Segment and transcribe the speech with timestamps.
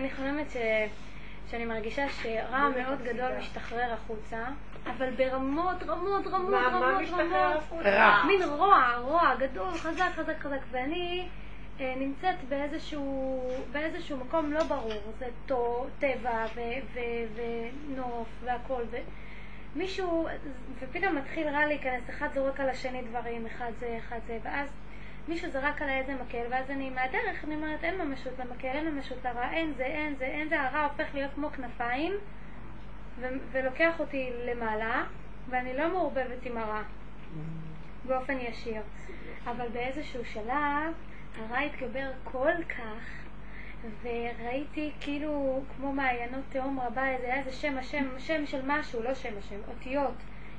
[0.00, 0.56] אני חולמת ש...
[1.50, 4.44] שאני מרגישה שרע מאוד גדול משתחרר החוצה,
[4.86, 7.56] אבל ברמות, רמות, רמות, מה- מה רמות, משתחרר רמות.
[7.62, 7.90] החוצה?
[7.90, 8.24] רע.
[8.26, 11.28] מין רוע, רוע גדול, חזק, חזק, חזק, ואני
[11.80, 13.42] אה, נמצאת באיזשהו,
[13.72, 16.60] באיזשהו מקום לא ברור, זה טו, טבע ו,
[16.94, 17.00] ו,
[17.34, 18.82] ונוף והכל,
[19.74, 20.28] ומישהו,
[20.80, 24.68] ופתאום מתחיל רע להיכנס, אחד זורק על השני דברים, אחד זה, אחד זה, ואז
[25.28, 29.24] מישהו זרק עליי איזה מקל, ואז אני מהדרך, אני אומרת, אין ממשות למקל, אין ממשות
[29.24, 32.12] לרע, אין זה, אין זה, אין זה, הרע הופך להיות כמו כנפיים,
[33.52, 35.04] ולוקח אותי למעלה,
[35.48, 36.82] ואני לא מעורבבת עם הרע.
[38.06, 38.82] באופן ישיר.
[39.46, 40.92] אבל באיזשהו שלב
[41.38, 43.20] הרע התגבר כל כך,
[44.02, 49.14] וראיתי כאילו כמו מעיינות תהום רבה, איזה היה איזה שם השם, שם של משהו, לא
[49.14, 50.14] שם השם, אותיות,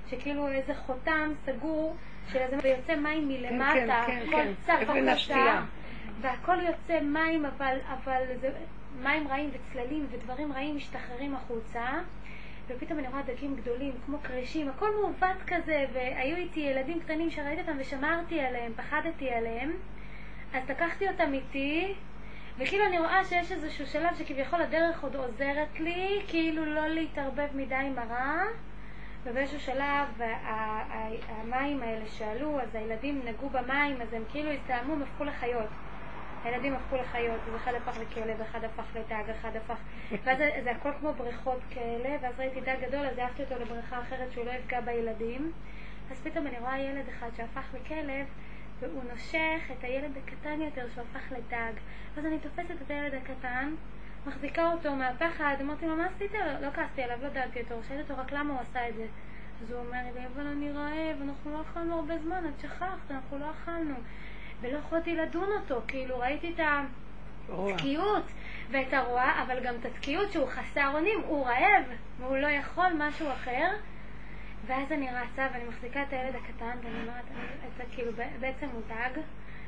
[0.07, 1.95] שכאילו איזה חותם סגור
[2.33, 4.51] של איזה, ויוצא מים מלמטה, כן, הכל כן.
[4.65, 5.53] צף אבן השתייה.
[5.53, 5.65] החוצה,
[6.21, 8.49] והכל יוצא מים, אבל, אבל זה
[9.03, 11.85] מים רעים וצללים ודברים רעים משתחררים החוצה.
[12.67, 17.61] ופתאום אני רואה דגים גדולים, כמו קרישים, הכל מעוות כזה, והיו איתי ילדים קטנים שראיתי
[17.61, 19.71] אותם ושמרתי עליהם, פחדתי עליהם,
[20.53, 21.93] אז לקחתי אותם איתי,
[22.57, 27.75] וכאילו אני רואה שיש איזשהו שלב שכביכול הדרך עוד עוזרת לי, כאילו לא להתערבב מדי
[27.75, 28.43] עם הרע,
[29.23, 30.21] ובאיזשהו שלב
[31.29, 35.69] המים האלה שעלו, אז הילדים נגעו במים, אז הם כאילו הסתעמו, הם הפכו לחיות.
[36.43, 39.77] הילדים הפכו לחיות, אז אחד הפך לכלב, אחד הפך לדג, אחד הפך...
[40.23, 44.31] ואז זה הכל כמו בריכות כאלה, ואז ראיתי דג גדול, אז העפתי אותו לבריכה אחרת
[44.31, 45.51] שהוא לא יפגע בילדים.
[46.11, 48.25] אז פתאום אני רואה ילד אחד שהפך לכלב,
[48.79, 51.73] והוא נושך את הילד הקטן יותר שהפך לדג.
[52.17, 53.73] אז אני תופסת את הילד הקטן,
[54.27, 56.31] מחזיקה אותו מהפחד, אמרתי לו, מה עשית?
[56.61, 59.05] לא כעסתי עליו, לא דאגתי אותו, שאלתי אותו רק למה הוא עשה את זה.
[59.63, 63.39] אז הוא אומר לי, אבל אני רעב, אנחנו לא אכלנו הרבה זמן, את שכחת, אנחנו
[63.39, 63.95] לא אכלנו.
[64.61, 66.59] ולא יכולתי לדון אותו, כאילו ראיתי את.
[67.49, 68.23] התקיעות
[68.71, 71.83] ואת הרוע, אבל גם את התקיעות שהוא חסר אונים, הוא רעב
[72.19, 73.67] והוא לא יכול משהו אחר.
[74.65, 77.25] ואז אני רצה ואני מחזיקה את הילד הקטן ואני אומרת,
[77.91, 79.21] כאילו בעצם הוא דג,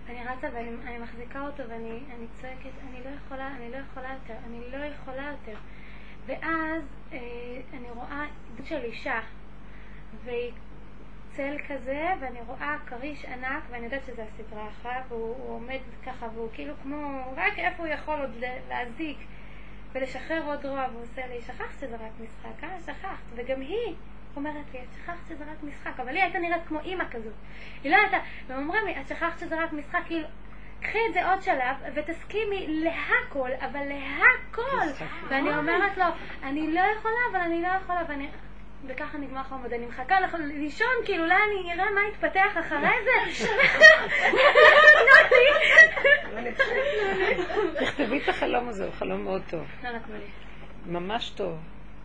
[0.06, 4.14] ואני רצה ואני אני מחזיקה אותו ואני אני צועקת, אני לא יכולה, אני לא יכולה
[4.14, 5.58] יותר, אני לא יכולה יותר.
[6.26, 6.84] ואז
[7.14, 7.20] אה,
[7.74, 8.26] אני רואה
[8.56, 9.20] דמות של אישה,
[10.24, 10.52] והיא
[11.36, 16.28] צל כזה, ואני רואה כריש ענק, ואני יודעת שזה הסדרה אחת, והוא הוא עומד ככה,
[16.34, 19.18] והוא כאילו כמו, רק איפה הוא יכול עוד להזיק
[19.92, 22.80] ולשחרר עוד רוע, והוא עושה לי, שכחת שזה רק משחק, אה?
[22.80, 23.24] שכחת.
[23.36, 23.96] וגם היא
[24.36, 27.34] אומרת לי, את שכחת שזה רק משחק, אבל היא הייתה נראית כמו אימא כזאת.
[27.84, 28.18] היא לא הייתה,
[28.48, 30.28] והם אומרים לי, את שכחת שזה רק משחק, כאילו...
[30.84, 35.04] קחי את זה עוד שלב ותסכימי להכל, אבל להכל.
[35.30, 36.06] ואני אומרת לו,
[36.44, 38.30] אני לא יכולה, אבל אני לא יכולה, ואני...
[38.88, 43.46] וככה נגמר חמוד, אני מחכה לך לישון, כאילו, אולי אני אראה מה יתפתח אחרי זה.
[47.80, 49.66] תכתבי את החלום הזה, הוא חלום מאוד טוב.
[49.84, 49.90] לא.
[50.86, 51.58] ממש טוב.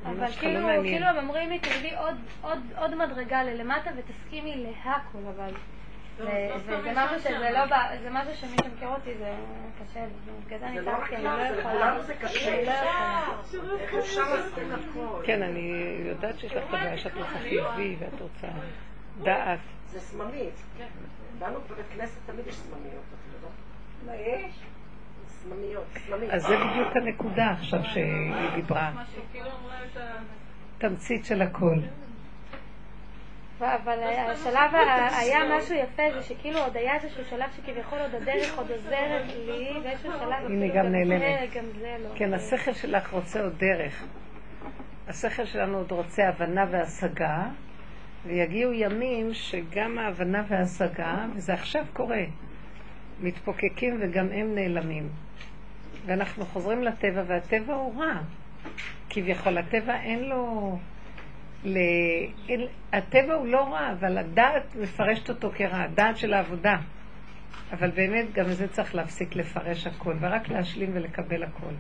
[0.04, 0.69] אבל כאילו.
[0.82, 5.50] כאילו הם אומרים לי, תרדי עוד, עוד, עוד מדרגה ללמטה ותסכימי להכל, אבל...
[6.19, 6.31] לא,
[6.69, 7.50] לא משהו שזה.
[7.50, 7.66] לא,
[8.03, 9.34] זה משהו שמי שמכיר אותי זה
[9.82, 10.04] קשה,
[10.47, 12.03] בגלל זה אני לא צעקתי, אני לא זה יכולה.
[12.03, 12.62] זה קשה.
[13.62, 15.22] לא אפשר להסכים הכל?
[15.25, 18.47] כן, אני יודעת שיש לך את הבעיה שאת רוצה חיובי ואת רוצה
[19.22, 19.58] דעת.
[19.87, 20.54] זה סממית.
[21.41, 23.53] לנו בבית כנסת תמיד יש סממיות, את יודעת.
[24.06, 24.54] מה יש?
[26.31, 28.92] אז זה בדיוק הנקודה עכשיו שהיא דיברה.
[30.78, 31.75] תמצית של הכל.
[33.60, 34.75] אבל השלב
[35.19, 39.70] היה משהו יפה, זה שכאילו עוד היה איזשהו שלב שכביכול עוד הדרך עוד עוזרת לי,
[39.84, 41.56] ואיזשהו שלב הנה, גם זה, נעלמת.
[41.84, 42.08] לא.
[42.14, 44.04] כן, השכל שלך רוצה עוד דרך.
[45.08, 47.42] השכל שלנו עוד רוצה הבנה והשגה,
[48.26, 52.22] ויגיעו ימים שגם ההבנה וההשגה, וזה עכשיו קורה,
[53.21, 55.09] מתפוקקים וגם הם נעלמים.
[56.06, 58.23] ואנחנו חוזרים לטבע, והטבע הוא רע.
[59.11, 60.79] כביכול, הטבע אין לו...
[61.65, 61.79] ל...
[62.49, 62.67] אין...
[62.93, 66.77] הטבע הוא לא רע, אבל הדעת מפרשת אותו כרע, הדעת של העבודה.
[67.73, 71.73] אבל באמת גם זה צריך להפסיק לפרש הכל, ורק להשלים ולקבל הכל.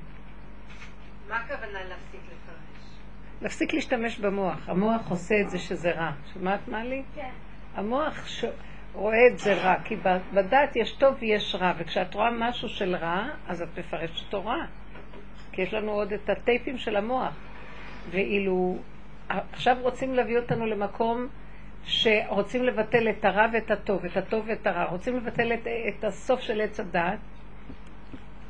[1.28, 2.98] מה הכוונה להפסיק לפרש?
[3.42, 4.68] להפסיק להשתמש במוח.
[4.68, 6.10] המוח עושה את זה שזה רע.
[6.34, 7.02] שמעת מה לי?
[7.14, 7.30] כן.
[7.74, 8.44] המוח ש...
[8.98, 12.96] רואה את זה רע, כי ב- בדת יש טוב ויש רע, וכשאת רואה משהו של
[12.96, 14.64] רע, אז את מפרשת אותו רע.
[15.52, 17.34] כי יש לנו עוד את הטייפים של המוח.
[18.10, 18.76] ואילו
[19.28, 21.28] עכשיו רוצים להביא אותנו למקום
[21.84, 26.40] שרוצים לבטל את הרע ואת הטוב, את הטוב ואת הרע, רוצים לבטל את, את הסוף
[26.40, 27.18] של עץ הדעת,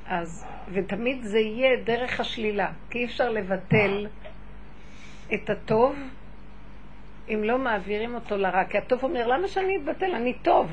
[0.06, 4.06] אז, ותמיד זה יהיה דרך השלילה, כי אי אפשר לבטל
[5.34, 5.96] את הטוב
[7.34, 10.14] אם לא מעבירים אותו לרע, כי הטוב אומר, למה שאני אתבטל?
[10.14, 10.72] אני טוב.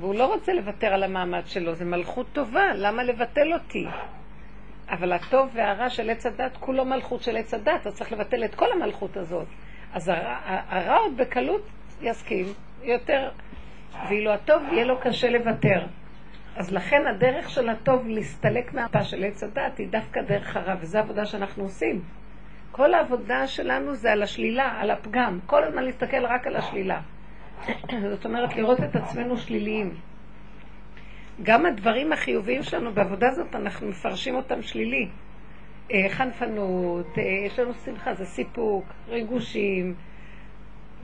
[0.00, 3.86] והוא לא רוצה לוותר על המעמד שלו, זה מלכות טובה, למה לבטל אותי?
[4.88, 8.54] אבל הטוב והרע של עץ הדת, כולו מלכות של עץ הדת, אז צריך לבטל את
[8.54, 9.46] כל המלכות הזאת.
[9.92, 10.38] אז הרע,
[10.68, 11.62] הרע עוד בקלות
[12.00, 12.46] יסכים
[12.82, 13.30] יותר,
[14.08, 15.86] ואילו הטוב יהיה לו קשה לוותר.
[16.56, 20.98] אז לכן הדרך של הטוב להסתלק מהפה של עץ הדת היא דווקא דרך הרע, וזו
[20.98, 22.02] העבודה שאנחנו עושים.
[22.76, 25.38] כל העבודה שלנו זה על השלילה, על הפגם.
[25.46, 27.00] כל הזמן להסתכל רק על השלילה.
[28.12, 29.94] זאת אומרת, לראות את עצמנו שליליים.
[31.42, 35.08] גם הדברים החיוביים שלנו בעבודה הזאת, אנחנו מפרשים אותם שלילי.
[35.92, 39.94] אה, חנפנות, אה, יש לנו שמחה, זה סיפוק, ריגושים,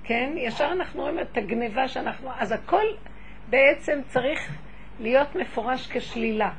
[0.04, 0.32] כן?
[0.36, 2.30] ישר אנחנו רואים את הגניבה שאנחנו...
[2.38, 2.84] אז הכל
[3.50, 4.56] בעצם צריך
[5.00, 6.50] להיות מפורש כשלילה.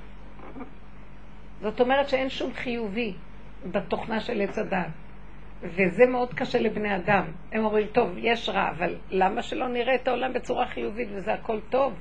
[1.61, 3.13] זאת אומרת שאין שום חיובי
[3.71, 5.00] בתוכנה של עץ הדת.
[5.63, 7.23] וזה מאוד קשה לבני אדם.
[7.51, 11.59] הם אומרים, טוב, יש רע, אבל למה שלא נראה את העולם בצורה חיובית וזה הכל
[11.69, 11.93] טוב?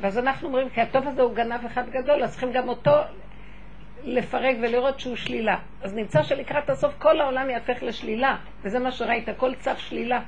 [0.00, 2.92] ואז אנחנו אומרים, כי הטוב הזה הוא גנב אחד גדול, אז צריכים גם אותו
[4.04, 5.58] לפרק ולראות שהוא שלילה.
[5.82, 10.20] אז נמצא שלקראת הסוף כל העולם יהפך לשלילה, וזה מה שראית, כל צו שלילה.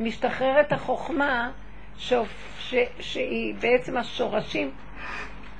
[0.00, 1.50] משתחררת החוכמה
[1.98, 2.12] ש...
[2.58, 2.74] ש...
[3.00, 4.70] שהיא בעצם השורשים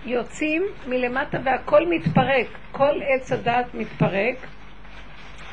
[0.05, 4.37] יוצאים מלמטה והכל מתפרק, כל עץ הדעת מתפרק,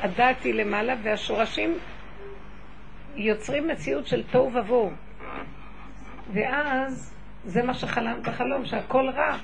[0.02, 1.78] הדעת היא למעלה והשורשים
[3.16, 4.92] יוצרים מציאות של תוהו ובוהו.
[6.34, 7.16] ואז
[7.46, 9.38] זה מה שחלמת בחלום, שהכל רע.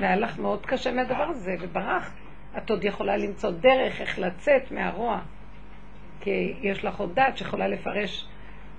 [0.00, 2.12] והיה לך מאוד קשה מהדבר הזה, וברח.
[2.58, 5.20] את עוד יכולה למצוא דרך איך לצאת מהרוע.
[6.20, 8.26] כי יש לך עוד דעת שיכולה לפרש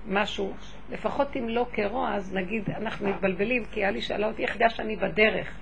[0.08, 0.54] משהו,
[0.90, 4.96] לפחות אם לא כרוע, אז נגיד אנחנו מתבלבלים, כי אלי שאלה אותי איך הרגשת אני
[4.96, 5.58] בדרך.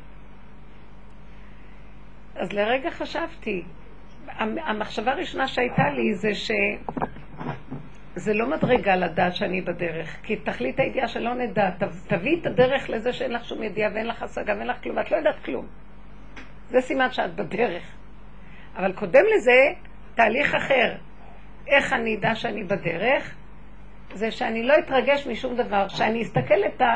[2.35, 3.63] אז לרגע חשבתי,
[4.39, 6.51] המחשבה הראשונה שהייתה לי זה ש...
[8.15, 11.71] זה לא מדרגה לדעת שאני בדרך, כי תכלית הידיעה שלא נדע,
[12.07, 15.11] תביאי את הדרך לזה שאין לך שום ידיעה ואין לך השגה ואין לך כלום, ואת
[15.11, 15.67] לא יודעת כלום.
[16.71, 17.83] זה סימן שאת בדרך.
[18.77, 19.73] אבל קודם לזה,
[20.15, 20.95] תהליך אחר.
[21.67, 23.35] איך אני אדע שאני בדרך?
[24.15, 26.95] זה שאני לא אתרגש משום דבר, שאני אסתכל את ה...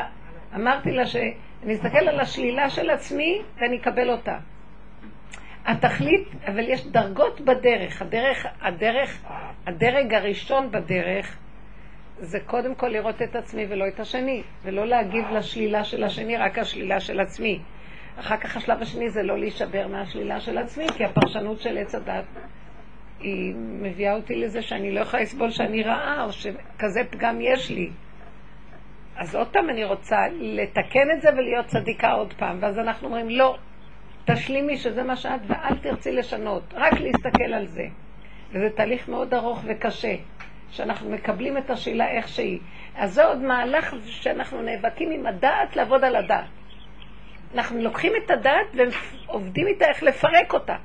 [0.55, 4.37] אמרתי לה שאני אסתכל על השלילה של עצמי ואני אקבל אותה.
[5.67, 8.01] התכלית, אבל יש דרגות בדרך.
[8.01, 9.23] הדרך, הדרך,
[9.65, 11.37] הדרג הראשון בדרך
[12.19, 16.59] זה קודם כל לראות את עצמי ולא את השני, ולא להגיב לשלילה של השני, רק
[16.59, 17.59] השלילה של עצמי.
[18.19, 22.25] אחר כך השלב השני זה לא להישבר מהשלילה של עצמי, כי הפרשנות של עץ הדת
[23.19, 27.89] היא מביאה אותי לזה שאני לא יכולה לסבול שאני רעה, או שכזה פגם יש לי.
[29.17, 33.29] אז עוד פעם אני רוצה לתקן את זה ולהיות צדיקה עוד פעם, ואז אנחנו אומרים,
[33.29, 33.57] לא,
[34.31, 37.85] תשלימי שזה מה שאת, ואל תרצי לשנות, רק להסתכל על זה.
[38.51, 40.15] וזה תהליך מאוד ארוך וקשה,
[40.71, 42.59] שאנחנו מקבלים את השאלה איך שהיא.
[42.95, 46.45] אז זה עוד מהלך שאנחנו נאבקים עם הדעת לעבוד על הדעת.
[47.55, 50.75] אנחנו לוקחים את הדעת ועובדים איתה איך לפרק אותה.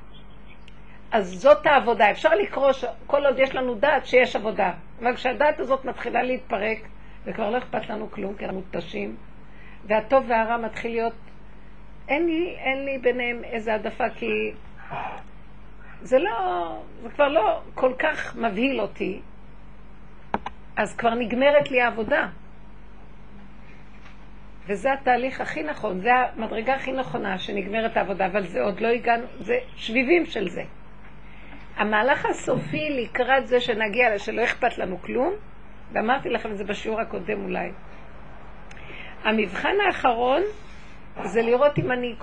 [1.12, 2.10] אז זאת העבודה.
[2.10, 2.70] אפשר לקרוא
[3.06, 4.72] כל עוד יש לנו דעת שיש עבודה.
[5.00, 6.78] אבל כשהדעת הזאת מתחילה להתפרק,
[7.24, 9.16] וכבר לא אכפת לנו כלום, כי אנחנו מותשים,
[9.86, 11.14] והטוב והרע מתחיל להיות
[12.12, 14.52] אין לי, אין לי ביניהם איזה העדפה, כי
[16.02, 19.20] זה לא, זה כבר לא כל כך מבהיל אותי,
[20.76, 22.28] אז כבר נגמרת לי העבודה.
[24.66, 29.24] וזה התהליך הכי נכון, זה המדרגה הכי נכונה שנגמרת העבודה, אבל זה עוד לא הגענו,
[29.40, 30.62] זה שביבים של זה.
[31.76, 35.32] המהלך הסופי לקראת זה שנגיע, שלא אכפת לנו כלום,
[35.92, 37.70] ואמרתי לכם את זה בשיעור הקודם אולי.
[39.24, 40.42] המבחן האחרון
[41.24, 42.14] זה לראות אם אני,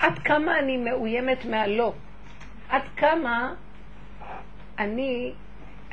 [0.00, 1.92] עד כמה אני מאוימת מהלא.
[2.68, 3.54] עד כמה
[4.78, 5.32] אני,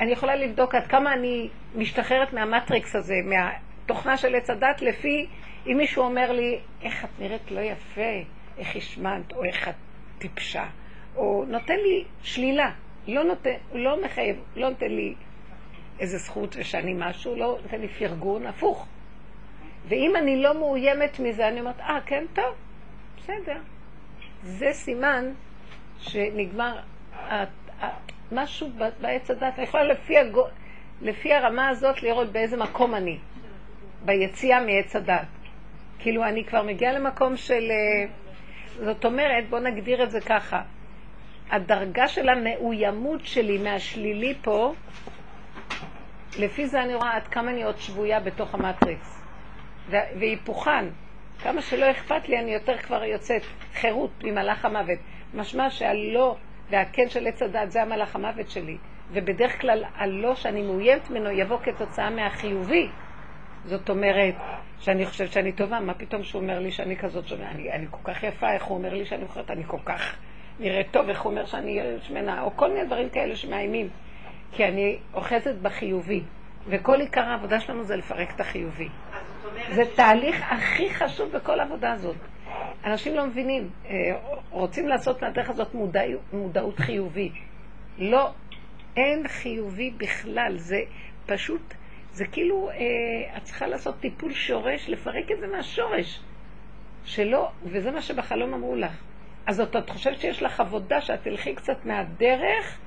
[0.00, 5.26] אני יכולה לבדוק עד כמה אני משתחררת מהמטריקס הזה, מהתוכנה של עץ הדת, לפי
[5.66, 8.12] אם מישהו אומר לי, איך את נראית לא יפה,
[8.58, 9.74] איך השמנת, או איך את
[10.18, 10.66] טיפשה,
[11.16, 12.70] או נותן לי שלילה,
[13.08, 15.14] לא נותן, לא מחייב, לא נותן לי
[16.00, 18.86] איזה זכות שאני משהו, לא נותן לי פרגון, הפוך.
[19.88, 22.54] ואם אני לא מאוימת מזה, אני אומרת, אה, כן, טוב,
[23.18, 23.58] בסדר.
[24.42, 25.32] זה סימן
[26.00, 26.78] שנגמר
[28.32, 29.54] משהו בעץ הדת.
[29.58, 30.46] אני יכולה לפי, הגו,
[31.02, 33.18] לפי הרמה הזאת לראות באיזה מקום אני,
[34.04, 35.26] ביציאה מעץ הדת.
[35.98, 37.70] כאילו, אני כבר מגיעה למקום של...
[37.70, 38.06] אה,
[38.84, 40.62] זאת אומרת, בואו נגדיר את זה ככה.
[41.50, 44.74] הדרגה של המאוימות שלי מהשלילי פה,
[46.38, 49.23] לפי זה אני רואה עד כמה אני עוד שבויה בתוך המטריקס.
[49.90, 50.84] והיפוכן.
[51.42, 53.42] כמה שלא אכפת לי, אני יותר כבר יוצאת
[53.74, 54.98] חירות ממלאך המוות.
[55.34, 56.36] משמע שהלא
[56.70, 58.76] והכן של עץ הדת זה המלאך המוות שלי.
[59.12, 62.88] ובדרך כלל הלא שאני מאוימת ממנו יבוא כתוצאה מהחיובי.
[63.64, 64.34] זאת אומרת,
[64.80, 67.50] שאני חושבת שאני טובה, מה פתאום שהוא אומר לי שאני כזאת שונה?
[67.50, 70.16] אני, אני כל כך יפה, איך הוא אומר לי שאני חושבת, אני כל כך
[70.60, 73.88] נראה טוב, איך הוא אומר שאני שמנה, או כל מיני דברים כאלה שמאיימים.
[74.52, 76.22] כי אני אוחזת בחיובי,
[76.66, 78.88] וכל עיקר העבודה שלנו זה לפרק את החיובי.
[79.74, 82.16] זה תהליך הכי חשוב בכל העבודה הזאת.
[82.84, 83.94] אנשים לא מבינים, אה,
[84.50, 87.30] רוצים לעשות מהדרך הזאת מודע, מודעות חיובי.
[87.98, 88.30] לא,
[88.96, 90.80] אין חיובי בכלל, זה
[91.26, 91.74] פשוט,
[92.12, 96.20] זה כאילו, אה, את צריכה לעשות טיפול שורש, לפרק את זה מהשורש.
[97.04, 99.02] שלא, וזה מה שבחלום אמרו לך.
[99.46, 102.78] אז את, את חושבת שיש לך עבודה שאת תלכי קצת מהדרך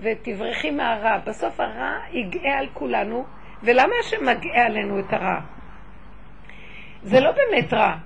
[0.00, 1.18] ותברכי מהרע.
[1.18, 3.24] בסוף הרע יגאה על כולנו,
[3.62, 5.55] ולמה השם מגאה עלינו את הרע?
[7.06, 7.96] זה לא באמת רע.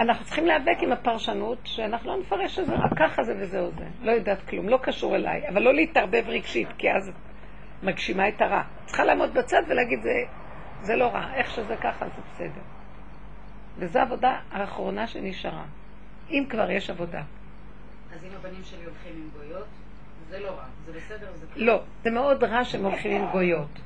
[0.00, 3.84] אנחנו צריכים להיאבק עם הפרשנות שאנחנו לא נפרש שזה רע, ככה זה וזהו זה.
[4.02, 7.12] לא יודעת כלום, לא קשור אליי, אבל לא להתערבב רגשית, כי אז
[7.82, 8.62] מגשימה את הרע.
[8.86, 10.10] צריכה לעמוד בצד ולהגיד, זה,
[10.80, 12.62] זה לא רע, איך שזה ככה זה בסדר.
[13.76, 15.64] וזו העבודה האחרונה שנשארה.
[16.30, 17.22] אם כבר יש עבודה.
[18.14, 19.66] אז אם הבנים שלי הולכים עם גויות,
[20.28, 23.80] זה לא רע, זה בסדר, זה לא, זה מאוד רע שהם הולכים עם גויות.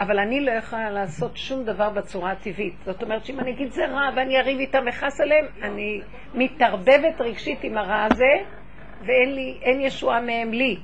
[0.00, 2.74] אבל אני לא יכולה לעשות שום דבר בצורה הטבעית.
[2.84, 6.00] זאת אומרת שאם אני אגיד זה רע ואני אריב איתם, אכעס עליהם, אני
[6.34, 8.44] מתערבבת רגשית עם הרע הזה,
[9.00, 10.76] ואין לי, ישועה מהם לי.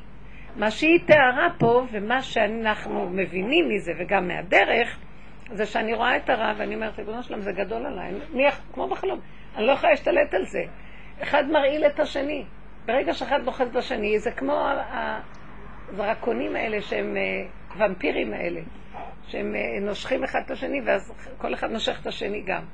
[0.57, 4.99] מה שהיא תיארה פה, ומה שאנחנו מבינים מזה, וגם מהדרך,
[5.51, 8.13] זה שאני רואה את הרע, ואני אומרת, ריבונו שלם, זה גדול עליי.
[8.35, 9.21] אני, כמו בחלום,
[9.57, 10.65] אני לא יכולה להשתלט על זה.
[11.23, 12.45] אחד מרעיל את השני.
[12.87, 14.67] ברגע שאחד נוחז בשני, זה כמו
[15.91, 18.61] הזרקונים האלה שהם אה, ומפירים האלה,
[19.27, 22.65] שהם אה, נושכים אחד את השני, ואז כל אחד נושך את השני גם.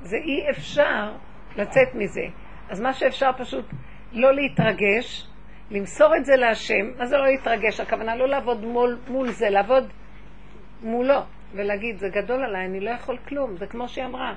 [0.00, 1.12] זה אי אפשר
[1.56, 2.26] לצאת מזה.
[2.70, 3.64] אז מה שאפשר פשוט
[4.12, 5.26] לא להתרגש,
[5.70, 6.98] למסור את זה להשם.
[6.98, 7.80] מה זה לא להתרגש?
[7.80, 9.92] הכוונה לא לעבוד מול, מול זה, לעבוד
[10.82, 11.20] מולו,
[11.52, 13.56] ולהגיד, זה גדול עליי, אני לא יכול כלום.
[13.56, 14.34] זה כמו שהיא אמרה.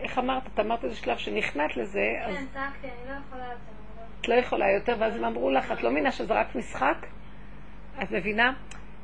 [0.00, 0.42] איך אמרת?
[0.54, 2.36] את אמרת איזה שלב שנכנעת לזה, אז...
[2.36, 3.78] כן, צעקתי, אני לא יכולה יותר.
[4.20, 7.06] את לא יכולה יותר, ואז הם אמרו לך, את לא מבינה שזה רק משחק?
[8.02, 8.52] את מבינה?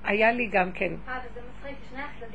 [0.04, 0.92] היה לי גם כן.
[1.08, 1.20] אה.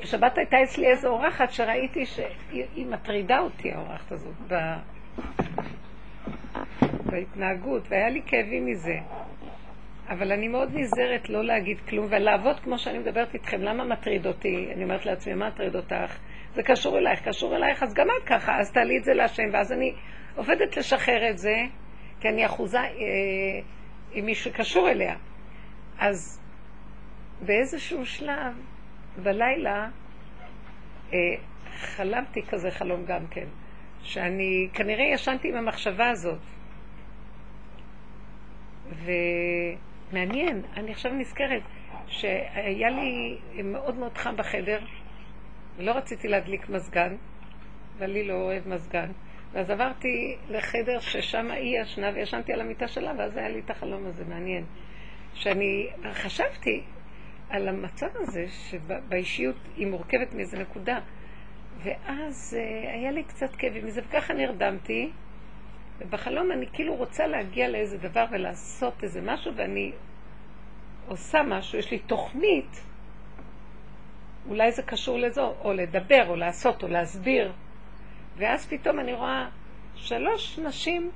[0.02, 4.34] בשבת הייתה אצלי איזו אורחת שראיתי שהיא מטרידה אותי, האורחת הזאת.
[7.06, 8.98] בהתנהגות, והיה לי כאבים מזה.
[10.10, 13.62] אבל אני מאוד נזהרת לא להגיד כלום ולעבוד כמו שאני מדברת איתכם.
[13.62, 14.68] למה מטריד אותי?
[14.76, 16.20] אני אומרת לעצמי, מה מטריד אותך?
[16.56, 19.72] זה קשור אלייך, קשור אלייך, אז גם את ככה, אז תעלי את זה להשם, ואז
[19.72, 19.94] אני
[20.36, 21.56] עובדת לשחרר את זה,
[22.20, 22.86] כי אני אחוזה אה,
[24.12, 25.16] עם מי שקשור אליה.
[26.00, 26.42] אז
[27.42, 28.54] באיזשהו שלב,
[29.24, 29.90] בלילה,
[31.14, 31.18] אה,
[31.80, 33.48] חלמתי כזה חלום גם כן,
[34.04, 36.40] שאני כנראה ישנתי עם המחשבה הזאת.
[40.12, 41.62] ומעניין, אני עכשיו נזכרת
[42.08, 44.80] שהיה לי מאוד מאוד חם בחדר,
[45.78, 47.16] ולא רציתי להדליק מזגן,
[47.98, 49.12] ואני לא אוהב מזגן.
[49.52, 54.06] ואז עברתי לחדר ששם היא ישנה וישנתי על המיטה שלה, ואז היה לי את החלום
[54.06, 54.66] הזה, מעניין.
[55.34, 56.84] שאני חשבתי
[57.50, 61.00] על המצב הזה, שבאישיות היא מורכבת מאיזה נקודה,
[61.84, 65.12] ואז uh, היה לי קצת כאבים מזה, וככה נרדמתי,
[66.00, 69.92] ובחלום אני כאילו רוצה להגיע לאיזה דבר ולעשות איזה משהו, ואני
[71.08, 72.84] עושה משהו, יש לי תוכנית,
[74.50, 77.52] אולי זה קשור לזו, או לדבר, או לעשות, או להסביר.
[78.38, 79.50] ואז פתאום אני רואה
[79.96, 81.12] שלוש נשים,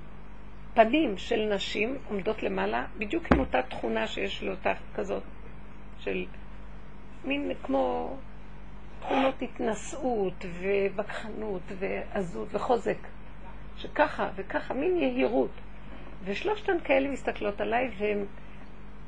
[0.74, 5.24] פנים של נשים עומדות למעלה, בדיוק עם אותה תכונה שיש לאותה כזאת,
[6.04, 6.26] של
[7.26, 8.16] מין כמו
[9.00, 12.98] תכונות התנשאות ובקחנות ועזות וחוזק,
[13.78, 15.52] שככה וככה, מין יהירות.
[16.24, 18.26] ושלושתן כאלה מסתכלות עליי והן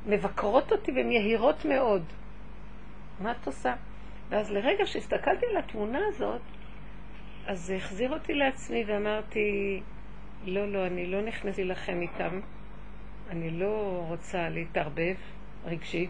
[0.05, 2.03] מבקרות אותי והן יהירות מאוד.
[3.19, 3.73] מה את עושה?
[4.29, 6.41] ואז לרגע שהסתכלתי על התמונה הזאת,
[7.47, 9.81] אז זה החזיר אותי לעצמי ואמרתי,
[10.45, 12.39] לא, לא, אני לא נכנסת להילחם איתם,
[13.29, 15.15] אני לא רוצה להתערבב
[15.65, 16.09] רגשית,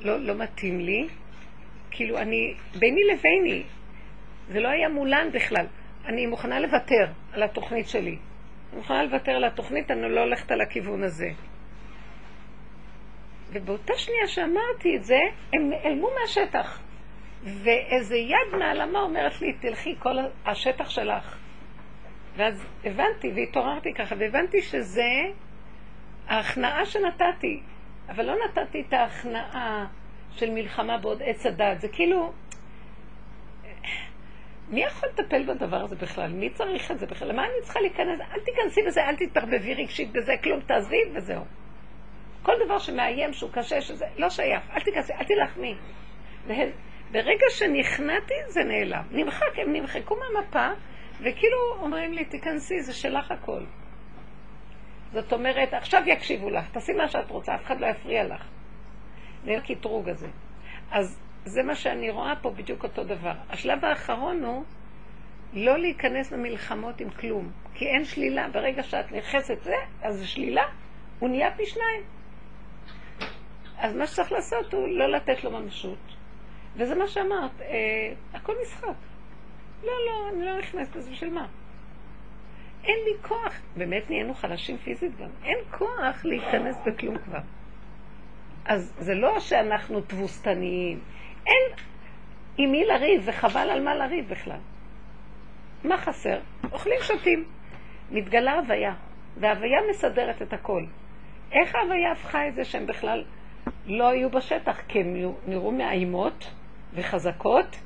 [0.00, 1.08] לא, לא מתאים לי,
[1.90, 3.62] כאילו אני, ביני לביני,
[4.48, 5.66] זה לא היה מולן בכלל,
[6.06, 8.18] אני מוכנה לוותר על התוכנית שלי.
[8.70, 11.30] אני מוכנה לוותר על התוכנית, אני לא הולכת על הכיוון הזה.
[13.52, 15.18] ובאותה שנייה שאמרתי את זה,
[15.52, 16.80] הם נעלמו מהשטח.
[17.42, 20.16] ואיזה יד מעלמה אומרת לי, תלכי, כל
[20.46, 21.38] השטח שלך.
[22.36, 25.10] ואז הבנתי, והתעוררתי ככה, והבנתי שזה
[26.28, 27.60] ההכנעה שנתתי.
[28.10, 29.86] אבל לא נתתי את ההכנעה
[30.30, 31.80] של מלחמה בעוד עץ הדת.
[31.80, 32.32] זה כאילו...
[34.68, 36.32] מי יכול לטפל בדבר הזה בכלל?
[36.32, 37.28] מי צריך את זה בכלל?
[37.28, 38.20] למה אני צריכה להיכנס?
[38.20, 41.44] אל תיכנסי בזה, אל תתערבבי רגשית בזה, כלום, תעזבי וזהו.
[42.42, 45.74] כל דבר שמאיים, שהוא קשה, שזה לא שייך, אל תיכנסי, אל תילחמי.
[47.12, 49.02] ברגע שנכנעתי, זה נעלם.
[49.10, 50.68] נמחק, הם נמחקו מהמפה,
[51.20, 53.60] וכאילו אומרים לי, תיכנסי, זה שלך הכל.
[55.12, 58.44] זאת אומרת, עכשיו יקשיבו לך, תעשי מה שאת רוצה, אף אחד לא יפריע לך.
[59.44, 60.28] זה הקטרוג הזה.
[60.90, 63.34] אז זה מה שאני רואה פה בדיוק אותו דבר.
[63.50, 64.64] השלב האחרון הוא
[65.52, 68.48] לא להיכנס למלחמות עם כלום, כי אין שלילה.
[68.48, 70.64] ברגע שאת נכנסת זה, אז שלילה,
[71.18, 72.02] הוא נהיה פי שניים.
[73.78, 75.98] אז מה שצריך לעשות הוא לא לתת לו ממשות.
[76.76, 78.94] וזה מה שאמרת, אה, הכל משחק.
[79.82, 81.46] לא, לא, אני לא נכנסת לזה, בשביל מה?
[82.84, 83.54] אין לי כוח.
[83.76, 85.28] באמת נהיינו חלשים פיזית גם.
[85.44, 87.38] אין כוח להיכנס בכלום כבר.
[88.64, 91.00] אז זה לא שאנחנו תבוסתניים.
[91.46, 91.76] אין
[92.58, 94.58] עם מי לריב, וחבל על מה לריב בכלל.
[95.84, 96.38] מה חסר?
[96.72, 97.44] אוכלים שותים.
[98.10, 98.94] מתגלה הוויה,
[99.36, 100.84] וההוויה מסדרת את הכל.
[101.52, 103.24] איך ההוויה הפכה את זה שהם בכלל
[103.86, 104.80] לא היו בשטח?
[104.88, 105.14] כי הם
[105.46, 106.50] נראו מאיימות
[106.94, 107.76] וחזקות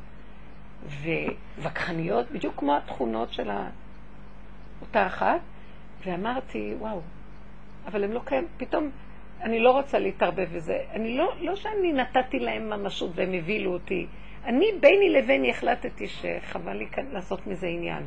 [1.58, 3.50] ווכחניות, בדיוק כמו התכונות של
[4.80, 5.40] אותה אחת,
[6.04, 7.00] ואמרתי, וואו,
[7.86, 8.90] אבל הם לא קיימים, פתאום
[9.40, 10.78] אני לא רוצה להתערבב בזה.
[10.90, 14.06] אני לא, לא שאני נתתי להם ממשות והם הבילו אותי.
[14.44, 18.02] אני ביני לביני החלטתי שחבל לי כאן לעשות מזה עניין.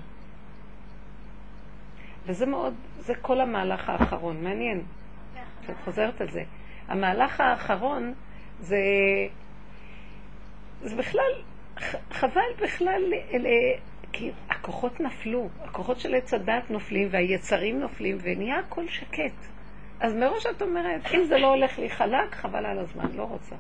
[2.26, 4.82] וזה מאוד, זה כל המהלך האחרון, מעניין.
[5.68, 6.44] שאת חוזרת על זה.
[6.88, 8.14] המהלך האחרון
[8.60, 8.78] זה,
[10.82, 11.32] זה בכלל,
[12.12, 13.50] חבל בכלל, אלה,
[14.12, 19.48] כי הכוחות נפלו, הכוחות של עץ הדת נופלים והיצרים נופלים ונהיה הכל שקט.
[20.00, 23.56] אז מראש את אומרת, אם זה לא הולך לי חלק, חבל על הזמן, לא רוצה.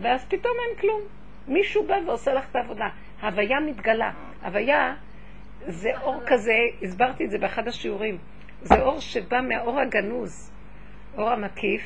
[0.00, 1.00] ואז פתאום אין כלום.
[1.48, 2.88] מישהו בא ועושה לך את העבודה.
[3.22, 4.12] הוויה מתגלה.
[4.42, 4.94] הוויה
[5.66, 8.18] זה אור כזה, הסברתי את זה באחד השיעורים,
[8.62, 10.52] זה אור שבא מהאור הגנוז,
[11.18, 11.82] אור המקיף,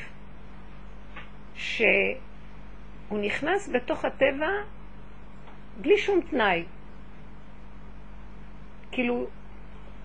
[1.55, 2.15] שהוא
[3.11, 4.47] נכנס בתוך הטבע
[5.81, 6.63] בלי שום תנאי.
[8.91, 9.27] כאילו,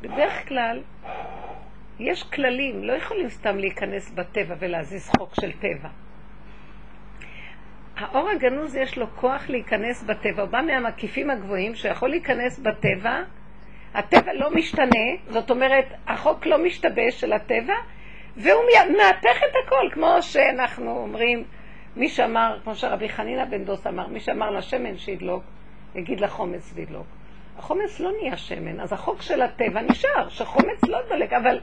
[0.01, 0.83] בדרך כלל
[1.99, 5.89] יש כללים, לא יכולים סתם להיכנס בטבע ולהזיז חוק של טבע.
[7.97, 13.23] האור הגנוז יש לו כוח להיכנס בטבע, הוא בא מהמקיפים הגבוהים שיכול להיכנס בטבע,
[13.95, 17.75] הטבע לא משתנה, זאת אומרת, החוק לא משתבש של הטבע,
[18.37, 18.63] והוא
[18.97, 21.45] מהפך את הכל, כמו שאנחנו אומרים,
[21.97, 25.45] מי שאמר, כמו שרבי חנינא בן דוס אמר, מי שאמר לשמן שידלוק,
[25.95, 27.07] יגיד לחומץ וידלוק.
[27.59, 31.61] החומץ לא נהיה שמן, אז החוק של הטבע נשאר, שחומץ לא דולק, אבל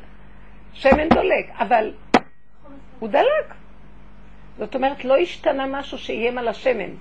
[0.73, 1.93] שמן דולק, אבל
[2.99, 3.53] הוא דלק.
[4.57, 6.95] זאת אומרת, לא השתנה משהו שאיים על השמן.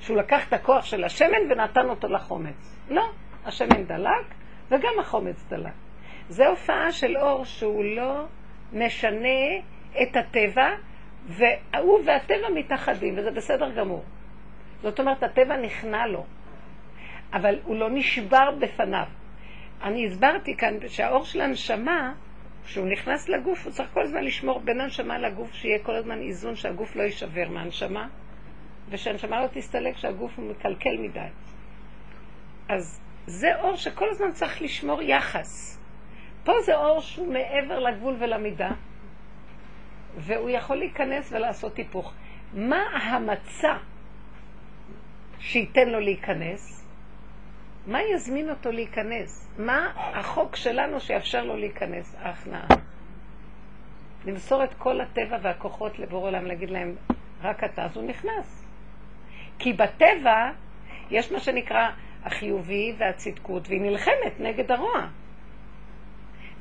[0.00, 2.76] שהוא לקח את הכוח של השמן ונתן אותו לחומץ.
[2.90, 3.10] לא,
[3.44, 4.26] השמן דלק
[4.70, 5.72] וגם החומץ דלק.
[6.28, 8.24] זו הופעה של אור שהוא לא
[8.72, 9.58] משנה
[10.02, 10.68] את הטבע,
[11.26, 14.04] והוא והטבע מתאחדים, וזה בסדר גמור.
[14.82, 16.24] זאת אומרת, הטבע נכנע לו,
[17.32, 19.06] אבל הוא לא נשבר בפניו.
[19.82, 22.12] אני הסברתי כאן שהאור של הנשמה
[22.64, 26.56] כשהוא נכנס לגוף, הוא צריך כל הזמן לשמור בין הנשמה לגוף, שיהיה כל הזמן איזון
[26.56, 28.08] שהגוף לא יישבר מהנשמה,
[28.88, 31.26] ושהנשמה לא תסתלק, שהגוף מקלקל מדי.
[32.68, 35.78] אז זה אור שכל הזמן צריך לשמור יחס.
[36.44, 38.70] פה זה אור שהוא מעבר לגבול ולמידה,
[40.16, 42.14] והוא יכול להיכנס ולעשות היפוך.
[42.54, 43.76] מה המצע
[45.38, 46.81] שייתן לו להיכנס?
[47.86, 49.48] מה יזמין אותו להיכנס?
[49.58, 52.16] מה החוק שלנו שיאפשר לו להיכנס?
[52.18, 52.66] ההכנעה.
[54.26, 56.94] למסור את כל הטבע והכוחות לבורא עולם, להגיד להם,
[57.42, 58.66] רק אתה, אז הוא נכנס.
[59.58, 60.50] כי בטבע
[61.10, 61.90] יש מה שנקרא
[62.24, 65.06] החיובי והצדקות, והיא נלחמת נגד הרוע.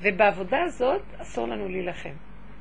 [0.01, 2.13] ובעבודה הזאת אסור לנו להילחם.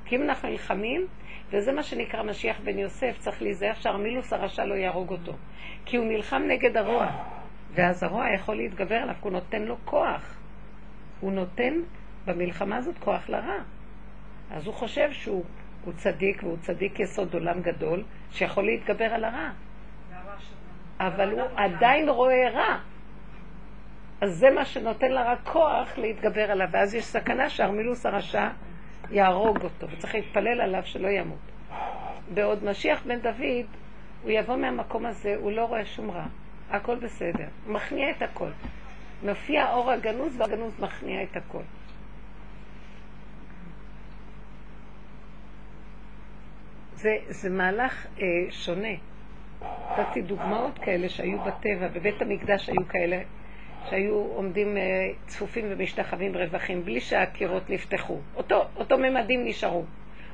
[0.04, 1.06] כי אם אנחנו נלחמים,
[1.50, 5.32] וזה מה שנקרא משיח בן יוסף, צריך להיזהר שהרמילוס הרשע לא יהרוג אותו.
[5.84, 7.39] כי הוא נלחם נגד הרוע.
[7.74, 10.36] ואז הרוע יכול להתגבר עליו, כי הוא נותן לו כוח.
[11.20, 11.74] הוא נותן
[12.26, 13.58] במלחמה הזאת כוח לרע.
[14.50, 15.44] אז הוא חושב שהוא
[15.84, 19.50] הוא צדיק, והוא צדיק יסוד עולם גדול, שיכול להתגבר על הרע.
[21.00, 22.78] אבל הוא עדיין רואה רע.
[24.20, 28.48] אז זה מה שנותן לרע כוח להתגבר עליו, ואז יש סכנה שארמילוס הרשע
[29.10, 31.38] יהרוג אותו, וצריך להתפלל עליו שלא ימות.
[32.34, 33.66] בעוד משיח בן דוד,
[34.22, 36.26] הוא יבוא מהמקום הזה, הוא לא רואה שום רע.
[36.70, 37.46] הכל בסדר.
[37.66, 38.50] מכניע את הכל.
[39.22, 41.62] מופיע האור הגנוז והגנוז מכניע את הכל.
[46.94, 48.88] זה, זה מהלך אה, שונה.
[49.98, 53.22] נתתי דוגמאות כאלה שהיו בטבע, בבית המקדש היו כאלה
[53.90, 54.82] שהיו עומדים אה,
[55.26, 58.18] צפופים ומשתחווים רווחים בלי שהקירות נפתחו.
[58.36, 59.84] אותו, אותו ממדים נשארו.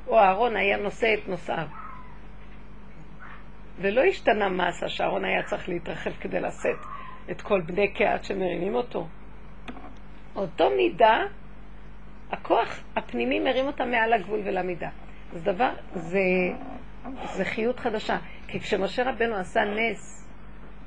[0.06, 1.66] או אהרון היה נושא את נושאיו.
[3.80, 6.78] ולא השתנה מסה שאהרון היה צריך להתרחב כדי לשאת
[7.30, 9.06] את כל בני קהת שמרימים אותו.
[10.36, 11.22] אותו מידה
[12.30, 14.88] הכוח הפנימי מרים אותה מעל הגבול ולמידה.
[15.32, 16.18] זה דבר, זה,
[17.24, 18.16] זה חיות חדשה.
[18.48, 20.28] כי כשמשה רבנו עשה נס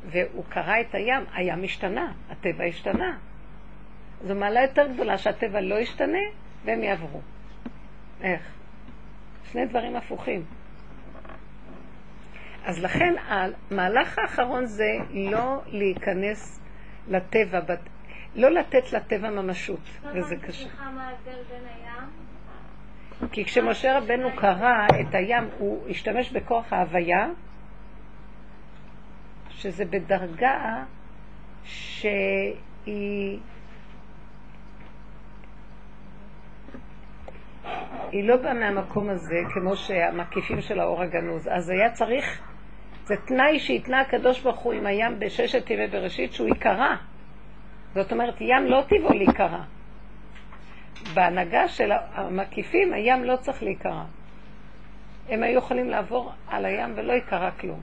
[0.06, 3.18] והוא קרא את הים, הים השתנה, הטבע השתנה.
[4.24, 6.20] זו מעלה יותר גדולה שהטבע לא ישתנה
[6.66, 7.22] והם יעברו.
[8.22, 8.42] איך?
[9.52, 10.46] שני דברים הפוכים.
[12.70, 16.62] אז לכן המהלך האחרון זה לא להיכנס
[17.08, 17.60] לטבע,
[18.36, 19.80] לא לתת לטבע ממשות,
[20.14, 20.70] וזה קשה.
[23.32, 27.28] כי כשמשה רבנו קרא את הים, הוא השתמש בכוח ההוויה,
[29.50, 30.84] שזה בדרגה
[31.64, 33.40] שהיא...
[38.12, 41.48] היא לא באה מהמקום הזה כמו שהמקיפים של האור הגנוז.
[41.48, 42.42] אז היה צריך,
[43.10, 46.96] זה תנאי שהתנה הקדוש ברוך הוא עם הים בששת טבעי בראשית, שהוא ייקרא.
[47.94, 49.60] זאת אומרת, ים לא טבעו להיקרא.
[51.14, 54.04] בהנהגה של המקיפים, הים לא צריך להיקרא.
[55.30, 57.82] הם היו יכולים לעבור על הים ולא ייקרא כלום.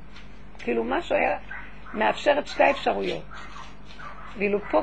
[0.58, 1.38] כאילו משהו היה
[1.94, 3.24] מאפשר את שתי האפשרויות.
[4.38, 4.82] ואילו פה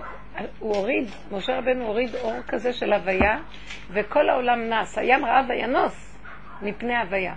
[0.59, 3.37] הוא הוריד, משה רבנו הוריד אור כזה של הוויה,
[3.89, 4.97] וכל העולם נס.
[4.97, 6.17] הים רעב וינוס
[6.61, 7.35] מפני הוויה.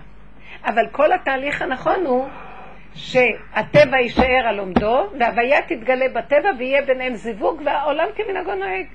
[0.65, 2.27] אבל כל התהליך הנכון הוא
[2.93, 8.85] שהטבע יישאר על עומדו, והוויה תתגלה בטבע ויהיה ביניהם זיווג, והעולם כמנהגו נוהג.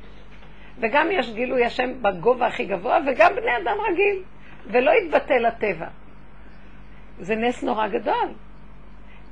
[0.79, 4.23] וגם יש גילוי השם בגובה הכי גבוה, וגם בני אדם רגיל,
[4.67, 5.87] ולא יתבטל הטבע.
[7.19, 8.29] זה נס נורא גדול.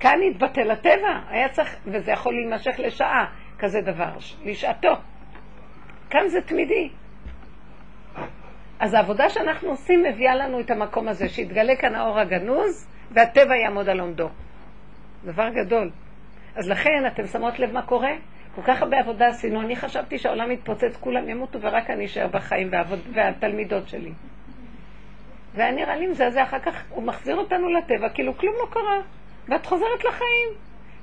[0.01, 3.27] כאן יתבטל הטבע, היה צריך, וזה יכול להימשך לשעה,
[3.59, 4.12] כזה דבר,
[4.44, 4.92] לשעתו.
[6.11, 6.90] כאן זה תמידי.
[8.81, 13.88] אז העבודה שאנחנו עושים מביאה לנו את המקום הזה, שיתגלה כאן האור הגנוז, והטבע יעמוד
[13.88, 14.29] על עומדו.
[15.25, 15.91] דבר גדול.
[16.57, 18.13] אז לכן, אתם שמות לב מה קורה?
[18.55, 22.69] כל כך הרבה עבודה עשינו, אני חשבתי שהעולם יתפוצץ, כולם ימותו ורק אני אשאר בחיים
[22.73, 24.13] והעבוד, והתלמידות שלי.
[25.55, 29.01] והיה נראה לי מזעזע, אחר כך הוא מחזיר אותנו לטבע, כאילו כלום לא קרה,
[29.49, 30.49] ואת חוזרת לחיים.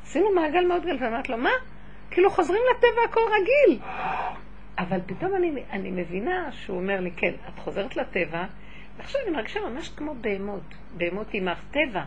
[0.04, 1.50] עשינו מעגל מאוד גדול, ואמרת לו, מה?
[2.12, 3.80] כאילו חוזרים לטבע הכל רגיל.
[4.80, 8.44] אבל פתאום אני, אני מבינה שהוא אומר לי, כן, את חוזרת לטבע,
[8.98, 12.04] ועכשיו אני מרגישה ממש כמו בהמות, בהמות עמך, טבע.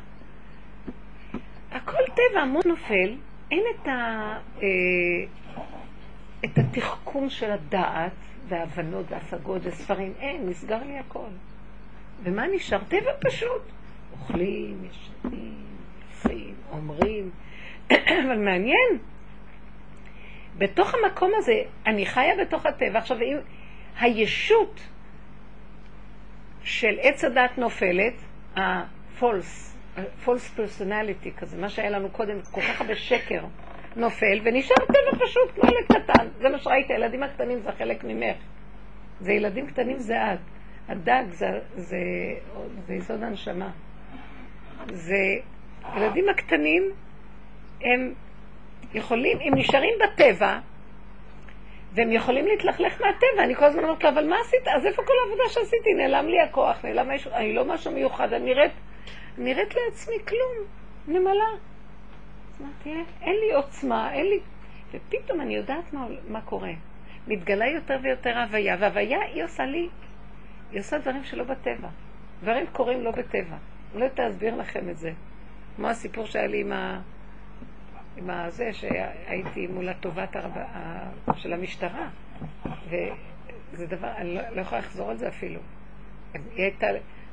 [1.72, 3.14] הכל טבע, המון נופל,
[3.50, 3.92] אין את, ה,
[4.62, 4.68] אה,
[6.44, 8.12] את התחכום של הדעת
[8.48, 11.28] וההבנות והשגות וספרים, אין, נסגר לי הכל.
[12.22, 12.78] ומה נשאר?
[12.88, 13.62] טבע פשוט.
[14.12, 15.64] אוכלים, ישנים,
[16.12, 17.30] יפים, אומרים,
[18.24, 18.98] אבל מעניין.
[20.58, 22.98] בתוך המקום הזה, אני חיה בתוך הטבע.
[22.98, 23.36] עכשיו, אם
[24.00, 24.80] הישות
[26.62, 28.14] של עץ הדת נופלת,
[28.56, 29.69] ה-false,
[30.24, 33.44] false personality כזה, מה שהיה לנו קודם, כל כך הרבה שקר,
[33.96, 36.28] נופל, ונשאר טבע פשוט, כמו ילד קטן.
[36.38, 38.36] זה מה שראית, הילדים הקטנים זה חלק ממך.
[39.20, 40.38] זה ילדים קטנים זה את.
[40.88, 41.98] הדג זה, זה,
[42.86, 43.70] זה יסוד הנשמה.
[44.92, 45.14] זה,
[45.96, 46.90] ילדים הקטנים
[47.82, 48.14] הם
[48.94, 50.58] יכולים, הם נשארים בטבע,
[51.92, 53.44] והם יכולים להתלכלך מהטבע.
[53.44, 54.68] אני כל הזמן אומרת לו, אבל מה עשית?
[54.76, 55.94] אז איפה כל העבודה שעשיתי?
[55.96, 58.72] נעלם לי הכוח, נעלם משהו, אני לא משהו מיוחד, אני נראית,
[59.38, 60.66] נראית לעצמי כלום,
[61.08, 61.50] נמלה.
[62.60, 64.40] אמרתי, אין לי עוצמה, אין לי...
[64.92, 66.72] ופתאום אני יודעת מה, מה קורה.
[67.26, 69.88] מתגלה יותר ויותר הוויה, והוויה היא עושה לי,
[70.72, 71.88] היא עושה דברים שלא בטבע.
[72.42, 73.56] דברים קורים לא בטבע.
[73.94, 75.12] לא להסביר לכם את זה.
[75.76, 77.00] כמו הסיפור שהיה לי עם ה...
[78.16, 80.64] עם הזה שהייתי מול הטובת הרבה,
[81.34, 82.08] של המשטרה.
[82.88, 85.60] וזה דבר, אני לא, לא יכולה לחזור על זה אפילו.
[86.34, 86.86] היא הייתה,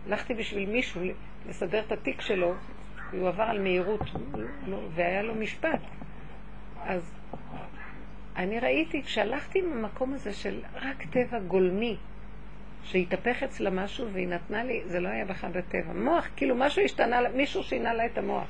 [0.08, 1.02] הלכתי בשביל מישהו
[1.50, 2.54] לסדר את התיק שלו,
[3.12, 4.02] והוא עבר על מהירות,
[4.96, 5.80] והיה לו משפט.
[6.84, 7.12] אז
[8.36, 11.98] אני ראיתי, כשהלכתי ממקום הזה של רק טבע גולמי,
[12.84, 15.93] שהתהפך אצלה משהו והיא נתנה לי, זה לא היה בכלל בטבע.
[15.93, 18.48] מוח, כאילו משהו השתנה, מישהו שינה לה את המוח.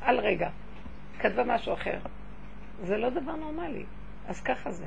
[0.00, 0.48] על רגע.
[1.18, 1.98] כתבה משהו אחר.
[2.82, 3.84] זה לא דבר נורמלי.
[4.28, 4.86] אז ככה זה.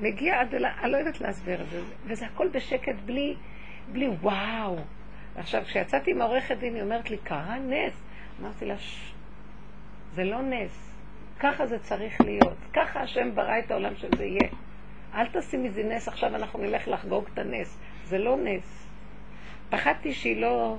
[0.00, 0.64] מגיע עד אל...
[0.64, 3.36] אני לא יודעת להסביר את זה, וזה הכל בשקט, בלי,
[3.92, 4.76] בלי וואו.
[5.36, 8.02] עכשיו, כשיצאתי עם העורכת דין, היא אומרת לי, קרה נס.
[8.40, 9.14] אמרתי לה, ש...
[10.12, 10.94] זה לא נס.
[11.40, 12.56] ככה זה צריך להיות.
[12.72, 14.50] ככה השם ברא את העולם שזה יהיה.
[15.14, 17.78] אל תשים איזה נס, עכשיו אנחנו נלך לחגוג את הנס.
[18.04, 18.88] זה לא נס.
[19.70, 20.76] פחדתי שהיא לא...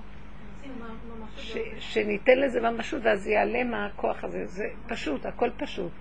[1.37, 4.45] ש, שניתן לזה ממשות ואז יעלה מה הכוח הזה.
[4.45, 5.91] זה פשוט, הכל פשוט.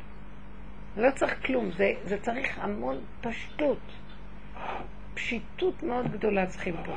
[0.97, 3.79] לא צריך כלום, זה, זה צריך המון פשטות.
[5.19, 6.93] פשיטות מאוד גדולה צריכים פה.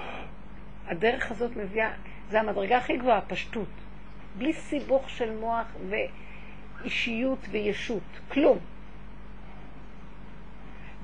[0.88, 1.92] הדרך הזאת מביאה,
[2.30, 3.68] זה המדרגה הכי גבוהה, פשטות.
[4.38, 8.58] בלי סיבוך של מוח ואישיות וישות, כלום.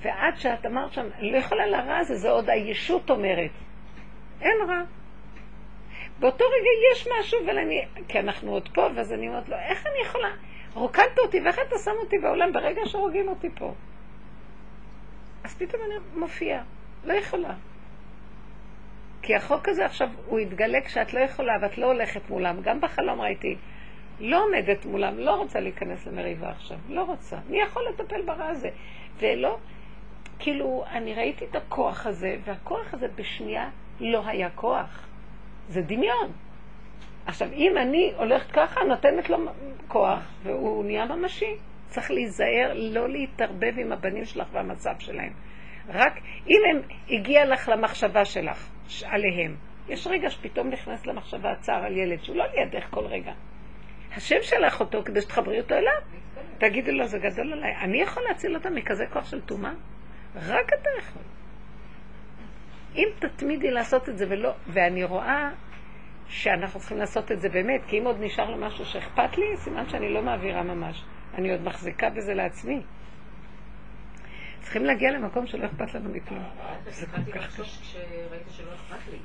[0.01, 3.51] ועד שאת אמרת שם, לא יכולה לרע הזה, זה עוד הישות אומרת.
[4.41, 4.81] אין רע.
[6.19, 10.01] באותו רגע יש משהו, ואני, כי אנחנו עוד פה, ואז אני אומרת לו, איך אני
[10.05, 10.31] יכולה?
[10.73, 13.73] רוקדת אותי, ואיך אתה שם אותי בעולם ברגע שהורגים אותי פה?
[15.43, 16.63] אז פתאום אני מופיעה,
[17.07, 17.53] לא יכולה.
[19.21, 22.61] כי החוק הזה עכשיו, הוא יתגלה כשאת לא יכולה ואת לא הולכת מולם.
[22.61, 23.55] גם בחלום ראיתי,
[24.19, 27.37] לא עומדת מולם, לא רוצה להיכנס למריבה עכשיו, לא רוצה.
[27.49, 28.69] מי יכול לטפל ברע הזה?
[29.19, 29.57] ולא,
[30.39, 35.07] כאילו, אני ראיתי את הכוח הזה, והכוח הזה בשנייה לא היה כוח.
[35.69, 36.31] זה דמיון.
[37.25, 39.37] עכשיו, אם אני הולכת ככה, נותנת לו
[39.87, 41.55] כוח, והוא נהיה ממשי.
[41.89, 45.33] צריך להיזהר לא להתערבב עם הבנים שלך והמצב שלהם.
[45.87, 46.13] רק
[46.47, 48.69] אם הם הגיע לך למחשבה שלך,
[49.05, 49.55] עליהם.
[49.89, 53.31] יש רגע שפתאום נכנס למחשבה הצער על ילד, שהוא לא לידך כל רגע.
[54.15, 56.01] השם שלח אותו כדי שתחברי אותו אליו.
[56.57, 57.75] תגידי לו, זה גדול עליי.
[57.75, 59.71] אני יכול להציל אותם מכזה כוח של טומאה?
[60.35, 61.21] רק אתה יכול.
[62.95, 65.49] אם תתמידי לעשות את זה ולא, ואני רואה
[66.27, 69.89] שאנחנו צריכים לעשות את זה באמת, כי אם עוד נשאר לו משהו שאכפת לי, סימן
[69.89, 71.03] שאני לא מעבירה ממש.
[71.33, 72.81] אני עוד מחזיקה בזה לעצמי.
[74.67, 76.43] צריכים להגיע למקום שלא אכפת לנו מכלום.
[76.85, 77.99] זה כל כך קשה.
[79.11, 79.17] לי.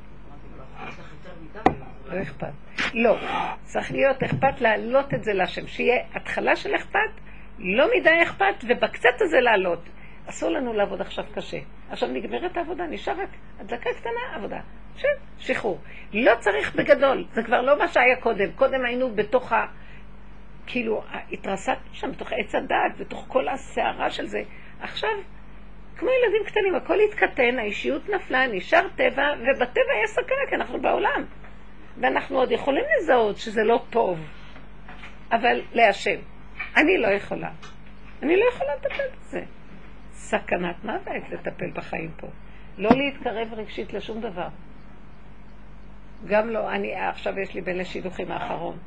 [2.09, 2.53] לא אכפת.
[2.95, 3.17] לא,
[3.63, 7.11] צריך להיות אכפת להעלות את זה להשם, שיהיה התחלה של אכפת,
[7.59, 9.89] לא מדי אכפת, ובקצת הזה לעלות.
[10.27, 11.59] אסור לנו לעבוד עכשיו קשה.
[11.91, 13.29] עכשיו נגמרת העבודה, נשאר רק
[13.61, 14.61] הדלקה קטנה, עבודה.
[14.97, 15.81] שם, שחרור.
[16.13, 18.53] לא צריך בגדול, זה כבר לא מה שהיה קודם.
[18.53, 19.67] קודם היינו בתוך ה...
[20.67, 21.03] כאילו,
[21.33, 24.43] התרסקנו שם, בתוך עץ הדעת, בתוך כל הסערה של זה.
[24.83, 25.11] עכשיו,
[25.97, 31.25] כמו ילדים קטנים, הכל התקטן, האישיות נפלה, נשאר טבע, ובטבע יש סכנה, כי אנחנו בעולם.
[32.01, 34.19] ואנחנו עוד יכולים לזהות שזה לא טוב,
[35.33, 36.17] אבל להשם.
[36.77, 37.51] אני לא יכולה.
[38.23, 39.43] אני לא יכולה לטפל בזה.
[40.13, 42.27] סכנת מוות לטפל בחיים פה.
[42.79, 44.49] לא להתקרב רגשית לשום דבר.
[46.27, 48.79] גם לא, אני, עכשיו יש לי בין לשידוכים האחרון.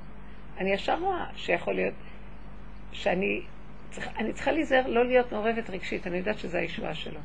[0.57, 1.93] אני ישר רואה שיכול להיות
[2.91, 3.41] שאני
[4.17, 7.19] אני צריכה להיזהר לא להיות מעורבת רגשית, אני יודעת שזו הישועה שלו.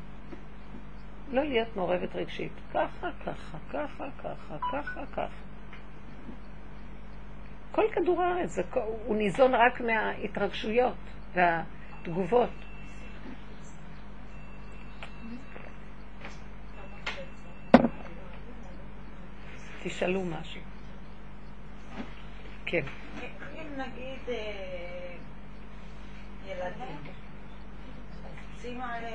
[1.31, 2.51] לא להיות מעורבת רגשית.
[2.73, 5.27] ככה, ככה, ככה, ככה, ככה, ככה.
[7.71, 8.61] כל כדור הארץ, זה,
[9.05, 10.95] הוא ניזון רק מההתרגשויות
[11.33, 12.49] והתגובות.
[19.83, 20.61] תשאלו משהו.
[22.65, 22.83] כן.
[23.55, 24.35] אם נגיד
[26.61, 26.97] אה, ילדים,
[28.23, 29.13] קופצים עליך,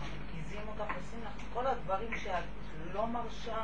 [0.00, 2.42] מרגיזים אותך, עושים לך כל הדברים שאת
[2.94, 3.56] לא מרשה,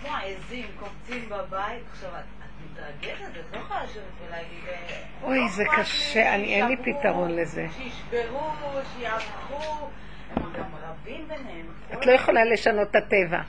[0.00, 2.24] כמו העזים קופצים בבית, עכשיו את
[2.64, 4.64] מתרגשת, את לא יכולה לשבת ולהגיד...
[4.68, 7.66] אה, אוי, לא זה קשה, אני- אין לי פתרון לזה.
[7.76, 8.50] שישברו,
[8.96, 9.88] שיהפכו,
[10.36, 11.66] הם גם רבים ביניהם.
[11.92, 13.40] את לא יכולה לשנות את הטבע.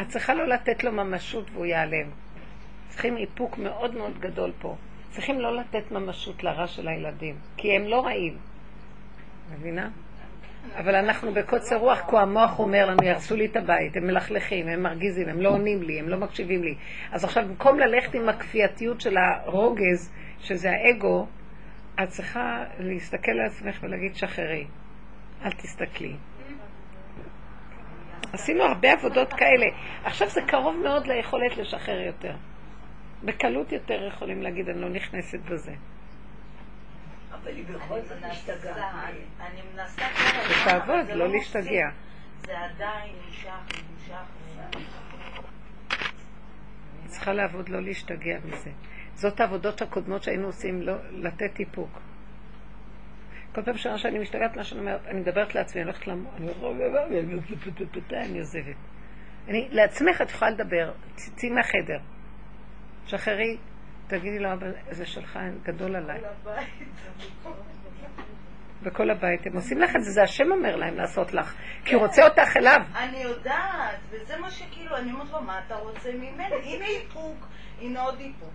[0.00, 2.10] את צריכה לא לתת לו ממשות והוא ייעלם.
[2.88, 4.76] צריכים איפוק מאוד מאוד גדול פה.
[5.16, 8.36] צריכים לא לתת ממשות לרע של הילדים, כי הם לא רעים.
[9.52, 9.90] מבינה?
[10.78, 14.82] אבל אנחנו בקוצר רוח, כה המוח אומר לנו, יהרסו לי את הבית, הם מלכלכים, הם
[14.82, 16.74] מרגיזים, הם לא עונים לי, הם לא מקשיבים לי.
[17.12, 21.26] אז עכשיו, במקום ללכת עם הכפייתיות של הרוגז, שזה האגו,
[22.02, 24.66] את צריכה להסתכל על עצמך ולהגיד, שחררי,
[25.44, 26.16] אל תסתכלי.
[28.32, 29.66] עשינו הרבה עבודות כאלה.
[30.04, 32.34] עכשיו זה קרוב מאוד ליכולת לשחרר יותר.
[33.26, 35.72] בקלות יותר יכולים להגיד, אני לא נכנסת בזה.
[37.32, 38.78] אבל היא בכל זאת משתגעת.
[39.40, 41.28] אני מנסה כל הזמן, אבל זה לא.
[41.28, 41.88] להשתגע.
[42.46, 44.22] זה עדיין נמשך ונמשך
[44.74, 45.06] ונמשך.
[47.06, 48.70] צריכה לעבוד, לא להשתגע מזה.
[49.14, 52.00] זאת העבודות הקודמות שהיינו עושים, לא, לתת איפוק.
[53.54, 56.46] כל פעם שנה שאני משתגעת, מה שאני אומרת, אני מדברת לעצמי, אני הולכת למות, אני
[58.22, 58.76] אני עוזבת.
[59.48, 61.98] אני, לעצמך את יכולה לדבר, צאי מהחדר.
[63.06, 63.56] שחררי,
[64.06, 66.20] תגידי לו, אבא, זה שלך, גדול עליי.
[68.82, 69.46] בכל הבית.
[69.46, 71.54] הם עושים לך את זה, זה השם אומר להם לעשות לך.
[71.84, 72.80] כי הוא רוצה אותך אליו.
[72.96, 76.54] אני יודעת, וזה מה שכאילו, אני אומרת לו, מה אתה רוצה ממני?
[76.62, 77.46] הנה איפוק,
[77.80, 78.50] הנה עוד איפוק.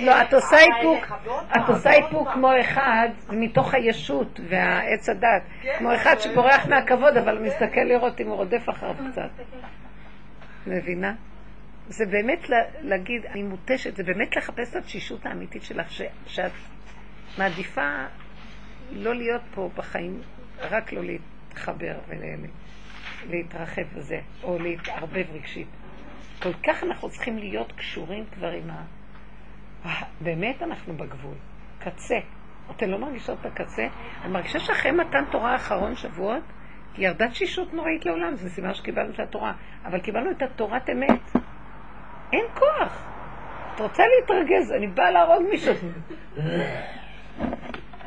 [0.00, 1.12] לא, את עושה אה, איפוק,
[1.56, 2.28] את עושה איפוק.
[2.32, 5.42] כמו אחד מתוך הישות והעץ הדת.
[5.62, 9.44] כן, כמו אחד שבורח מהכבוד, אבל מסתכל לראות אם הוא רודף אחריו קצת.
[10.66, 11.12] מבינה?
[11.88, 16.52] זה באמת לה- להגיד, אני מותשת, זה באמת לחפש את התשישות האמיתית שלך, ש- שאת
[17.38, 18.04] מעדיפה
[18.92, 20.20] לא להיות פה בחיים,
[20.60, 21.96] רק לא להתחבר
[23.28, 25.68] ולהתרחב וזה, או להתערבב רגשית.
[26.42, 28.84] כל כך אנחנו צריכים להיות קשורים כבר עם ה...
[30.20, 31.34] באמת אנחנו בגבול,
[31.78, 32.18] קצה.
[32.70, 33.86] אתן לא מרגישות את הקצה?
[34.22, 36.42] אני מרגישה שאחרי מתן תורה האחרון שבועות,
[36.98, 39.52] ירדה תשישות נוראית לעולם, זה סימן שקיבלנו את התורה.
[39.84, 41.44] אבל קיבלנו את התורת אמת.
[42.34, 43.06] אין כוח.
[43.74, 45.74] את רוצה להתרגז, אני באה להרוג מישהו.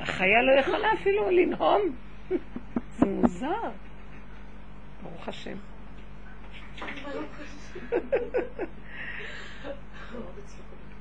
[0.01, 1.81] החיה לא יכולה אפילו לנהום.
[2.97, 3.69] זה מוזר.
[5.03, 5.57] ברוך השם.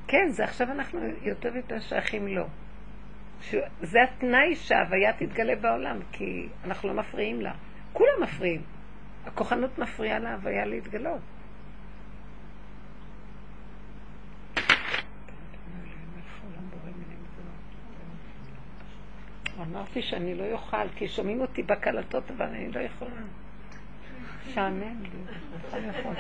[0.09, 2.45] כן, זה עכשיו אנחנו יותר ויותר שייכים לו.
[3.83, 7.53] זה התנאי שההוויה תתגלה בעולם, כי אנחנו לא מפריעים לה.
[7.93, 8.63] כולם מפריעים.
[9.27, 11.21] הכוחנות מפריעה להוויה להתגלות.
[19.71, 23.11] אמרתי שאני לא אוכל, כי שומעים אותי בקלטות, אבל אני לא יכולה.
[24.55, 25.09] שעמם לי,
[25.73, 26.15] אני יכול.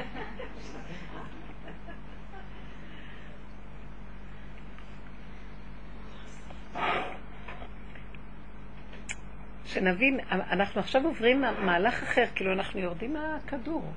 [9.64, 13.92] שנבין, אנחנו עכשיו עוברים מהלך אחר, כאילו אנחנו יורדים מהכדור.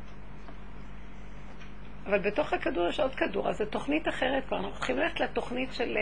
[2.05, 4.57] אבל בתוך הכדור יש עוד כדור, אז זו תוכנית אחרת כבר.
[4.57, 5.97] אנחנו צריכים ללכת לתוכנית של...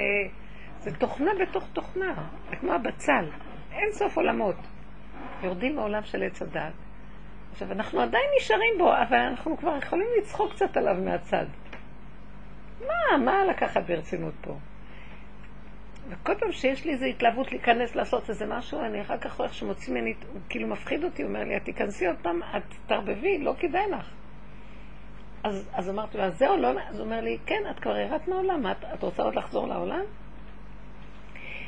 [0.88, 2.14] זה תוכנה בתוך תוכנה,
[2.50, 3.26] זה כמו הבצל,
[3.72, 4.56] אין סוף עולמות.
[5.44, 6.74] יורדים מעולם של עץ הדת.
[7.52, 11.46] עכשיו, אנחנו עדיין נשארים בו, אבל אנחנו כבר יכולים לצחוק קצת עליו מהצד.
[12.82, 14.58] מה, מה לקחת ברצינות פה?
[16.10, 19.94] וכל פעם שיש לי איזו התלהבות להיכנס לעשות איזה משהו, אני אחר כך רואה שמוציא
[19.94, 23.54] ממני, הוא כאילו מפחיד אותי, הוא אומר לי, את תיכנסי עוד פעם, את תערבבי, לא
[23.60, 24.14] כדאי לך.
[25.44, 28.28] אז, אז אמרתי לו, אז זהו, לא, אז הוא אומר לי, כן, את כבר ירדת
[28.28, 30.04] מהעולם, את, את רוצה עוד לחזור לעולם?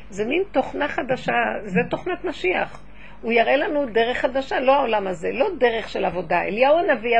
[0.09, 1.33] זה מין תוכנה חדשה,
[1.65, 2.83] זה תוכנת משיח.
[3.21, 6.41] הוא יראה לנו דרך חדשה, לא העולם הזה, לא דרך של עבודה.
[6.41, 7.17] אליהו הנביא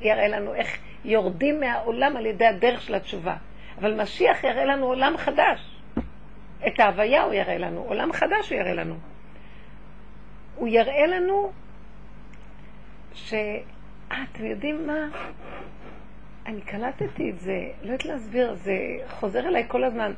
[0.00, 3.36] יראה לנו איך יורדים מהעולם על ידי הדרך של התשובה.
[3.78, 5.80] אבל משיח יראה לנו עולם חדש.
[6.66, 8.94] את ההוויה הוא יראה לנו, עולם חדש הוא יראה לנו.
[10.56, 11.52] הוא יראה לנו
[13.14, 13.34] ש...
[14.12, 15.08] אה, אתם יודעים מה?
[16.46, 18.72] אני קלטתי את זה, לא יודעת להסביר, זה
[19.08, 20.12] חוזר אליי כל הזמן.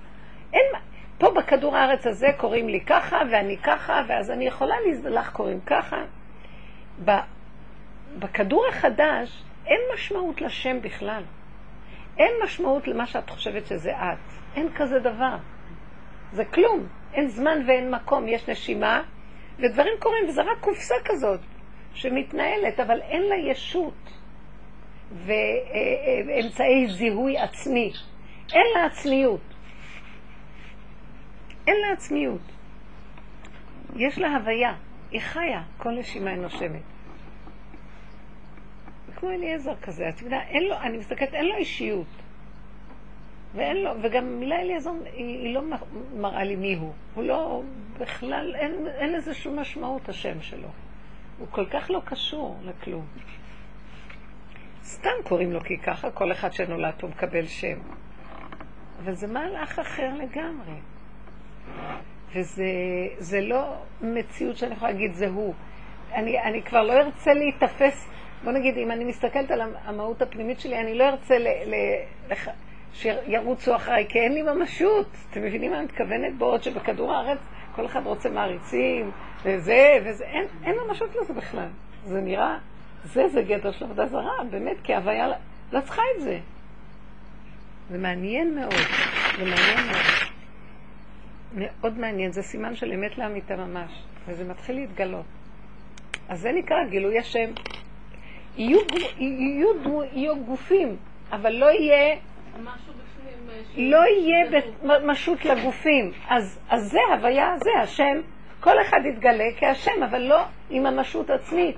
[0.52, 0.78] אין מה,
[1.22, 5.96] פה בכדור הארץ הזה קוראים לי ככה, ואני ככה, ואז אני יכולה לך קוראים ככה.
[8.18, 11.22] בכדור החדש אין משמעות לשם בכלל.
[12.18, 14.18] אין משמעות למה שאת חושבת שזה את.
[14.56, 15.36] אין כזה דבר.
[16.32, 16.86] זה כלום.
[17.14, 19.02] אין זמן ואין מקום, יש נשימה,
[19.58, 21.40] ודברים קורים, וזה רק קופסה כזאת
[21.94, 24.10] שמתנהלת, אבל אין לה ישות
[25.26, 27.92] ואמצעי זיהוי עצמי.
[28.52, 29.51] אין לה עצמיות.
[31.66, 32.40] אין לה עצמיות.
[33.96, 34.74] יש לה הוויה,
[35.10, 36.82] היא חיה, כל נשימה היא נושמת.
[39.16, 42.06] כמו אליעזר כזה, את יודעת, אין לו, אני מסתכלת, אין לו אישיות.
[43.54, 45.62] ואין לו, וגם המילה אליעזר היא, היא לא
[46.16, 46.92] מראה לי מי הוא.
[47.14, 47.62] הוא לא,
[47.98, 50.68] בכלל, אין, אין לזה שום משמעות השם שלו.
[51.38, 53.06] הוא כל כך לא קשור לכלום.
[54.84, 57.78] סתם קוראים לו כי ככה, כל אחד שנולד פה מקבל שם.
[59.04, 60.74] אבל זה מהלך אחר לגמרי.
[62.34, 65.54] וזה לא מציאות שאני יכולה להגיד זה הוא.
[66.14, 68.08] אני, אני כבר לא ארצה להיתפס,
[68.44, 71.74] בוא נגיד, אם אני מסתכלת על המהות הפנימית שלי, אני לא ארצה ל, ל,
[72.30, 72.48] לח,
[72.92, 75.06] שירוצו אחריי, כי אין לי ממשות.
[75.30, 76.38] אתם מבינים מה אני מתכוונת?
[76.38, 77.38] בעוד שבכדור הארץ
[77.74, 79.10] כל אחד רוצה מעריצים,
[79.44, 81.68] וזה, וזה, אין, אין ממשות לזה בכלל.
[82.04, 82.58] זה נראה,
[83.04, 85.28] זה, זה גדר של עבודה זרה, באמת, כי ההוויה
[85.72, 86.38] לא צריכה את זה.
[87.90, 88.74] זה מעניין מאוד,
[89.38, 90.31] זה מעניין מאוד.
[91.54, 95.26] מאוד מעניין, זה סימן של אמת לאמיתה ממש, וזה מתחיל להתגלות.
[96.28, 97.50] אז זה נקרא גילוי השם.
[98.56, 98.78] יהיו,
[99.18, 100.96] יהיו, יהיו גופים,
[101.32, 102.16] אבל לא יהיה
[103.76, 104.60] לא יהיה
[105.04, 106.12] משות לגופים.
[106.28, 108.20] אז, אז זה הוויה, זה השם.
[108.60, 111.76] כל אחד יתגלה כהשם, אבל לא עם ממשות עצמית,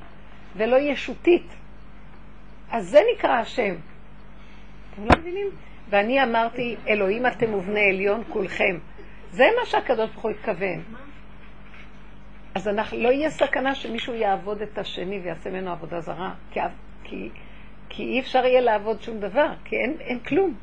[0.56, 1.56] ולא ישותית.
[2.70, 3.74] אז זה נקרא השם.
[4.94, 5.46] אתם לא מבינים?
[5.88, 8.78] ואני אמרתי, אלוהים אתם ובני עליון כולכם.
[9.34, 10.82] זה מה שהקדוש ברוך הוא התכוון.
[12.54, 16.60] אז אנחנו, לא יהיה סכנה שמישהו יעבוד את השני ויעשה ממנו עבודה זרה, כי,
[17.04, 17.30] כי,
[17.88, 20.54] כי אי אפשר יהיה לעבוד שום דבר, כי אין, אין כלום.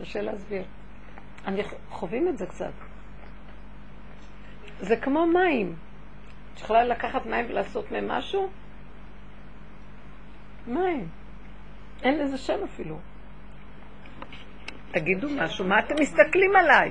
[0.00, 0.62] קשה להסביר.
[1.46, 2.72] אני חווים את זה קצת.
[4.80, 5.74] זה כמו מים.
[6.54, 8.50] את יכולה לקחת מים ולעשות מהם משהו?
[10.66, 11.08] מים.
[12.02, 12.98] אין לזה שם אפילו.
[14.90, 16.90] תגידו משהו, מה אתם מסתכלים עליי?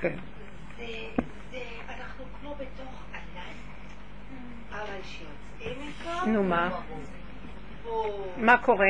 [0.00, 0.16] כן.
[6.26, 6.80] נו מה?
[8.36, 8.86] מה קורה?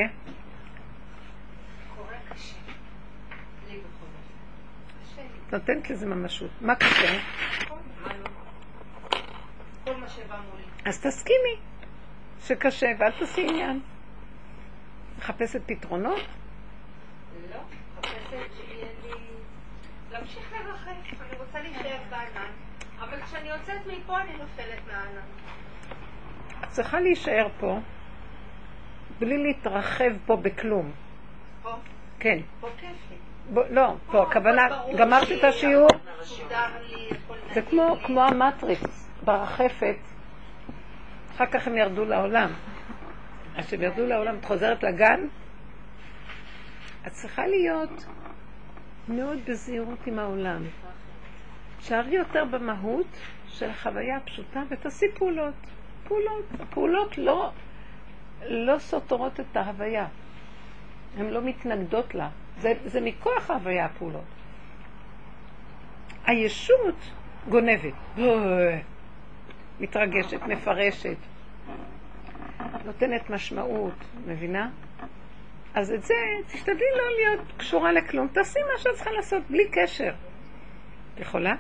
[5.53, 6.51] נותנת לזה ממשות.
[6.61, 7.19] מה קשה?
[10.85, 11.57] אז תסכימי
[12.41, 13.81] שקשה ואל תעשי עניין.
[15.19, 16.38] מחפשת פתרונות?
[17.99, 19.13] מחפשת שיהיה לי...
[20.11, 22.51] להמשיך לרחף, אני רוצה להישאר בענן.
[23.01, 25.27] אבל כשאני יוצאת מפה אני נופלת מהענן.
[26.69, 27.79] צריכה להישאר פה,
[29.19, 30.93] בלי להתרחב פה בכלום.
[31.63, 31.71] פה,
[32.19, 32.39] כן.
[32.61, 33.17] פה כיף לי.
[33.51, 35.89] בוא, לא, פה הכוונה, ברור גמרת לי, את השיעור?
[37.55, 37.97] זה כמו.
[38.07, 39.97] כמו המטריקס, ברחפת.
[41.35, 42.51] אחר כך הם ירדו לעולם.
[43.57, 45.21] אז כשהם ירדו לעולם, את חוזרת לגן,
[47.07, 48.07] את צריכה להיות
[49.09, 50.63] מאוד בזהירות עם העולם.
[51.79, 53.07] תשארי יותר במהות
[53.49, 55.55] של החוויה הפשוטה ותעשי פעולות.
[56.05, 56.45] פעולות.
[56.61, 57.51] הפעולות לא,
[58.47, 60.07] לא סותרות את ההוויה.
[61.17, 62.29] הן לא מתנגדות לה.
[62.59, 64.25] זה, זה מכוח ההוויה הפעולות.
[66.27, 66.95] הישות
[67.49, 67.95] גונבת,
[69.81, 71.17] מתרגשת, מפרשת,
[72.85, 73.95] נותנת משמעות,
[74.27, 74.71] מבינה?
[75.75, 76.15] אז את זה,
[76.47, 80.13] תשתדלי לא להיות קשורה לכלום, תעשי מה שאת צריכה לעשות, בלי קשר.
[81.15, 81.55] את יכולה?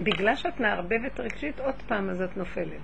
[0.00, 2.80] בגלל שאת מערבבת רגשית, עוד פעם אז את נופלת.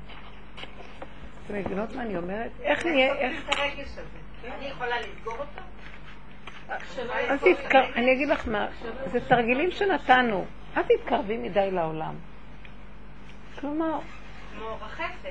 [1.47, 2.51] אתם מבינות מה אני אומרת?
[2.63, 3.49] איך נהיה, איך...
[3.49, 3.57] את.
[4.45, 5.61] אני יכולה לסגור אותו?
[7.15, 7.85] אל תתקר...
[7.97, 8.69] אני אגיד לך מה,
[9.07, 10.47] זה תרגילים שנתנו.
[10.77, 12.15] אל תתקרבי מדי לעולם.
[13.61, 13.99] כלומר,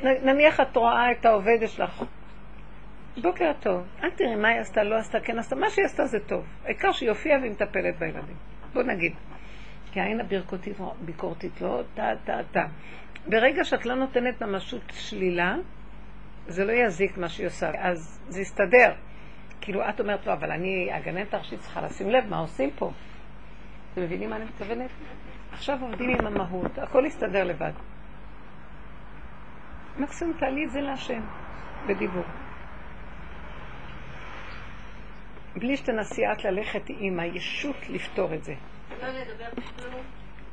[0.03, 2.03] נניח את רואה את העובדת שלך.
[3.17, 3.83] בוקר טוב.
[4.03, 5.55] אל תראי מה היא עשתה, לא עשתה, כן עשתה.
[5.55, 6.45] מה שהיא עשתה זה טוב.
[6.65, 8.35] העיקר שהיא הופיעה והיא מטפלת בילדים.
[8.73, 9.13] בוא נגיד.
[9.91, 12.65] כי העין הביקורתית, ביקורתית לא טה טה טה.
[13.27, 15.55] ברגע שאת לא נותנת ממשות שלילה,
[16.47, 17.71] זה לא יזיק מה שהיא עושה.
[17.77, 18.93] אז זה יסתדר.
[19.61, 22.91] כאילו, את אומרת לו, אבל אני, הגננת הראשית צריכה לשים לב מה עושים פה.
[23.93, 24.89] אתם מבינים מה אני מתכוונת?
[25.51, 27.71] עכשיו עובדים עם המהות, הכל יסתדר לבד.
[29.97, 31.21] מקסימום תעלי את זה להשם,
[31.87, 32.23] בדיבור.
[35.55, 38.53] בלי שתנסי את ללכת עם הישות לפתור את זה.
[39.01, 40.03] לא לדבר כלום.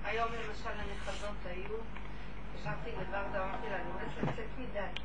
[0.04, 1.76] היום למשל הנכדות היו,
[2.54, 5.00] ישבתי לברדה, אמרתי לה, אני הולכת לצאת מדעתי.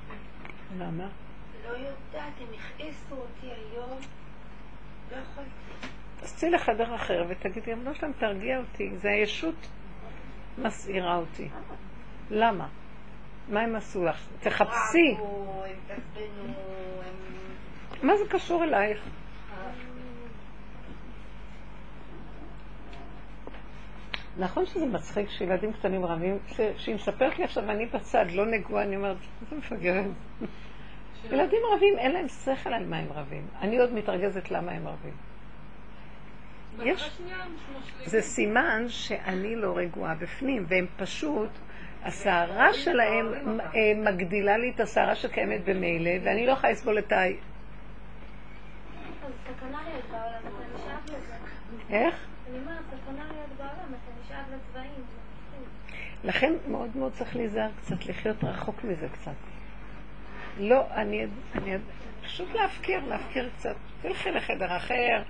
[0.77, 1.07] למה?
[1.65, 3.99] לא יודעת, הם הכעיסו אותי היום.
[5.11, 5.87] לא יכולתי.
[6.21, 9.67] אז צאי לחדר אחר ותגידי, אמרו שלהם, תרגיע אותי, זה הישות
[10.57, 11.49] מסעירה אותי.
[12.31, 12.67] למה?
[13.49, 14.27] מה הם עשו לך?
[14.39, 15.17] תחפשי.
[18.03, 19.03] מה זה קשור אלייך?
[24.37, 26.37] נכון שזה מצחיק שילדים קטנים רבים,
[26.77, 30.05] שהיא מספרת לי עכשיו ואני בצד, לא נגועה, אני אומרת, איזה מפגרת.
[31.31, 33.47] ילדים רבים, אין להם שכל על מה הם רבים.
[33.61, 35.13] אני עוד מתרגזת למה הם רבים.
[36.83, 37.19] יש,
[38.05, 41.49] זה סימן שאני לא רגועה בפנים, והם פשוט,
[42.03, 47.23] הסערה שלהם אה, מגדילה לי את הסערה שקיימת במילא, ואני לא יכולה לסבול את ה...
[51.89, 52.15] איך?
[52.49, 55.03] אני אומרת, סכנה להיות בעולם, אתה נשאב לצבעים.
[55.51, 56.12] זה מפחיד.
[56.23, 59.31] לכן מאוד מאוד צריך להיזהר קצת, לחיות רחוק מזה קצת.
[60.59, 61.77] לא, אני, אני,
[62.23, 63.75] פשוט להפקיר, להפקיר קצת.
[64.01, 65.23] תלכי לחדר אחר,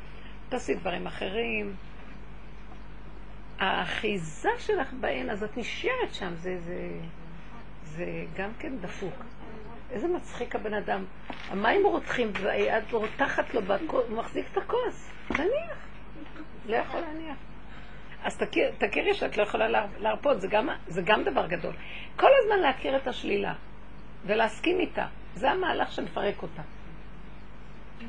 [0.49, 1.75] תעשי דברים אחרים.
[3.59, 6.89] האחיזה שלך בהן, אז את נשארת שם, זה, זה,
[7.83, 8.05] זה
[8.37, 9.13] גם כן דפוק.
[9.91, 11.05] איזה מצחיק הבן אדם.
[11.49, 15.09] המים רותחים והיד רותחת לו, הוא מחזיק את הכוס.
[15.27, 15.77] תניח.
[16.65, 17.37] לא יכול להניח.
[18.24, 21.74] אז תכיר, תכירי שאת לא יכולה להר- להרפות, זה גם, זה גם דבר גדול.
[22.15, 23.53] כל הזמן להכיר את השלילה
[24.26, 25.05] ולהסכים איתה.
[25.36, 26.61] זה המהלך שמפרק אותה.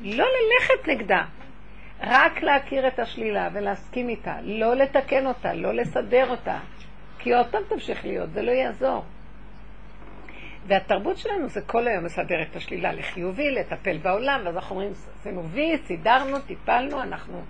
[0.01, 1.25] לא ללכת נגדה,
[2.01, 6.59] רק להכיר את השלילה ולהסכים איתה, לא לתקן אותה, לא לסדר אותה,
[7.19, 9.05] כי עוד פעם תמשיך להיות, זה לא יעזור.
[10.67, 15.49] והתרבות שלנו זה כל היום מסדר את השלילה לחיובי, לטפל בעולם, ואז אנחנו אומרים, עשינו
[15.49, 17.41] וי, סידרנו, טיפלנו, אנחנו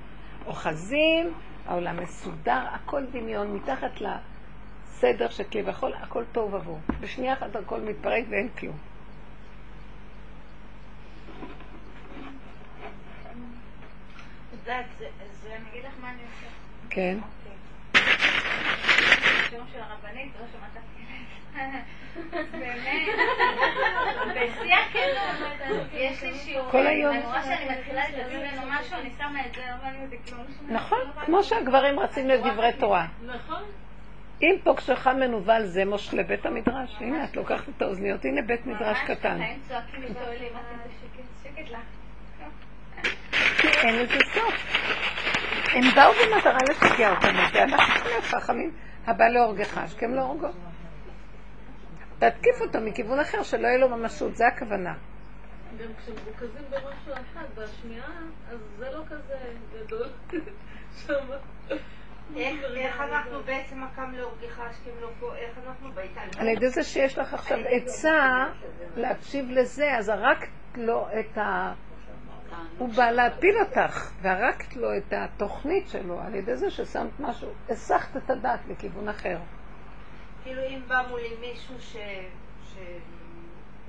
[0.46, 1.34] אוחזים,
[1.68, 5.28] העולם מסודר, הכל דמיון, מתחת לסדר
[5.66, 6.80] וחול, הכל טוב עבור.
[7.00, 8.78] בשנייה אחת הכל מתפרק ואין כלום.
[16.90, 17.18] כן.
[22.16, 27.16] שיעור של הרבנית, שמעת באמת, בשיא הכנות, יש לי שיעור, כל היום.
[27.16, 30.46] אני רואה שאני מתחילה להתעצבן או משהו, אני שמה את זה, לא כלום.
[30.70, 33.06] נכון, כמו שהגברים רצים לדברי תורה.
[33.26, 33.64] נכון.
[34.42, 36.96] אם פה כשך מנוול זה מושך לבית המדרש.
[37.00, 39.40] הנה, את לוקחת את האוזניות, הנה בית מדרש קטן.
[43.58, 44.54] כי אין לזה סוף.
[45.74, 48.72] הם באו במטרה לשגע אותנו, ואנחנו חכמים.
[49.08, 50.48] הבא להורגך, השכם להורגו.
[52.20, 54.94] תתקיף אותו מכיוון אחר, שלא יהיה לו ממשות, זה הכוונה.
[55.78, 58.12] גם כשמרוכזים במשהו אחד, בשמיעה,
[58.52, 59.38] אז זה לא כזה
[59.74, 60.08] גדול.
[61.08, 61.26] שם.
[62.36, 66.36] איך איך אנחנו בעצם הקם להורגך השכם לא פה, איך אנחנו בהתעלמות?
[66.38, 68.46] על ידי זה שיש לך עכשיו עצה
[68.96, 71.74] להקשיב לזה, אז הרגת לו את ה...
[72.78, 78.18] הוא בא להפיל אותך, והרגת לו את התוכנית שלו על ידי זה ששמת משהו, הסחת
[78.18, 79.38] את הדעת לכיוון אחר.
[80.46, 81.76] כאילו אם בא מולי מישהו.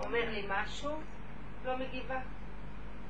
[0.00, 0.90] שאומר לי משהו,
[1.64, 2.20] לא מגיבה,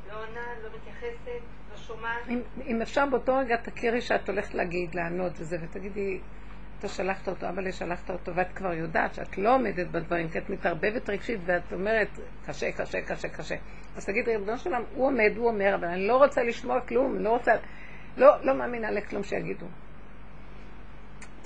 [0.09, 2.29] לא עונה, לא מתייחסת, לא שומעת.
[2.67, 6.21] אם, אפשר באותו רגע תכירי שאת הולכת להגיד, לענות וזה, ותגידי,
[6.79, 10.51] אתה שלחת אותו, אבל שלחת אותו, ואת כבר יודעת שאת לא עומדת בדברים, כי את
[10.51, 12.09] מתערבבת רגשית, ואת אומרת,
[12.47, 13.57] קשה, קשה, קשה, קשה.
[13.97, 17.19] אז תגידי, ריבונו של עולם, הוא עומד, הוא אומר, אבל אני לא רוצה לשמוע כלום,
[17.19, 17.53] לא רוצה,
[18.17, 19.67] לא, לא מאמינה לכלום שיגידו.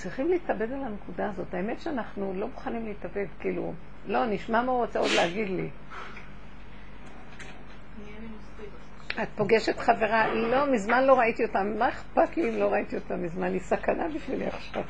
[0.02, 1.54] צריכים להתאבד על הנקודה הזאת.
[1.54, 3.72] האמת שאנחנו לא מוכנים להתאבד, כאילו,
[4.06, 5.70] לא, נשמע מה הוא רוצה עוד להגיד לי.
[9.22, 13.16] את פוגשת חברה, לא, מזמן לא ראיתי אותה, מה אכפת לי אם לא ראיתי אותה
[13.16, 13.52] מזמן?
[13.52, 14.82] היא סכנה בשבילי עכשיו.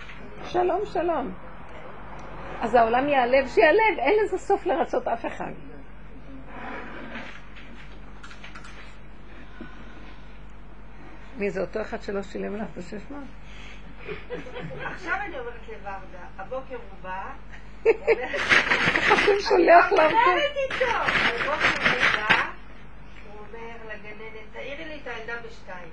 [0.45, 1.33] שלום, שלום.
[2.61, 5.53] אז העולם ייעלב, שיעלב, אין לזה סוף לרצות אף אחד.
[11.39, 13.40] מי זה אותו אחד שלא שילם לך את השש מאות?
[14.85, 17.33] עכשיו אני אומרת לוורדה, הבוקר הוא בא,
[17.85, 20.17] הוא שולח לה אותו.
[20.17, 22.51] מדברת איתו, הבוקר הוא בא,
[23.27, 25.93] הוא אומר לגננת, תעירי לי את הילדה בשתיים.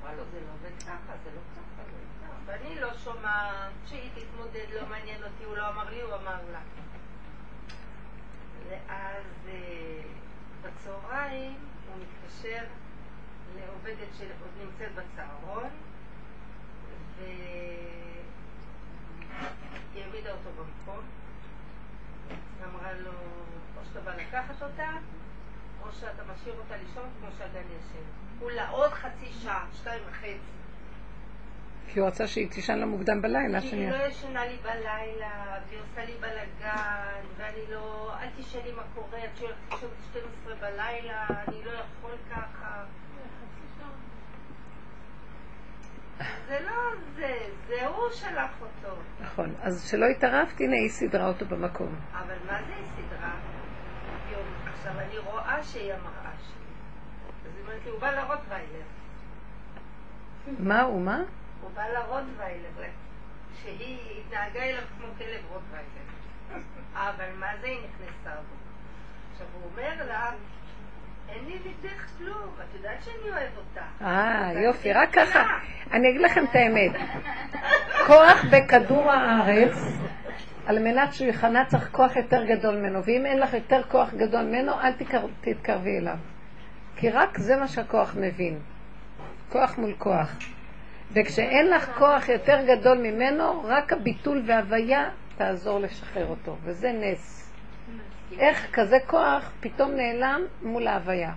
[0.00, 2.34] אמרה לו, זה לא עובד ככה, זה לא ככה, לא.
[2.46, 6.60] ואני לא שומעת, שהיא תתמודד, לא מעניין אותי, הוא לא אמר לי, הוא אמר לה.
[8.68, 10.02] ואז אה,
[10.62, 11.54] בצהריים
[11.88, 12.64] הוא מתקשר
[13.60, 15.70] לעובדת שעוד נמצאת בצהרון,
[17.18, 18.04] והיא
[19.96, 21.04] העמידה אותו במקום,
[22.60, 23.10] ואמרה לו,
[23.76, 24.90] או שאתה בא לקחת אותה,
[25.82, 28.04] או שאתה משאיר אותה לישון כמו שהגן ישן.
[28.40, 30.54] הוא לה עוד חצי שעה, שתיים וחצי.
[31.88, 33.90] כי הוא רצה שהיא תישן לו מוקדם בלילה, כי היא.
[33.90, 38.14] לא ישנה לי בלילה, והיא עושה לי בלאגן, ואני לא...
[38.20, 42.84] אל תשאלי מה קורה, את שואלת לישון ב-12 בלילה, אני לא יכול ככה.
[46.48, 46.72] זה לא
[47.16, 47.38] זה,
[47.68, 48.96] זה הוא שלח אותו.
[49.20, 49.54] נכון.
[49.62, 51.94] אז שלא התערבת, הנה היא סידרה אותו במקום.
[52.12, 52.84] אבל מה זה היא?
[54.32, 56.64] יום, עכשיו אני רואה שהיא המראה שלי.
[57.44, 58.84] אז היא אומרת לי, הוא בא לרוטוויילר.
[60.58, 61.18] מה הוא, מה?
[61.60, 62.70] הוא בא לרוטוויילר,
[63.62, 66.04] שהיא התנהגה אליו כמו כלב רוטוויילר.
[67.10, 68.54] אבל מה זה היא נכנסה בו?
[69.32, 70.30] עכשיו הוא אומר לה,
[71.28, 73.80] אין לי נגדך כלום, את יודעת שאני אוהב אותך.
[74.02, 75.42] אה, יופי, רק ככה.
[75.92, 76.92] אני אגיד לכם את האמת.
[78.06, 79.76] כוח בכדור הארץ,
[80.66, 84.42] על מנת שהוא יכנע צריך כוח יותר גדול ממנו, ואם אין לך יותר כוח גדול
[84.44, 86.16] ממנו, אל תקר- תתקרבי אליו.
[86.96, 88.58] כי רק זה מה שהכוח מבין.
[89.48, 90.36] כוח מול כוח.
[91.12, 97.43] וכשאין לך כוח יותר גדול ממנו, רק הביטול וההוויה תעזור לשחרר אותו, וזה נס.
[98.38, 101.32] איך כזה כוח פתאום נעלם מול ההוויה.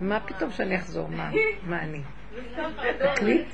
[0.00, 1.08] מה פתאום שאני אחזור?
[1.08, 1.82] מה?
[1.82, 2.02] אני?
[3.14, 3.48] תקליט?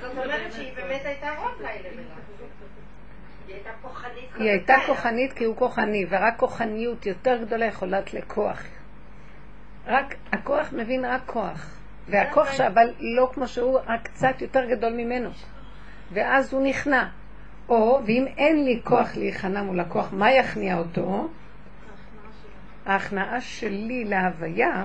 [0.00, 2.04] זאת אומרת שהיא באמת הייתה רוטוויילר אליו.
[4.38, 4.76] היא הייתה.
[4.86, 8.62] כוחנית כי הוא כוחני, ורק כוחניות יותר גדולה יכולה לכוח.
[9.86, 11.78] רק, הכוח מבין רק כוח.
[12.08, 15.30] והכוח שאבל לא כמו שהוא, רק קצת יותר גדול ממנו.
[16.12, 17.08] ואז הוא נכנע.
[17.68, 21.28] או, ואם אין לי כוח להיכנע מול הכוח, מה יכניע אותו?
[22.86, 24.84] ההכנעה שלי להוויה,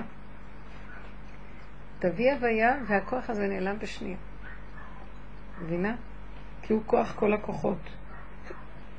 [1.98, 4.16] תביא הוויה והכוח הזה נעלם בשנייה.
[5.62, 5.94] מבינה?
[6.62, 7.78] כי הוא כוח כל הכוחות.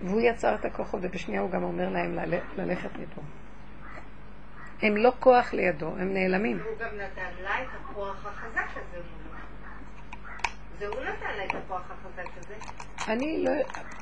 [0.02, 3.22] והוא יצר את הכוחות, ובשנייה הוא גם אומר להם לל- ללכת מפה.
[4.82, 6.58] הם לא כוח לידו, הם נעלמים.
[6.58, 9.38] והוא גם נתן לה את הכוח החזק הזה מולו.
[10.80, 12.53] זה הוא נתן לה את הכוח החזק הזה.
[13.08, 13.52] אני לא,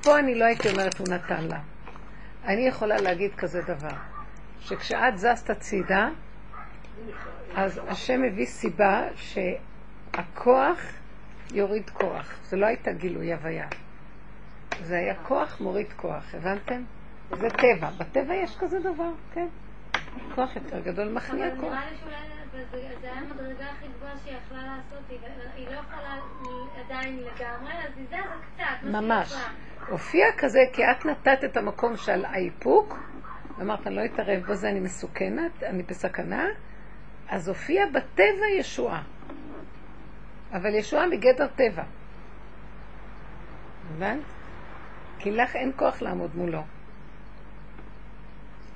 [0.04, 1.60] פה אני לא הייתי אומרת הוא נתן לה.
[2.46, 3.96] אני יכולה להגיד כזה דבר,
[4.60, 6.10] שכשאת זזת הצידה,
[7.56, 10.80] אז השם מביא סיבה שהכוח
[11.52, 12.40] יוריד כוח.
[12.44, 13.68] זה לא הייתה גילוי הוויה.
[14.84, 16.84] זה היה כוח מוריד כוח, הבנתם?
[17.32, 17.90] זה טבע.
[17.98, 19.48] בטבע יש כזה דבר, כן.
[20.36, 21.74] כוח יותר גדול מכניע אבל כוח.
[22.52, 25.20] זה היה המדרגה הכי גבוהה שהיא יכלה לעשות, היא
[25.56, 26.18] היא לא יכולה
[26.86, 28.18] עדיין לגמרי, אז היא זזה
[28.56, 29.34] קצת, ממש.
[29.90, 32.98] הופיע כזה כי את נתת את המקום של האיפוק,
[33.58, 36.46] ואמרת, אני לא אתערב בזה, אני מסוכנת, אני בסכנה,
[37.30, 39.04] אז הופיע בטבע ישועה.
[40.54, 41.84] אבל ישועה מגדר טבע.
[43.96, 44.24] הבנת?
[45.20, 46.64] כי לך אין כוח לעמוד מולו.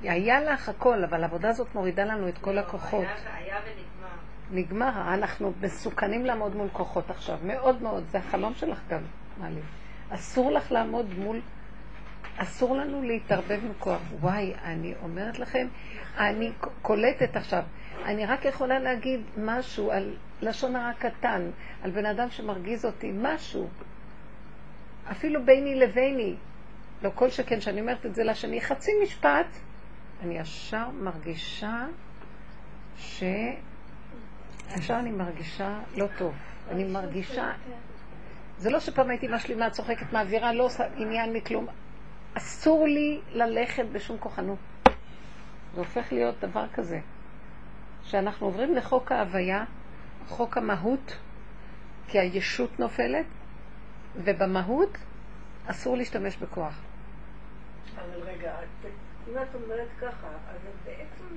[0.02, 3.06] היה לך הכל, אבל העבודה הזאת מורידה לנו את כל הכוחות.
[3.34, 3.60] היה-
[4.52, 4.92] ונגמר.
[4.92, 9.02] נגמר, אנחנו מסוכנים לעמוד מול כוחות עכשיו, מאוד מאוד, זה החלום שלך גם,
[9.38, 9.64] מעלים.
[10.10, 11.42] אסור לך לעמוד מול,
[12.38, 14.02] אסור לנו להתערבב עם כוח.
[14.20, 15.68] וואי, אני אומרת לכם,
[16.18, 17.64] אני קולטת עכשיו,
[18.06, 21.50] אני רק יכולה להגיד משהו על לשון הרע קטן,
[21.84, 23.68] על בן אדם שמרגיז אותי, משהו,
[25.12, 26.36] אפילו ביני לביני,
[27.04, 29.46] לא כל שכן שאני אומרת את זה לשני, חצי משפט,
[30.26, 31.86] אני ישר מרגישה
[32.98, 33.24] ש...
[34.78, 36.34] ישר אני מרגישה לא טוב.
[36.72, 37.52] אני מרגישה...
[38.58, 41.68] זה לא שפעם הייתי משלימה, צוחקת, מעבירה, לא עושה עניין מכלום.
[42.34, 44.58] אסור לי ללכת בשום כוחנות.
[45.74, 47.00] זה הופך להיות דבר כזה.
[48.04, 49.64] שאנחנו עוברים לחוק ההוויה,
[50.28, 51.18] חוק המהות,
[52.08, 53.26] כי הישות נופלת,
[54.16, 54.98] ובמהות
[55.68, 56.74] אסור להשתמש בכוח.
[57.96, 58.90] אבל רגע, את-
[59.28, 61.36] אם את אומרת ככה, אז את בעצם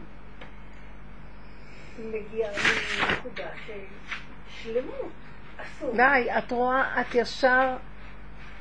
[1.99, 3.81] מגיעה לנקודה של
[4.49, 5.13] שלמות.
[5.63, 5.97] אסור.
[5.97, 7.77] די, את רואה, את ישר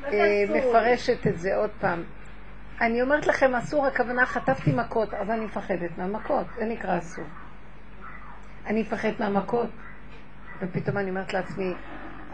[0.05, 0.43] אה?
[0.49, 2.03] מפרשת את זה עוד פעם.
[2.81, 7.25] אני אומרת לכם, אסור, הכוונה חטפתי מכות, אז אני מפחדת מהמכות, זה נקרא אסור.
[8.65, 9.69] אני מפחדת מהמכות.
[10.59, 11.73] ופתאום אני אומרת לעצמי,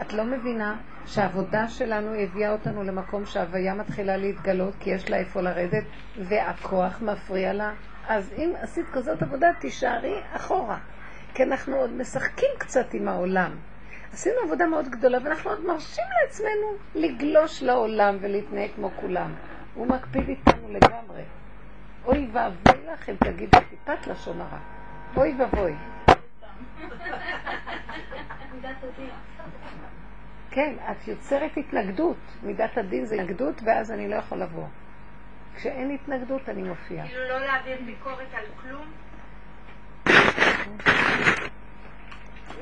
[0.02, 0.76] את לא מבינה
[1.06, 5.84] שהעבודה שלנו הביאה אותנו למקום שההוויה מתחילה להתגלות, כי יש לה איפה לרדת,
[6.18, 7.72] והכוח מפריע לה.
[8.08, 10.78] אז אם עשית כזאת עבודה, תישארי אחורה.
[11.34, 13.50] כי אנחנו עוד משחקים קצת עם העולם.
[14.12, 19.34] עשינו עבודה מאוד גדולה, ואנחנו עוד מרשים לעצמנו לגלוש לעולם ולהתנהג כמו כולם.
[19.74, 21.22] הוא מקפיד איתנו לגמרי.
[22.04, 24.58] אוי ואבוי לך אם תגידי טיפת לשון הרע.
[25.16, 25.74] אוי ואבוי.
[30.54, 32.16] כן, את יוצרת התנגדות.
[32.42, 34.66] מידת הדין זה התנגדות, ואז אני לא יכול לבוא.
[35.56, 37.06] כשאין התנגדות אני מופיע.
[37.06, 38.86] כאילו לא להעביר ביקורת על כלום.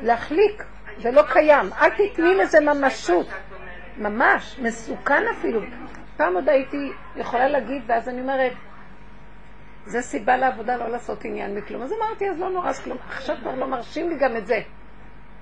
[0.02, 0.64] להחליק,
[0.98, 1.72] זה לא קיים.
[1.72, 3.26] אל תתני לזה ממשות.
[3.98, 5.60] ממש, מסוכן אפילו.
[6.16, 8.52] פעם עוד הייתי יכולה להגיד, ואז אני אומרת,
[9.86, 11.82] זה סיבה לעבודה לא לעשות עניין מכלום.
[11.82, 12.98] אז אמרתי, אז לא נורא, אז כלום.
[13.08, 14.60] עכשיו כבר לא מרשים לי גם את זה.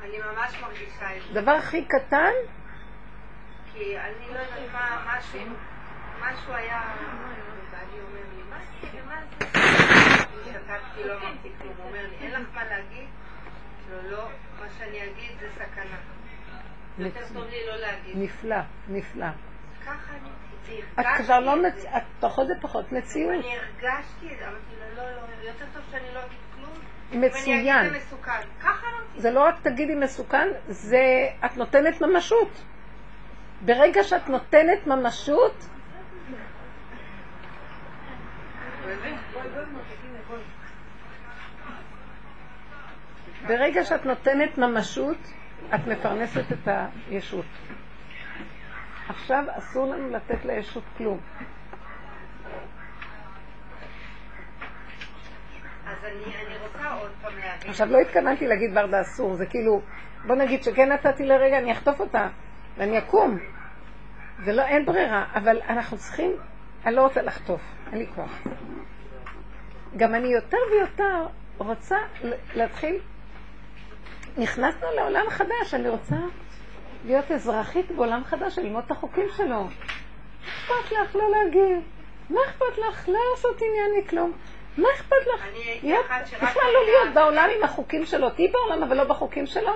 [0.03, 1.41] אני ממש מרגישה את זה.
[1.41, 2.33] דבר הכי קטן,
[3.73, 5.41] כי אני לא יודעת מה, משהו,
[6.21, 9.61] משהו היה, ובעלי אומר לי, מה זה, מה זה?
[9.61, 13.09] אני שתקתי, לא אמרתי כלום, הוא אומר לי, אין לך מה להגיד?
[13.91, 14.29] לא, לא,
[14.61, 15.97] מה שאני אגיד זה סכנה.
[16.99, 18.17] יותר טוב לי לא להגיד.
[18.17, 18.57] נפלא,
[18.89, 19.27] נפלא.
[19.87, 20.31] ככה אני,
[21.01, 21.69] את כבר לא.
[21.97, 23.45] את פחות ופחות מציאות.
[23.45, 26.39] אני הרגשתי את זה, אמרתי לו, לא, לא, יותר טוב שאני לא אגיד
[27.11, 27.23] כלום.
[27.25, 27.79] אם אני מצוין.
[27.79, 28.33] אגיד זה מסוכן.
[28.61, 29.21] ככה אמרתי.
[29.21, 32.63] זה לא רק תגידי מסוכן, זה את נותנת ממשות.
[33.65, 35.67] ברגע שאת נותנת ממשות,
[43.47, 45.17] ברגע שאת נותנת ממשות,
[45.75, 46.69] את מפרנסת את
[47.09, 47.45] הישות.
[49.09, 51.21] עכשיו אסור לנו לתת לישות כלום.
[51.21, 51.59] אז אני, אני
[55.11, 55.80] רוצה עוד פעם להגיד.
[57.69, 59.81] עכשיו, לא התכוונתי להגיד ברדה אסור, זה כאילו,
[60.27, 62.29] בוא נגיד שכן נתתי לרגע, אני אחטוף אותה,
[62.77, 63.39] ואני אקום.
[64.45, 66.33] זה לא, אין ברירה, אבל אנחנו צריכים,
[66.87, 67.61] אני לא רוצה לחטוף,
[67.93, 68.43] אין לי כוח.
[69.97, 71.27] גם אני יותר ויותר
[71.59, 71.97] רוצה
[72.55, 72.99] להתחיל,
[74.39, 76.17] נכנסנו לעולם חדש, אני רוצה
[77.05, 79.69] להיות אזרחית בעולם חדש, ללמוד את החוקים שלו.
[80.49, 81.83] אכפת לך לא להגיב?
[82.31, 84.33] מה אכפת לך לא לעשות עניין מכלום?
[84.79, 85.45] מה אכפת לך?
[85.53, 88.31] אני הייתי אחת שרק בכלל לא להיות בעולם עם החוקים שלו.
[88.31, 89.73] תהיי בעולם אבל לא בחוקים שלו.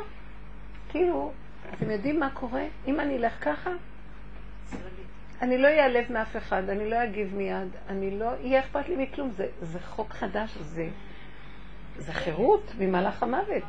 [0.88, 1.32] כאילו,
[1.74, 2.64] אתם יודעים מה קורה?
[2.86, 3.70] אם אני אלך ככה,
[5.42, 9.30] אני לא אעלב מאף אחד, אני לא אגיב מיד, אני לא, יהיה אכפת לי מכלום.
[9.30, 10.88] זה, זה חוק חדש, זה,
[11.96, 13.62] זה חירות ממהלך המוות.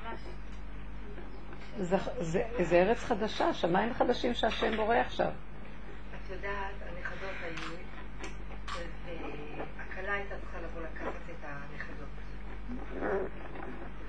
[1.78, 5.28] זה, זה, זה ארץ חדשה, שמיים חדשים שהשם בורא עכשיו.
[5.28, 7.76] את יודעת, הנכדות היו,
[9.78, 12.08] והכלה הייתה צריכה לבוא לקחת את הנכדות.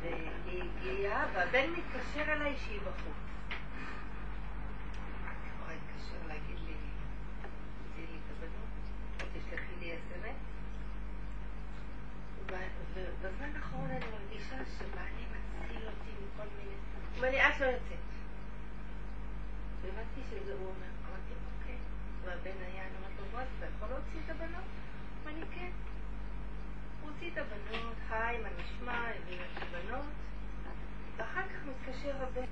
[0.02, 3.26] והיא הגיעה, והבן מתקשר אליי שהיא בחוץ.
[12.96, 16.74] ובזמן האחרון אני מרגישה שבעלי מציל אותי מכל מיני...
[16.74, 18.06] הוא אומר לי, את לא יוצאת.
[19.82, 21.78] והבנתי שזה הוא אומר, אמרתי, אוקיי.
[22.24, 24.64] והבן היה, אני אומרת לו, בוא, אתה יכול להוציא את הבנות?
[25.24, 25.70] הוא אומר לי, כן.
[27.08, 29.08] הוציא את הבנות, היי, מה נשמע,
[29.56, 30.06] הבנות.
[31.16, 32.46] ואחר כך מתקשר הבן.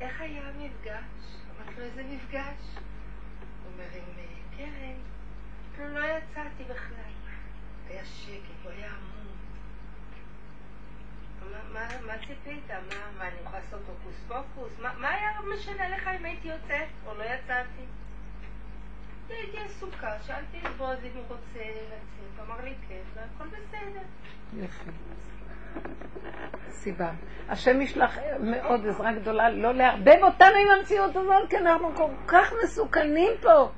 [0.00, 1.04] איך היה המפגש?
[1.56, 2.60] אמרתי לו, איזה מפגש?
[3.64, 4.98] הוא אומר, עם אה, קרן.
[5.78, 7.12] לא, לא יצאתי בכלל.
[7.88, 9.16] היה שקט, הוא היה עמום.
[11.72, 12.70] מה, ציפית?
[12.70, 12.78] מה,
[13.18, 14.72] מה, אני יכולה לעשות הוקוס פוקוס?
[14.78, 17.82] מה היה משנה לך אם הייתי יוצאת או לא יצאתי?
[19.30, 24.00] הייתי עסוקה, שאלתי את בועז אם הוא רוצה לצאת, אמר לי כן, והכל בסדר.
[24.56, 24.90] יפה.
[26.70, 27.10] סיבה.
[27.48, 32.52] השם ישלח מאוד עזרה גדולה לא לערבב אותנו עם המציאות הזאת, כי אנחנו כל כך
[32.64, 33.68] מסוכנים פה.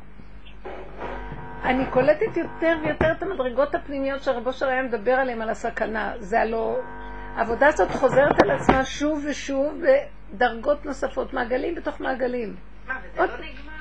[1.64, 6.12] אני קולטת יותר ויותר את המדרגות הפנימיות שרבו של היה מדבר עליהן, על הסכנה.
[6.18, 6.78] זה הלא...
[7.36, 9.74] העבודה הזאת חוזרת על עצמה שוב ושוב
[10.34, 12.56] בדרגות נוספות, מעגלים בתוך מעגלים.
[12.86, 13.72] מה, וזה עוד- לא נגמר?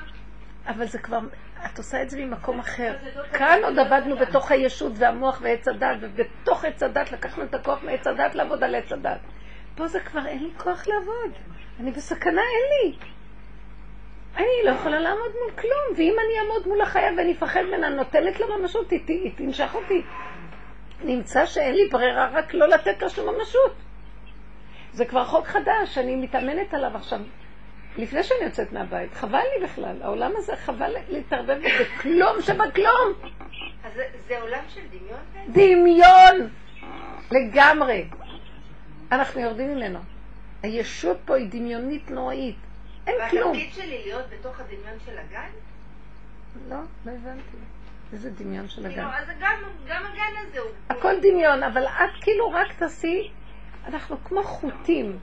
[0.66, 1.18] אבל זה כבר,
[1.66, 2.96] את עושה את זה ממקום אחר.
[3.32, 8.06] כאן עוד עבדנו בתוך הישות והמוח ועץ הדת, ובתוך עץ הדת לקחנו את הכוח מעץ
[8.06, 9.20] הדת לעבוד על עץ הדת.
[9.74, 11.32] פה זה כבר אין לי כוח לעבוד.
[11.80, 12.96] אני בסכנה, אין לי.
[14.36, 18.40] אני לא יכולה לעמוד מול כלום, ואם אני אעמוד מול החיה ואני אפחד ממנה, נותנת
[18.40, 20.02] לה ממשות, היא תנשך אותי.
[21.04, 23.74] נמצא שאין לי ברירה רק לא לתת לה שום ממשות.
[24.92, 27.20] זה כבר חוק חדש, אני מתאמנת עליו עכשיו.
[27.98, 33.12] לפני שאני יוצאת מהבית, חבל לי בכלל, העולם הזה חבל להתערבב בו בכלום שבכלום.
[33.84, 35.20] אז זה, זה עולם של דמיון?
[35.48, 36.48] דמיון!
[37.30, 38.08] לגמרי.
[39.12, 39.98] אנחנו יורדים ממנו.
[40.62, 42.56] הישות פה היא דמיונית נוראית.
[43.06, 43.52] אין כלום.
[43.52, 45.50] והתפקיד שלי להיות בתוך הדמיון של הגן?
[46.68, 46.76] לא,
[47.06, 47.56] לא הבנתי.
[48.12, 49.10] איזה דמיון של כאילו, הגן.
[49.14, 49.56] אז גם,
[49.88, 50.70] גם הגן הזה הוא...
[50.90, 53.30] הכל דמיון, אבל את כאילו רק תעשי,
[53.86, 55.18] אנחנו כמו חוטים,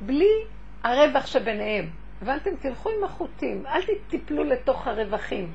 [0.00, 0.44] בלי
[0.82, 1.90] הרווח שביניהם.
[2.22, 2.50] הבנתם?
[2.56, 5.52] תלכו עם החוטים, אל תיפלו לתוך הרווחים.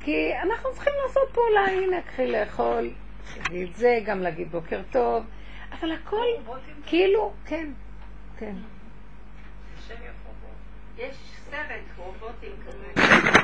[0.00, 2.90] כי אנחנו צריכים לעשות פעולה, הנה, קחי לאכול,
[3.36, 5.24] להגיד זה, גם להגיד בוקר טוב,
[5.72, 6.26] אבל הכל
[6.86, 7.70] כאילו, כן,
[8.38, 8.54] כן.
[10.96, 11.16] יש
[11.50, 12.92] סרט רובוטים כזה.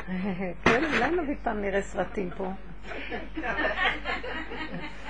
[0.65, 2.51] כן, אולי נביא פעם נראה סרטים פה.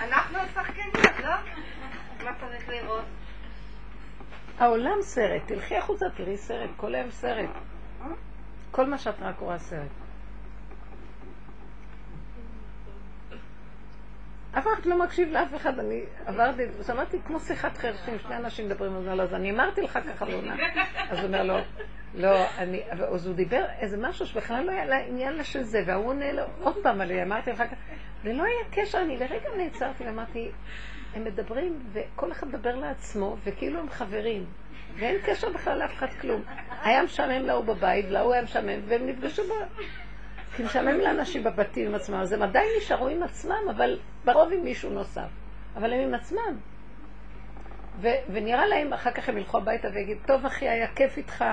[0.03, 0.91] אנחנו השחקנים,
[1.23, 1.35] לא?
[2.23, 3.05] מה צריך לראות?
[4.59, 7.49] העולם סרט, תלכי החוצה, תראי סרט, כל היום סרט.
[8.71, 9.89] כל מה שאת רק רואה סרט.
[14.57, 18.91] אף אחד לא מקשיב לאף אחד, אני עברתי, שמעתי כמו שיחת חרשים, שני אנשים מדברים,
[18.91, 20.55] הוא אומר לו, אז אני אמרתי לך ככה לעונה.
[21.09, 21.57] אז הוא אומר לו,
[22.15, 26.05] לא, אני, אז הוא דיבר איזה משהו שבכלל לא היה לה עניין של זה, והוא
[26.07, 27.75] עונה לו עוד פעם עלי, אמרתי לך ככה,
[28.23, 30.51] ולא היה קשר, אני לרגע נעצרתי ואמרתי,
[31.15, 34.45] הם מדברים, וכל אחד מדבר לעצמו, וכאילו הם חברים,
[34.99, 36.41] ואין קשר בכלל לאף אחד כלום.
[36.83, 39.51] היה משעמם להוא בבית, להוא היה משעמם, והם נפגשו ב...
[40.55, 44.63] כי משעמם לאנשים בבתים עם עצמם, אז הם עדיין נשארו עם עצמם, אבל ברוב עם
[44.63, 45.29] מישהו נוסף.
[45.75, 46.57] אבל הם עם עצמם.
[48.01, 51.45] ו- ונראה להם, אחר כך הם ילכו הביתה ויגיד, טוב אחי, היה כיף איתך,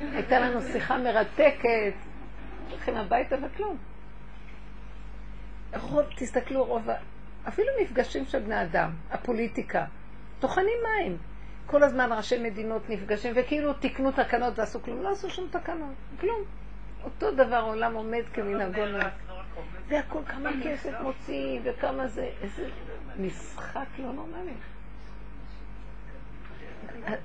[0.00, 1.94] הייתה לנו שיחה מרתקת,
[2.70, 3.76] הולכים הביתה וכלום.
[5.80, 6.88] רוב, תסתכלו, רוב,
[7.48, 9.84] אפילו מפגשים של בני אדם, הפוליטיקה,
[10.38, 11.18] טוחנים מים.
[11.66, 16.40] כל הזמן ראשי מדינות נפגשים, וכאילו תיקנו תקנות ועשו כלום, לא עשו שום תקנות, כלום.
[17.04, 19.12] אותו דבר העולם עומד כמנהגו נוהג.
[19.88, 22.68] והכל כמה כסף מוציאים, וכמה זה, איזה
[23.18, 24.52] משחק לא נורמלי.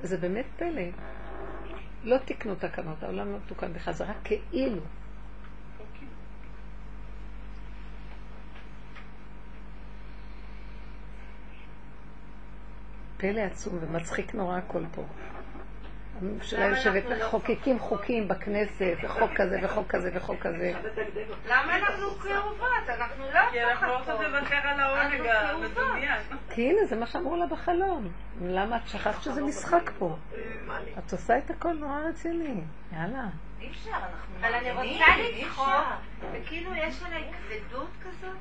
[0.04, 0.82] זה באמת פלא.
[2.04, 4.82] לא תיקנו תקנות, העולם לא תוקן זה רק כאילו.
[13.26, 15.04] פלא עצום ומצחיק נורא הכל פה.
[16.22, 20.74] הממשלה יושבת, לא חוקקים חוקים בכנסת, וחוק כזה וחוק כזה וחוק כזה.
[21.50, 22.90] למה אנחנו כאובות?
[22.90, 26.22] אנחנו לא כי אנחנו לא רוצות לוותר על העונג המדומיין.
[26.50, 28.08] כי הנה, זה מה שאמרו לה בחלום.
[28.42, 30.18] למה את שכחת שזה משחק פה?
[31.00, 32.62] את עושה את הכל נורא רציני.
[32.94, 33.28] יאללה.
[33.62, 35.86] אי אפשר, אנחנו אבל אני רוצה לצחוק.
[36.32, 38.38] וכאילו יש עליי כבדות כזאת.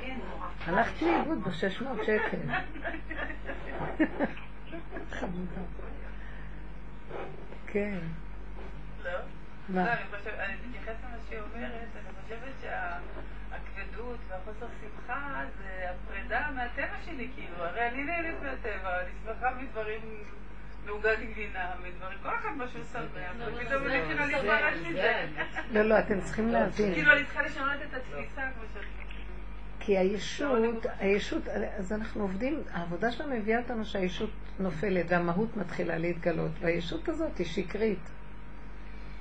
[0.00, 0.78] כן, נורא.
[0.78, 2.38] הלכת לאיבוד ב-600 שקל.
[5.10, 5.60] חמודה.
[7.66, 7.98] כן.
[9.04, 9.10] לא?
[9.68, 9.84] מה?
[9.84, 12.54] לא, אני חושבת, אני מתייחסת למה שהיא אומרת, אני חושבת
[13.50, 20.00] שהכבדות והחוסר שמחה זה הפרידה מהטבע שלי, כאילו, הרי אני נהנית מהטבע, אני שמחה מדברים
[20.86, 23.02] מעוגת גבינה, מדברים, כל אחד משהו שמח,
[23.38, 25.26] ופתאום אני צריכה להיפרד מזה.
[25.70, 26.94] לא, לא, אתם צריכים להבין.
[26.94, 28.93] כאילו, אני צריכה לשנות את התפיסה, כמו שאת...
[29.86, 36.50] כי הישות, הישות, אז אנחנו עובדים, העבודה שלנו הביאה אותנו שהישות נופלת והמהות מתחילה להתגלות,
[36.60, 38.10] והישות הזאת היא שקרית.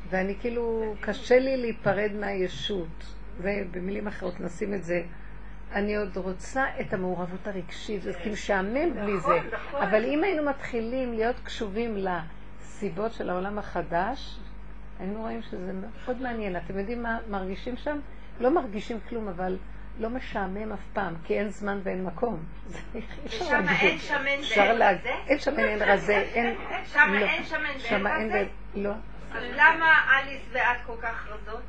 [0.10, 3.14] ואני כאילו, קשה לי להיפרד מהישות.
[3.38, 5.04] ובמילים אחרות נשים את זה,
[5.72, 9.40] אני עוד רוצה את המעורבות הרגשית, זה כי משעמם בלי זה.
[9.72, 14.40] אבל אם היינו מתחילים להיות קשובים לסיבות של העולם החדש,
[15.00, 16.56] היינו רואים שזה מאוד מעניין.
[16.56, 18.00] אתם יודעים מה מרגישים שם?
[18.40, 19.58] לא מרגישים כלום, אבל
[20.00, 22.44] לא משעמם אף פעם, כי אין זמן ואין מקום.
[23.26, 23.64] ושם.
[23.82, 24.26] אין שמן
[24.58, 24.82] ואין.
[24.82, 25.10] רזה?
[25.28, 26.56] אין שמן, אין רזה, אין...
[26.94, 27.26] שם לא.
[27.26, 28.46] אין שמן ואין רזה?
[28.76, 28.94] לא.
[29.34, 31.64] אז למה אליס ואת כל כך רזות?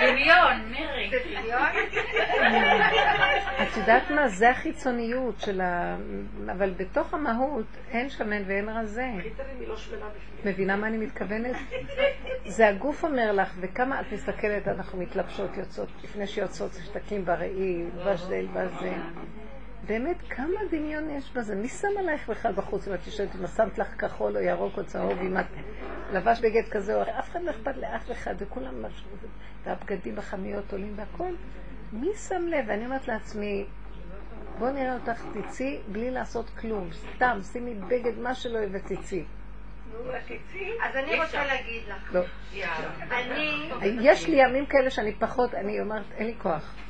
[0.00, 1.10] דמיון, מירי.
[3.62, 4.28] את יודעת מה?
[4.28, 5.96] זה החיצוניות של ה...
[6.52, 9.10] אבל בתוך המהות אין שמן ואין רזה.
[10.44, 11.56] מבינה מה אני מתכוונת?
[12.46, 18.46] זה הגוף אומר לך, וכמה את מסתכלת, אנחנו מתלבשות, יוצאות, לפני שיוצאות, מסתכלים בראי, בשדל,
[18.46, 18.92] בזה.
[19.86, 21.54] באמת, כמה דמיון יש בזה?
[21.54, 24.84] מי שם עלייך בכלל בחוץ אם את יושבת, אם שמת לך כחול או ירוק או
[24.84, 25.46] צהוב, אם את
[26.12, 29.08] לבש בגד כזה או אחר, אף אחד לא אכפת לאף אחד, וכולם משהו,
[29.64, 31.34] והבגדים בחנויות עולים והכל.
[31.92, 32.64] מי שם לב?
[32.68, 33.66] ואני אומרת לעצמי,
[34.58, 39.24] בוא נראה אותך תצאי בלי לעשות כלום, סתם, שימי בגד, מה שלא יהיה ותצאי.
[40.82, 42.14] אז אני רוצה להגיד לך.
[42.14, 42.20] לא.
[43.10, 43.70] אני...
[44.00, 46.85] יש לי ימים כאלה שאני פחות, אני אומרת, אין לי כוח.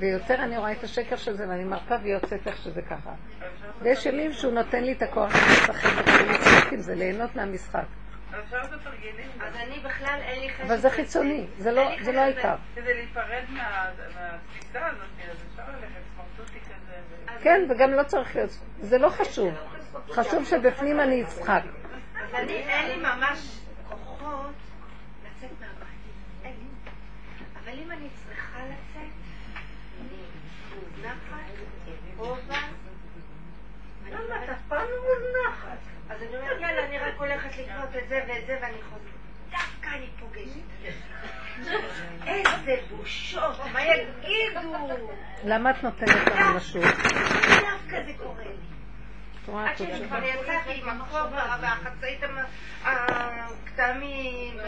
[0.00, 3.10] ויותר אני רואה את השקר של זה, ואני מרפה ויוצאת איך שזה ככה.
[3.82, 7.84] ויש ימים שהוא נותן לי את הכוח לשחק ולשחק עם זה, ליהנות מהמשחק.
[8.32, 8.54] אז
[9.56, 10.60] אני בכלל אין לי חשק...
[10.64, 12.54] אבל זה חיצוני, זה לא- אין לי זה לא העיקר.
[12.74, 17.42] כדי להיפרד מה- מהתפיסה הזאת, אז אפשר ללכת סמרטוטי כזה.
[17.42, 19.54] כן, וגם לא צריך להיות, זה לא חשוב.
[20.10, 21.62] חשוב שבפנים אני אצחק.
[22.22, 24.52] אז אני, אין לי ממש כוחות
[25.24, 26.54] לצאת מהבית.
[27.64, 29.02] אבל אם אני צריכה לצאת,
[30.00, 30.18] אני
[30.74, 31.50] מוזנחת,
[32.20, 32.58] רובע.
[34.10, 35.78] למה את אף פעם לא מוזנחת?
[36.10, 39.00] אז אני אומרת, יאללה, אני רק הולכת לקנות את זה ואת זה, ואני חוזרת.
[39.50, 40.60] דווקא אני פוגשת.
[42.26, 44.76] איזה בושות, מה יגידו?
[45.44, 46.82] למה את נותנת לנו משהו?
[46.82, 48.69] דווקא זה קורה לי.
[49.48, 52.20] עד שאני כבר יצאתי עם הכובע והחצאית
[52.84, 54.58] הכתמים.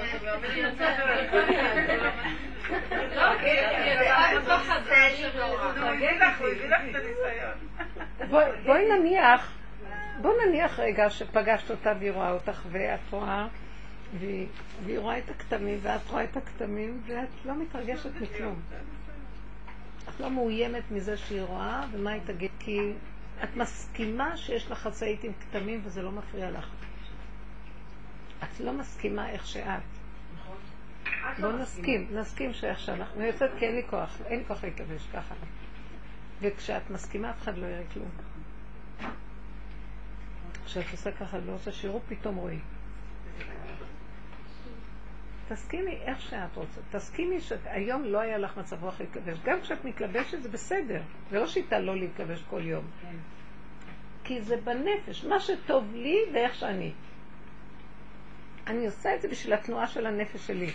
[8.30, 9.52] בואי- נניח,
[10.20, 13.46] בואי נניח רגע שפגשת אותה והיא רואה אותך ואת רואה,
[14.18, 14.46] והיא
[14.98, 18.60] רואה את הכתמים ואת רואה את הכתמים ואת לא מתרגשת מכלום.
[20.08, 22.78] את לא מאוימת מזה שהיא רואה ומה היא תגיד, כי
[23.44, 26.68] את מסכימה שיש לך חצאית עם כתמים וזה לא מפריע לך.
[28.42, 29.82] את לא מסכימה איך שאת.
[31.40, 35.34] בוא נסכים, נסכים שאיך שאנחנו, יוצאת כי אין לי כוח, אין לי כוח להתלבש ככה.
[36.40, 38.10] וכשאת מסכימה אף אחד לא יראה כלום.
[40.64, 42.60] כשאת עושה ככה ולא רוצה שיראו, פתאום רואים.
[45.52, 46.80] תסכימי איך שאת רוצה.
[46.90, 49.38] תסכימי שהיום לא היה לך מצב רוח להתלבש.
[49.44, 51.02] גם כשאת מתלבשת זה בסדר.
[51.30, 52.84] זה לא שיטה לא להתלבש כל יום.
[54.24, 56.92] כי זה בנפש, מה שטוב לי ואיך שאני.
[58.66, 60.70] אני עושה את זה בשביל התנועה של הנפש שלי.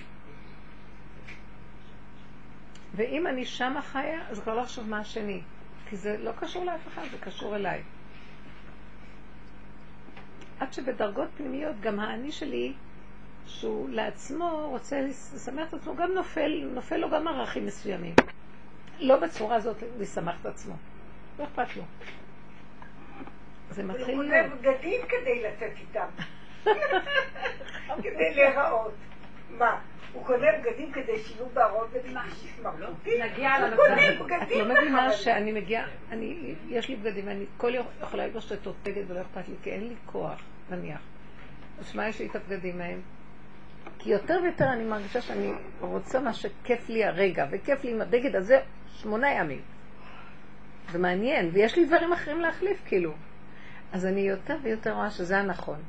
[2.96, 5.42] ואם אני שמה חיה, אז כבר לא חשוב מה השני.
[5.90, 7.84] כי זה לא קשור לאף אחד, זה קשור אליי.
[10.60, 12.74] עד שבדרגות פנימיות גם האני שלי,
[13.48, 18.14] שהוא לעצמו רוצה לשמח את עצמו, גם נופל, נופל לו גם ערכים מסוימים.
[19.00, 20.74] לא בצורה הזאת לשמח את עצמו.
[21.40, 21.84] לא אכפת לו.
[23.70, 24.52] זה הוא מתחיל להיות.
[24.54, 26.08] בגדים כדי לצאת איתם.
[28.04, 28.94] כדי להיראות.
[29.50, 29.80] מה?
[30.14, 33.24] הוא קונה בגדים כדי שיהיו בהראות ותשמרתי?
[33.24, 34.14] נגיע הוא למצב קונה הזה.
[34.14, 35.12] את בגדים לא מבינה.
[35.14, 39.22] שאני מגיעה, אני, יש לי בגדים, ואני כל יום יכולה ללבוש את אותו בגד ולא
[39.22, 41.00] אכפת לי, כי אין לי כוח, נניח.
[41.80, 43.02] אז מה יש לי את הבגדים ההם?
[44.08, 48.36] כי יותר ויותר אני מרגישה שאני רוצה מה שכיף לי הרגע, וכיף לי עם הבגד
[48.36, 49.62] הזה שמונה ימים.
[50.92, 53.14] זה מעניין, ויש לי דברים אחרים להחליף, כאילו.
[53.94, 55.80] אז אני יותר ויותר רואה שזה הנכון.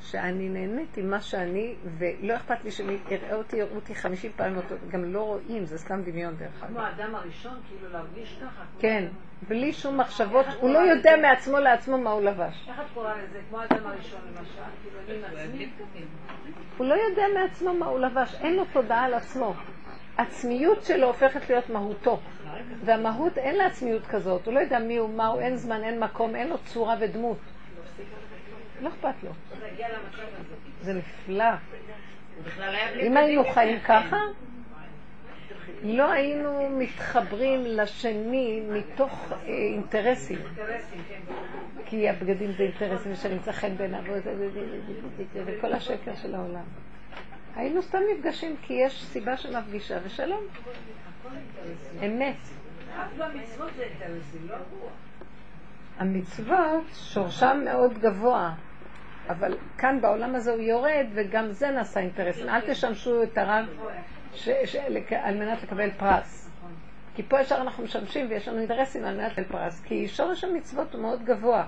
[0.00, 4.56] שאני נהנית עם מה שאני, ולא אכפת לי שמי יראה אותי, יראו אותי חמישים פעמים
[4.56, 6.68] אותו, גם לא רואים, זה סתם דמיון דרך אגב.
[6.68, 8.62] כמו האדם הראשון, כאילו להרגיש ככה.
[8.78, 9.08] כן,
[9.48, 12.68] בלי שום מחשבות, הוא לא יודע מעצמו לעצמו מה הוא לבש.
[12.68, 13.40] איך את קוראה לזה?
[13.48, 14.62] כמו האדם הראשון למשל.
[14.82, 16.04] כאילו אני עם עצמי.
[16.76, 19.54] הוא לא יודע מעצמו מה הוא לבש, אין לו תודעה על עצמו.
[20.16, 22.20] עצמיות שלו הופכת להיות מהותו.
[22.84, 26.00] והמהות אין לה עצמיות כזאת, הוא לא יודע מי הוא, מה הוא, אין זמן, אין
[26.00, 27.38] מקום, אין לו צורה ודמות.
[28.80, 29.30] לא אכפת לו.
[30.80, 31.44] זה נפלא.
[33.02, 34.20] אם היינו חיים ככה,
[35.82, 40.38] לא היינו מתחברים לשני מתוך אה, אינטרסים.
[41.86, 44.02] כי הבגדים זה אינטרסים ושנמצא חן בעיניו
[45.34, 46.64] וכל השקר של העולם.
[47.56, 50.40] היינו סתם נפגשים כי יש סיבה שמפגישה, ושלום.
[52.06, 52.36] אמת.
[52.96, 53.70] המצוות
[54.48, 54.56] לא.
[55.98, 58.54] המצוות שורשם מאוד גבוה,
[59.28, 62.48] אבל כאן בעולם הזה הוא יורד, וגם זה נעשה אינטרסים.
[62.48, 63.64] אל תשמשו את הרב
[65.10, 66.45] על מנת לקבל פרס.
[67.16, 69.80] כי פה ישר אנחנו משמשים ויש לנו אינטרסים על מנת לקבל פרס.
[69.80, 71.66] כי שורש המצוות הוא מאוד גבוה.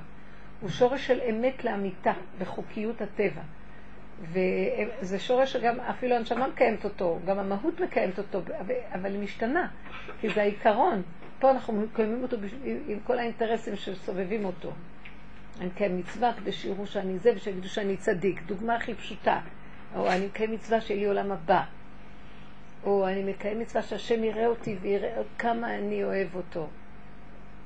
[0.60, 3.40] הוא שורש של אמת לאמיתה בחוקיות הטבע.
[4.22, 8.40] וזה שורש שגם אפילו הנשמה מקיימת אותו, גם המהות מקיימת אותו,
[8.92, 9.68] אבל היא משתנה,
[10.20, 11.02] כי זה העיקרון.
[11.38, 12.36] פה אנחנו מקיימים אותו
[12.88, 14.72] עם כל האינטרסים שסובבים אותו.
[15.60, 18.42] אני מקיים מצווה כדי שיראו שאני זה ושיגידו שאני צדיק.
[18.46, 19.40] דוגמה הכי פשוטה.
[19.96, 21.62] או אני מקיים מצווה שיהיה לי עולם הבא.
[22.84, 26.66] או אני מקיים מצווה שהשם יראה אותי ויראה כמה אני אוהב אותו.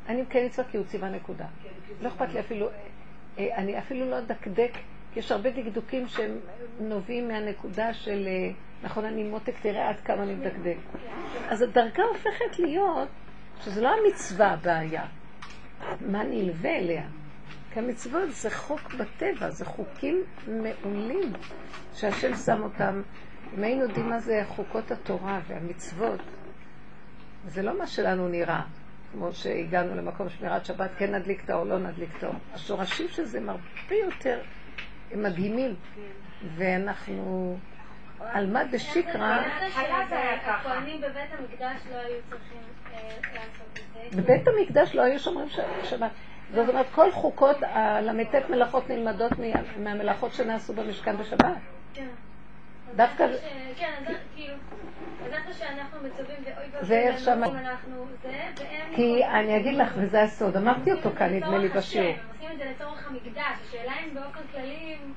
[0.09, 1.47] אני מקיים מצווה כי הוא ציווה נקודה.
[2.03, 2.69] לא אכפת לי אפילו,
[3.39, 4.73] אה, אני אפילו לא אדקדק,
[5.13, 6.39] כי יש הרבה דקדוקים שהם
[6.81, 8.51] נובעים מהנקודה של, אה,
[8.83, 10.77] נכון, אני מותק, תראה עד כמה אני מדקדק.
[11.49, 13.09] אז הדרגה הופכת להיות,
[13.61, 15.05] שזה לא המצווה הבעיה,
[16.01, 17.05] מה נלווה אליה.
[17.73, 21.33] כי המצוות זה חוק בטבע, זה חוקים מעולים
[21.95, 23.03] שהשם שם אותם.
[23.59, 26.21] אם היינו יודעים מה זה חוקות התורה והמצוות,
[27.47, 28.61] זה לא מה שלנו נראה,
[29.13, 32.35] כמו שהגענו למקום שמירת שבת, כן נדליק את האור, לא נדליק את האור.
[32.55, 33.63] השורשים של זה הם הרבה
[34.05, 34.41] יותר
[35.13, 35.75] הם מדהימים,
[36.57, 37.57] ואנחנו,
[38.21, 38.63] על מה.
[40.47, 42.59] הכהנים בבית המקדש לא היו צריכים
[42.95, 42.99] אה,
[43.35, 44.23] לעשות את זה.
[44.23, 45.49] בבית המקדש לא היו שומרים
[45.83, 46.11] שבת.
[46.55, 51.57] זאת אומרת, כל חוקות הל"ט מלאכות נלמדות מה- מהמלאכות שנעשו במשכן בשבת.
[52.97, 53.41] דווקא- ש-
[53.81, 53.93] כן,
[54.35, 54.55] כאילו,
[55.33, 58.95] איפה שאנחנו מצווים ואוי ואבוי אנחנו זה, והם...
[58.97, 62.09] כי אני אגיד לך, וזה הסוד, אמרתי אותו כאן, נדמה לי, בשיעור.
[62.09, 65.13] הם עושים את זה לצורך המקדש, השאלה אם באופן כללי הם-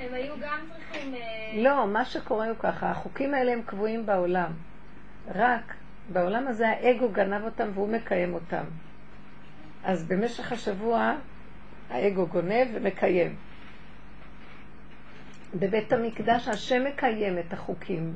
[0.00, 1.14] הם היו גם צריכים...
[1.14, 1.20] אה,
[1.62, 4.52] לא, מה שקורה הוא ככה, החוקים האלה הם קבועים בעולם.
[5.34, 5.74] רק
[6.08, 8.64] בעולם הזה האגו גנב אותם והוא מקיים אותם.
[9.84, 11.14] אז במשך השבוע
[11.90, 13.36] האגו גונב ומקיים.
[15.54, 18.14] בבית המקדש השם מקיים את החוקים.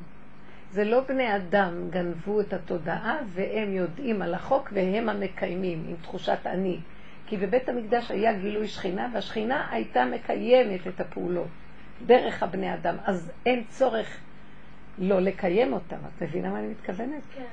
[0.71, 6.39] זה לא בני אדם גנבו את התודעה והם יודעים על החוק והם המקיימים עם תחושת
[6.45, 6.79] אני.
[7.27, 11.47] כי בבית המקדש היה גילוי שכינה והשכינה הייתה מקיימת את הפעולות
[12.05, 12.95] דרך הבני אדם.
[13.05, 14.19] אז אין צורך
[14.97, 15.95] לא לקיים אותם.
[15.95, 17.21] את מבינה מה אני מתכוונת?
[17.35, 17.43] כן.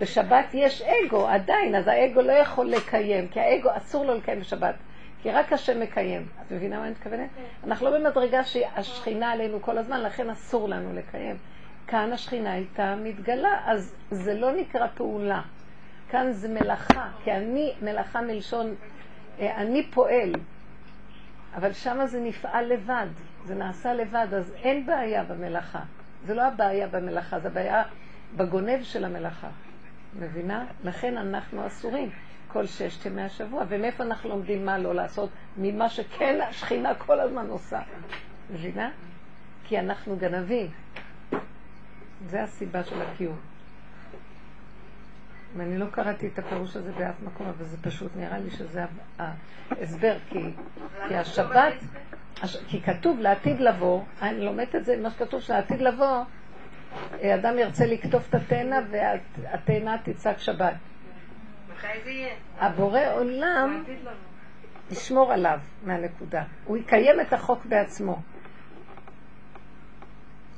[0.00, 4.74] בשבת יש אגו עדיין, אז האגו לא יכול לקיים, כי האגו אסור לו לקיים בשבת,
[5.22, 6.26] כי רק השם מקיים.
[6.46, 7.30] את מבינה מה אני מתכוונת?
[7.64, 11.36] אנחנו לא במדרגה שהשכינה עלינו כל הזמן, לכן אסור לנו לקיים.
[11.86, 15.42] כאן השכינה הייתה מתגלה, אז זה לא נקרא פעולה.
[16.10, 18.74] כאן זה מלאכה, כי אני, מלאכה מלשון,
[19.40, 20.32] אה, אני פועל,
[21.54, 23.06] אבל שם זה נפעל לבד,
[23.44, 25.80] זה נעשה לבד, אז אין בעיה במלאכה.
[26.26, 27.82] זה לא הבעיה במלאכה, זה הבעיה
[28.36, 29.48] בגונב של המלאכה.
[30.18, 30.64] מבינה?
[30.84, 32.10] לכן אנחנו אסורים
[32.48, 33.64] כל ששת ימי השבוע.
[33.68, 35.30] ומאיפה אנחנו לומדים מה לא לעשות?
[35.56, 37.80] ממה שכן השכינה כל הזמן עושה.
[38.50, 38.90] מבינה?
[39.64, 40.70] כי אנחנו גנבים.
[42.26, 43.36] זה הסיבה של הקיום.
[45.56, 48.84] ואני לא קראתי את הפירוש הזה באף מקום, אבל זה פשוט נראה לי שזה
[49.18, 50.38] ההסבר, כי,
[51.08, 51.74] כי השבת,
[52.42, 56.24] הש, כי כתוב לעתיד לבוא, אני לומדת את זה, מה שכתוב שלעתיד לבוא,
[57.22, 60.74] אדם ירצה לקטוף את התאנה והתאנה תצעק שבת.
[62.58, 63.84] הבורא עולם
[64.90, 66.42] ישמור עליו מהנקודה.
[66.64, 68.18] הוא יקיים את החוק בעצמו.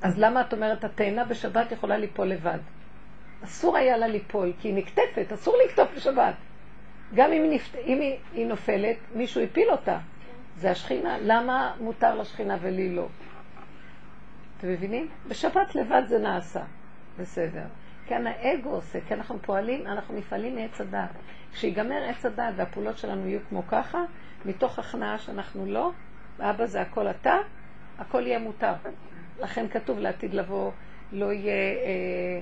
[0.02, 2.58] אז למה את אומרת התאנה בשבת יכולה ליפול לבד?
[3.44, 6.34] אסור היה לה ליפול, כי היא נקטפת, אסור לקטוף בשבת.
[7.14, 7.74] גם אם נפט...
[7.74, 9.98] אם היא, היא נופלת, מישהו הפיל אותה.
[10.56, 11.18] זה השכינה.
[11.18, 13.06] למה מותר לשכינה ולי לא?
[14.58, 15.08] אתם מבינים?
[15.28, 16.62] בשבת לבד זה נעשה.
[17.18, 17.64] בסדר.
[18.08, 21.10] כן, האגו עושה, כי אנחנו פועלים, אנחנו נפעלים מעץ הדעת.
[21.52, 24.04] כשיגמר עץ הדעת והפעולות שלנו יהיו כמו ככה,
[24.44, 25.90] מתוך הכנעה שאנחנו לא,
[26.38, 27.36] ואבא זה הכל אתה,
[27.98, 28.72] הכל יהיה מותר.
[29.40, 30.70] לכן כתוב לעתיד לבוא,
[31.12, 32.40] לא יהיה, אה,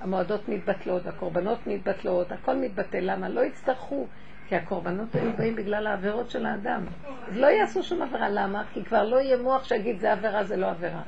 [0.00, 2.98] המועדות מתבטלות, הקורבנות מתבטלות, הכל מתבטל.
[3.00, 3.28] למה?
[3.28, 4.06] לא יצטרכו,
[4.48, 6.84] כי הקורבנות היו באים בגלל העבירות של האדם.
[7.28, 8.28] אז לא יעשו שום עבירה.
[8.28, 8.64] למה?
[8.72, 11.02] כי כבר לא יהיה מוח שיגיד זה עבירה, זה לא עבירה.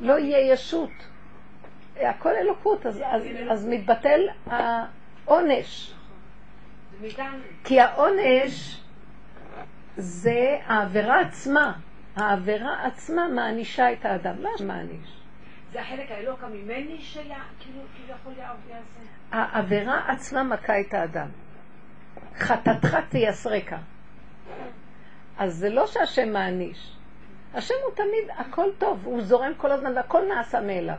[0.00, 0.90] לא יהיה ישות.
[2.06, 5.94] הכל אלוקות, אז, אז, אז מתבטל העונש.
[7.00, 7.08] זה
[7.64, 8.80] כי העונש
[9.96, 11.72] זה העבירה עצמה.
[12.16, 15.20] העבירה עצמה מענישה את האדם, לא מעניש.
[15.72, 18.32] זה החלק האלוקה ממני שהיה, כאילו, כאילו יכול
[18.68, 19.00] יעשה.
[19.32, 21.28] העבירה עצמה מכה את האדם.
[22.36, 23.78] חטאתך תייסרקה.
[25.38, 26.96] אז זה לא שהשם מעניש.
[27.54, 30.96] השם הוא תמיד, הכל טוב, הוא זורם כל הזמן והכל נעשה מאליו.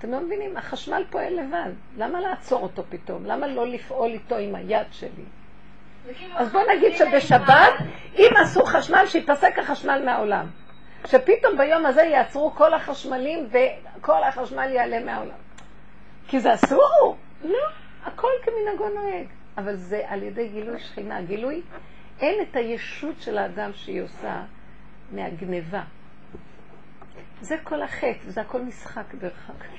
[0.00, 0.56] אתם לא מבינים?
[0.56, 1.70] החשמל פועל לבד.
[1.96, 3.26] למה לעצור אותו פתאום?
[3.26, 5.24] למה לא לפעול איתו עם היד שלי?
[6.34, 7.72] אז בוא נגיד שבשבת,
[8.18, 10.46] אם עשו חשמל, שיפסק החשמל מהעולם.
[11.06, 15.38] שפתאום ביום הזה יעצרו כל החשמלים וכל החשמל יעלה מהעולם.
[16.28, 17.16] כי זה אסור?
[17.44, 17.58] לא,
[18.04, 19.26] הכל כמנהגו נוהג.
[19.58, 21.22] אבל זה על ידי גילוי שכינה.
[21.22, 21.62] גילוי,
[22.20, 24.42] אין את הישות של האדם שהיא עושה
[25.12, 25.82] מהגניבה.
[27.40, 29.70] זה כל החטא, זה הכל משחק דרך אגב.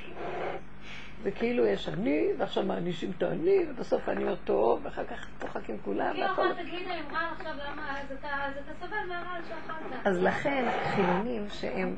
[1.23, 5.77] זה כאילו יש אני, ועכשיו מענישים את האני, ובסוף אני אומר טוב, ואחר כך צוחקים
[5.85, 6.13] כולם.
[6.13, 7.99] כאילו אכלת גלידה עם רעל עכשיו, למה?
[7.99, 10.07] אז אתה אז אתה סובל מהרעל שאכלת.
[10.07, 11.95] אז לכן חילונים שהם,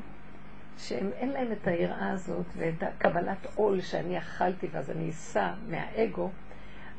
[0.78, 6.30] שהם אין להם את היראה הזאת ואת הקבלת עול שאני אכלתי ואז אני אסע מהאגו,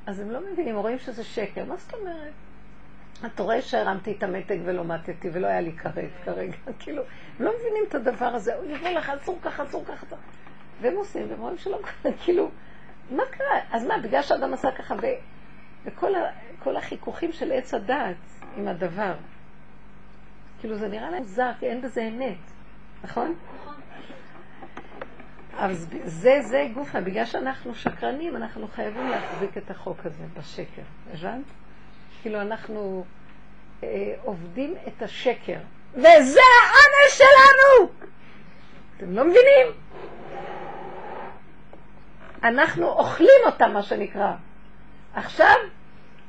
[0.05, 1.65] אז הם לא מבינים, רואים שזה שקר.
[1.65, 2.33] מה זאת אומרת?
[3.25, 7.03] אתה רואה שהרמתי את המתג ולא מתתי ולא היה לי כרת כרגע, כאילו,
[7.39, 10.05] הם לא מבינים את הדבר הזה, הוא יבוא לך, אסור ככה, אסור ככה.
[10.81, 12.49] והם עושים, והם רואים שלא קרה, כאילו,
[13.11, 13.59] מה קרה?
[13.71, 14.95] אז מה, בגלל שאדם עשה ככה.
[15.85, 18.15] וכל החיכוכים של עץ הדעת
[18.57, 19.13] עם הדבר,
[20.59, 22.37] כאילו זה נראה להם זר, כי אין בזה אמת?
[23.03, 23.35] נכון.
[25.57, 30.81] אז זה, זה גופה, בגלל שאנחנו שקרנים, אנחנו חייבים להחזיק את החוק הזה בשקר,
[31.13, 31.43] הבנת?
[32.25, 33.05] כאילו אנחנו
[33.83, 35.57] אה, עובדים את השקר,
[35.93, 37.91] וזה העונש שלנו!
[38.97, 39.67] אתם לא מבינים?
[42.43, 44.31] אנחנו אוכלים אותה, מה שנקרא.
[45.13, 45.55] עכשיו,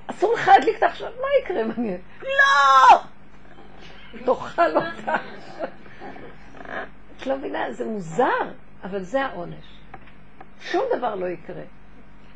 [0.06, 2.00] אסור לך להדליק את עכשיו, מה יקרה מעניין?
[2.22, 2.98] לא!
[4.24, 5.16] תאכל אותה.
[7.16, 8.50] את לא מבינה, זה מוזר,
[8.84, 9.64] אבל זה העונש.
[10.60, 11.62] שום דבר לא יקרה.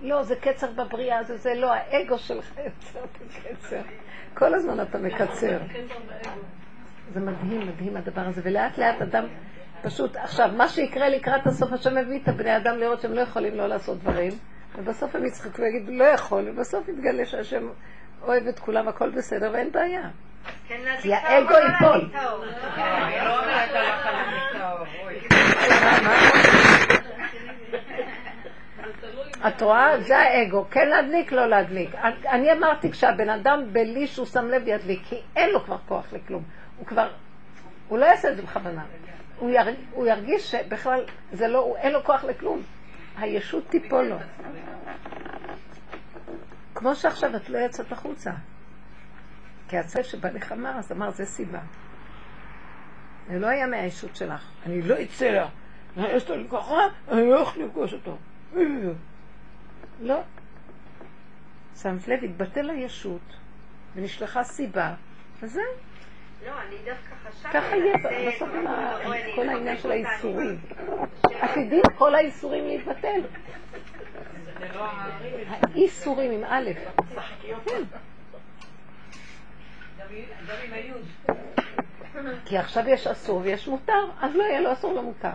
[0.03, 3.80] לא, זה קצר בבריאה, זה זה לא, האגו שלך יוצר את הקצר.
[4.34, 5.59] כל הזמן אתה מקצר.
[7.12, 9.24] זה מדהים, מדהים הדבר הזה, ולאט לאט אדם
[9.82, 13.55] פשוט, עכשיו, מה שיקרה לקראת הסוף, השם מביא את הבני אדם לראות שהם לא יכולים
[13.55, 14.32] לא לעשות דברים,
[14.78, 17.68] ובסוף הם יצחקו ויגידו, לא יכול, ובסוף יתגלה שהשם
[18.22, 20.03] אוהב את כולם, הכל בסדר ואין בעיה.
[20.68, 21.88] כן, כי האגו ייפול.
[21.98, 22.44] להדליק את האור.
[22.44, 25.20] אני לא אומרת הלכה להדליק את האור, אוי.
[29.49, 30.01] את רואה?
[30.01, 31.95] זה האגו, כן להדליק, לא להדליק.
[32.28, 36.43] אני אמרתי, כשהבן אדם בלי שהוא שם לב ידליק, כי אין לו כבר כוח לכלום.
[36.78, 37.09] הוא כבר,
[37.88, 38.84] הוא לא יעשה את זה בכוונה.
[39.38, 39.62] הוא, יר,
[39.93, 42.62] הוא ירגיש שבכלל, זה לא, הוא, אין לו כוח לכלום.
[43.18, 44.16] הישות תיפול לו.
[46.74, 48.30] כמו שעכשיו את לא יצאת החוצה.
[49.68, 51.61] כי הצל שבעלך אמר, אז אמר, זה סיבה.
[53.30, 54.51] זה לא היה מהישות שלך.
[54.66, 55.49] אני לא אצא לה.
[55.97, 56.76] יש לי ככה,
[57.09, 58.16] אני לא יכול לפגוש אותו.
[60.01, 60.20] לא.
[61.82, 63.20] שמת לב, התבטל הישות,
[63.94, 64.94] ונשלחה סיבה,
[65.42, 65.62] וזהו.
[66.46, 67.53] לא, אני דווקא חשבתי...
[67.53, 70.59] ככה יהיה זה- בסוף עם ה- בואי, אני כל העניין אחזק של האיסורים.
[71.40, 73.20] עתידים כל האיסורים להתבטל.
[74.74, 74.86] לא.
[75.74, 76.70] האיסורים עם א',
[77.64, 77.82] כן.
[82.44, 85.30] כי עכשיו יש אסור ויש מותר, אז לא יהיה לו אסור ומותר.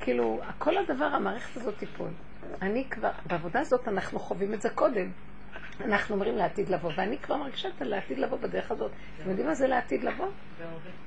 [0.00, 2.08] כאילו, כל הדבר, המערכת הזאת תיפול.
[2.62, 5.10] אני כבר, בעבודה הזאת אנחנו חווים את זה קודם.
[5.84, 8.90] אנחנו אומרים לעתיד לבוא, ואני כבר מרגישה את לעתיד לבוא בדרך הזאת.
[9.20, 10.28] אתם יודעים מה זה לעתיד לבוא?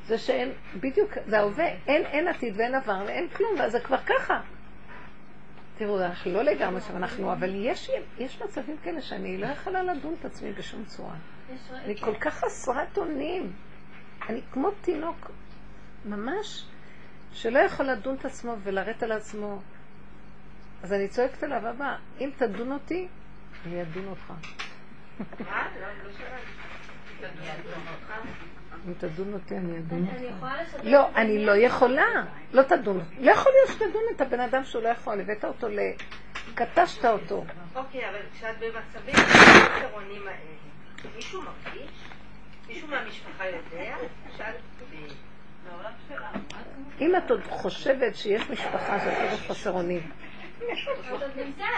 [0.08, 3.98] זה שאין, בדיוק, זה ההווה, אין, אין עתיד ואין עבר ואין כלום, ואז זה כבר
[3.98, 4.42] ככה.
[5.78, 10.16] תראו, אנחנו לא לגמרי שם, אנחנו, אבל יש, יש מצבים כאלה שאני לא יכולה לדון
[10.20, 11.16] את עצמי בשום צורה.
[11.86, 13.54] אני כל כך חסרת אונים.
[14.30, 15.32] אני כמו תינוק,
[16.06, 16.66] ממש,
[17.32, 19.60] שלא יכול לדון את עצמו ולרדת על עצמו.
[20.84, 23.08] אז אני צועקת אליו, אבא, אם תדון אותי,
[23.66, 24.34] אני אדון אותך.
[25.40, 25.68] מה?
[25.82, 25.88] לא,
[27.22, 27.28] לא.
[28.88, 30.46] אם תדון אותי, אני אדון אותך.
[30.84, 31.46] לא, אני?
[31.46, 32.06] לא יכולה.
[32.54, 33.04] לא תדון.
[33.20, 35.22] לא יכול להיות שתדון את הבן אדם שהוא לא יכול.
[35.22, 35.80] הבאת אותו ל...
[36.56, 37.46] קטשת אותו.
[37.76, 41.92] אוקיי, אבל כשאת במצבים החסרונים האלה, מישהו מרגיש?
[42.68, 43.96] מישהו מהמשפחה יודע?
[44.38, 44.56] שאת...
[47.02, 50.12] אם את עוד חושבת שיש משפחה שאת לא בחוסר אונים.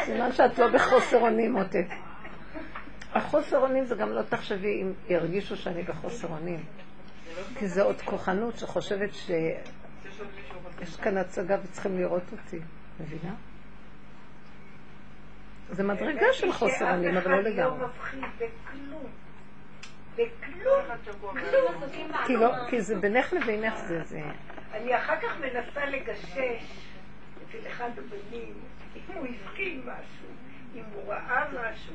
[0.06, 1.88] סימן שאת לא בחוסר אונים, מותק.
[3.14, 6.64] החוסר אונים זה גם לא תחשבי אם ירגישו שאני בחוסר אונים.
[7.60, 10.96] כי זה עוד כוחנות שחושבת שיש.
[11.02, 12.60] כאן הצגה וצריכים לראות אותי.
[13.00, 13.36] מבינה?
[15.70, 17.80] זה מדרגה של חוסר אונים, אבל לא לגמרי.
[17.80, 17.88] לא
[22.26, 22.52] כי לא-.
[22.70, 24.22] כי זה בינך לבינך זה זה.
[24.74, 26.95] אני אחר כך מנסה לגשש
[27.50, 28.54] אצל אחד הבנים,
[28.96, 30.28] אם הוא הבחין משהו,
[30.76, 31.94] אם הוא ראה משהו.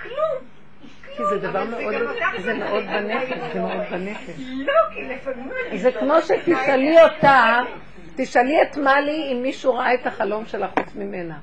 [0.00, 0.58] כלום.
[1.16, 2.84] כי זה דבר מאוד, זה זה מאוד.
[2.84, 4.34] בנפש, זה מאוד בנפש.
[4.38, 5.78] לא, כי לפעמים אני...
[5.78, 7.60] זה כמו שתשאלי אותה,
[8.16, 11.38] תשאלי את מלי אם מישהו ראה את החלום שלה חוץ ממנה.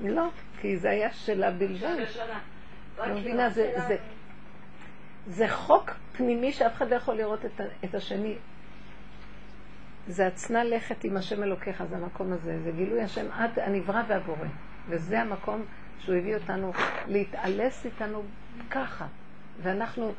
[0.16, 0.28] לא,
[0.60, 1.96] כי זה היה שלה בלבד.
[2.98, 3.96] לא מבינה, זה, זה,
[5.26, 7.44] זה חוק פנימי שאף אחד לא יכול לראות
[7.84, 8.34] את השני.
[10.08, 12.58] זה הצנע לכת עם השם אלוקיך, זה המקום הזה.
[12.64, 14.46] זה גילוי השם עד הנברא והבורא.
[14.88, 15.64] וזה המקום
[15.98, 16.72] שהוא הביא אותנו
[17.06, 18.22] להתעלס איתנו
[18.70, 19.06] ככה.
[19.62, 20.12] ואנחנו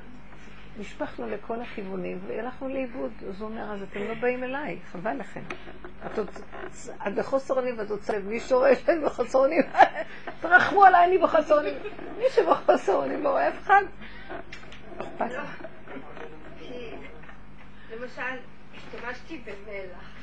[0.79, 3.11] נשפכנו לכל הכיוונים והלכנו לאיבוד.
[3.29, 5.41] אז הוא אומר, אז אתם לא באים אליי, חבל לכם.
[7.07, 9.61] את בחוסר אונים ואת רוצה, מי שרואה שאני בחוסר אונים,
[10.41, 11.73] תרחמו עליי, אני בחוסר אונים.
[12.17, 13.81] מי שבחוסר אונים לא רואה אף אחד.
[15.19, 15.43] לא.
[17.91, 18.37] למשל,
[18.87, 20.15] השתמשתי במלח,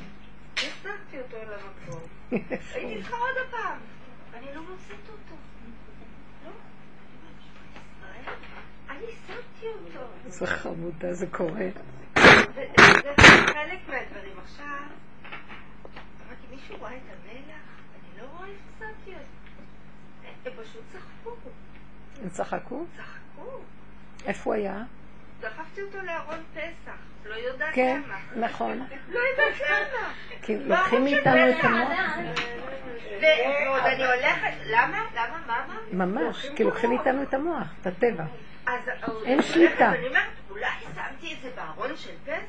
[0.57, 2.01] החזרתי אותו אל המקום.
[2.31, 3.79] הייתי צריכה עוד הפעם.
[4.35, 5.35] אני לא מוצאת אותו.
[6.45, 6.51] לא?
[8.91, 10.07] אני שמתי אותו.
[10.27, 11.69] זה חמודה, זה קורה.
[12.17, 13.13] וזה
[13.47, 14.39] חלק מהדברים.
[14.45, 14.67] עכשיו,
[16.27, 17.61] אמרתי, מישהו רואה את המלח?
[17.95, 19.25] אני לא רואה איפה שמתי אותו.
[20.45, 21.37] הם פשוט צחקו.
[22.23, 22.87] הם צחקו?
[22.97, 23.61] צחקו.
[24.27, 24.83] איפה הוא היה?
[25.45, 26.93] דחפתי אותו לארון פסח.
[27.25, 28.47] לא יודעת כן, למה.
[28.47, 28.87] נכון.
[29.09, 30.13] לא יודעת למה.
[30.43, 31.89] כי לוקחים מאיתנו את המוח.
[33.21, 35.05] ועוד אני הולכת, למה?
[35.15, 35.39] למה?
[35.47, 36.07] מה?
[36.07, 38.25] ממש, כי לוקחים מאיתנו את המוח, את הטבע.
[39.07, 39.91] עוד אין אני שליטה.
[39.95, 42.41] ואני אומרת, אולי שמתי את זה בארון של פסח?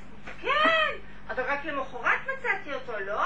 [0.41, 0.95] כן!
[1.36, 3.22] אבל רק למחרת מצאתי אותו, לא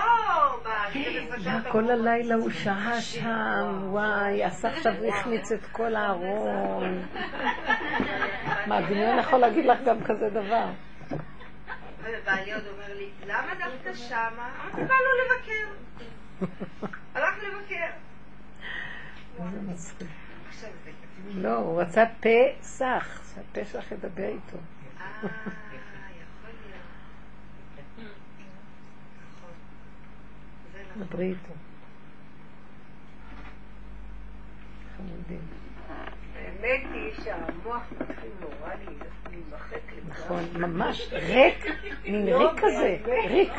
[0.64, 1.68] ב-12 שעות.
[1.72, 7.06] כל הלילה הוא שהה שם, וואי, אסף עכשיו החמיץ את כל הארון.
[8.68, 10.65] מה, הדמיון יכול להגיד לך גם כזה דבר?
[11.99, 14.49] ובעלי עוד אומר לי, למה דווקא שמה?
[14.64, 15.65] אמרתי, בא לו לבקר.
[17.15, 17.90] הלך לבקר.
[19.44, 20.07] איזה מצחיק.
[20.52, 20.68] זה...
[21.34, 24.57] לא, הוא רצה פסח, שהפסח ידבר איתו.
[25.02, 26.80] אה, יכול להיות.
[29.18, 29.52] נכון.
[30.73, 30.88] זה נכון.
[30.99, 31.53] דברי איתו.
[34.97, 35.39] חמודים.
[36.35, 38.73] האמת היא שהמוח מתחיל נורא
[39.30, 41.65] להימחק נכון, ממש ריק,
[42.03, 42.97] מין ריק כזה,
[43.30, 43.51] ריק.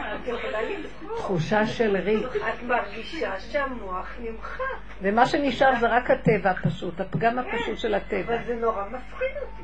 [1.17, 2.27] תחושה של ריק.
[2.37, 4.63] את מרגישה שהמוח נמחק,
[5.03, 8.35] ומה שנשאר זה רק הטבע הפשוט, הפגם הפשוט של הטבע.
[8.35, 9.63] אבל זה נורא מפחיד אותי.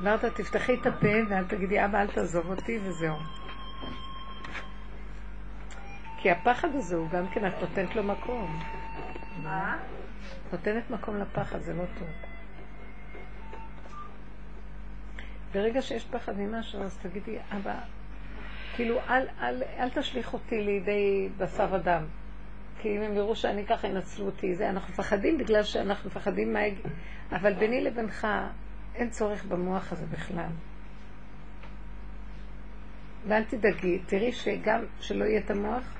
[0.00, 3.16] אמרת, תפתחי את הפה ואל תגידי, אבא, אל תעזוב אותי, וזהו.
[6.22, 8.60] כי הפחד הזה הוא גם כן, את נותנת לו מקום.
[9.42, 9.78] מה?
[10.52, 12.08] נותנת מקום לפחד, זה לא טוב.
[15.52, 17.74] ברגע שיש פחד ממשהו, אז תגידי, אבא,
[18.76, 22.04] כאילו, אל, אל, אל תשליך אותי לידי בשר ודם.
[22.80, 24.54] כי אם הם יראו שאני ככה, ינצלו אותי.
[24.54, 26.60] זה, אנחנו מפחדים בגלל שאנחנו מפחדים מה...
[27.32, 28.26] אבל ביני לבינך,
[28.94, 30.50] אין צורך במוח הזה בכלל.
[33.26, 35.99] ואל תדאגי, תראי שגם שלא יהיה את המוח,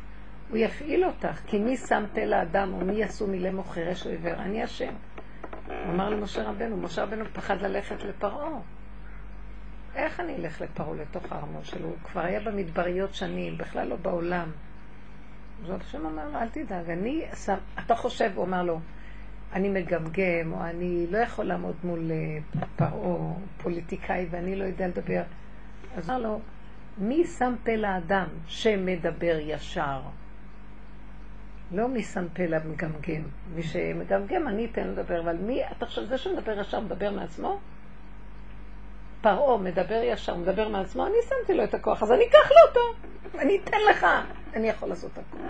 [0.51, 1.41] הוא יפעיל אותך.
[1.47, 4.33] כי מי שם פה לאדם, או מי יעשו מילי חירש או עיוור?
[4.33, 4.93] אני השם.
[5.67, 8.61] הוא אמר למשה רבנו, משה רבנו פחד ללכת לפרעה.
[9.95, 11.89] איך אני אלך לפרעה לתוך הארמון שלו?
[11.89, 14.51] הוא כבר היה במדבריות שנים, בכלל לא בעולם.
[15.67, 18.81] זאת השם אמר לו, אל תדאג, אני שם, אתה חושב, הוא אמר לו,
[19.53, 22.39] אני מגמגם, או אני לא יכול לעמוד מול אה,
[22.77, 25.23] פרעה, פוליטיקאי, ואני לא יודע לדבר.
[25.97, 26.41] אז הוא אמר לו,
[26.99, 30.01] מי שם פה לאדם שמדבר ישר?
[31.73, 33.23] לא מי שם פה למגמגם.
[33.55, 37.61] מי שמגמגם, אני אתן לדבר, אבל מי, אתה חושב, זה שמדבר ישר מדבר מעצמו?
[39.21, 43.09] פרעה מדבר ישר, מדבר מעצמו, אני שמתי לו את הכוח, אז אני אקח לו אותו,
[43.39, 44.07] אני אתן לך,
[44.55, 45.41] אני יכול לעשות הכול.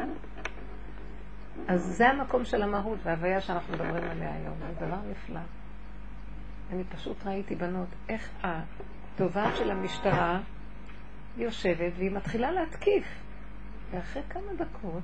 [1.69, 5.41] אז זה המקום של המהות וההוויה שאנחנו מדברים עליה היום, זה דבר נפלא.
[6.73, 10.41] אני פשוט ראיתי בנות, איך התובעת של המשטרה
[11.37, 13.05] יושבת והיא מתחילה להתקיף.
[13.91, 15.03] ואחרי כמה דקות,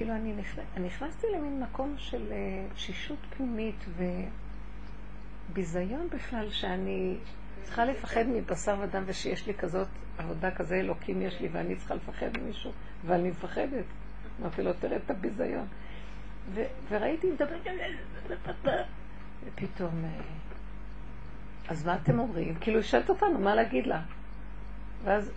[0.00, 3.84] כאילו אני, נכנס, אני נכנסתי למין מקום של אה, תשישות פנימית
[5.50, 7.16] וביזיון בכלל שאני
[7.62, 12.38] צריכה לפחד מבשר ודם ושיש לי כזאת עבודה כזה אלוקים יש לי ואני צריכה לפחד
[12.38, 12.72] ממישהו
[13.06, 13.84] ואני מפחדת.
[14.40, 15.66] אמרתי לו, תראה את הביזיון.
[16.54, 17.56] ו- וראיתי מדבר,
[19.44, 20.20] ופתאום, אה,
[21.68, 22.54] אז מה אתם אומרים?
[22.54, 24.02] כאילו, היא שואלת אותנו, מה להגיד לה?
[25.04, 25.30] ואז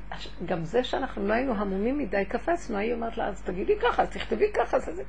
[0.45, 4.10] גם זה שאנחנו לא היינו המומים מדי, קפצנו, היא אומרת לה, אז תגידי ככה, אז
[4.10, 5.03] תכתבי ככה, זה זה.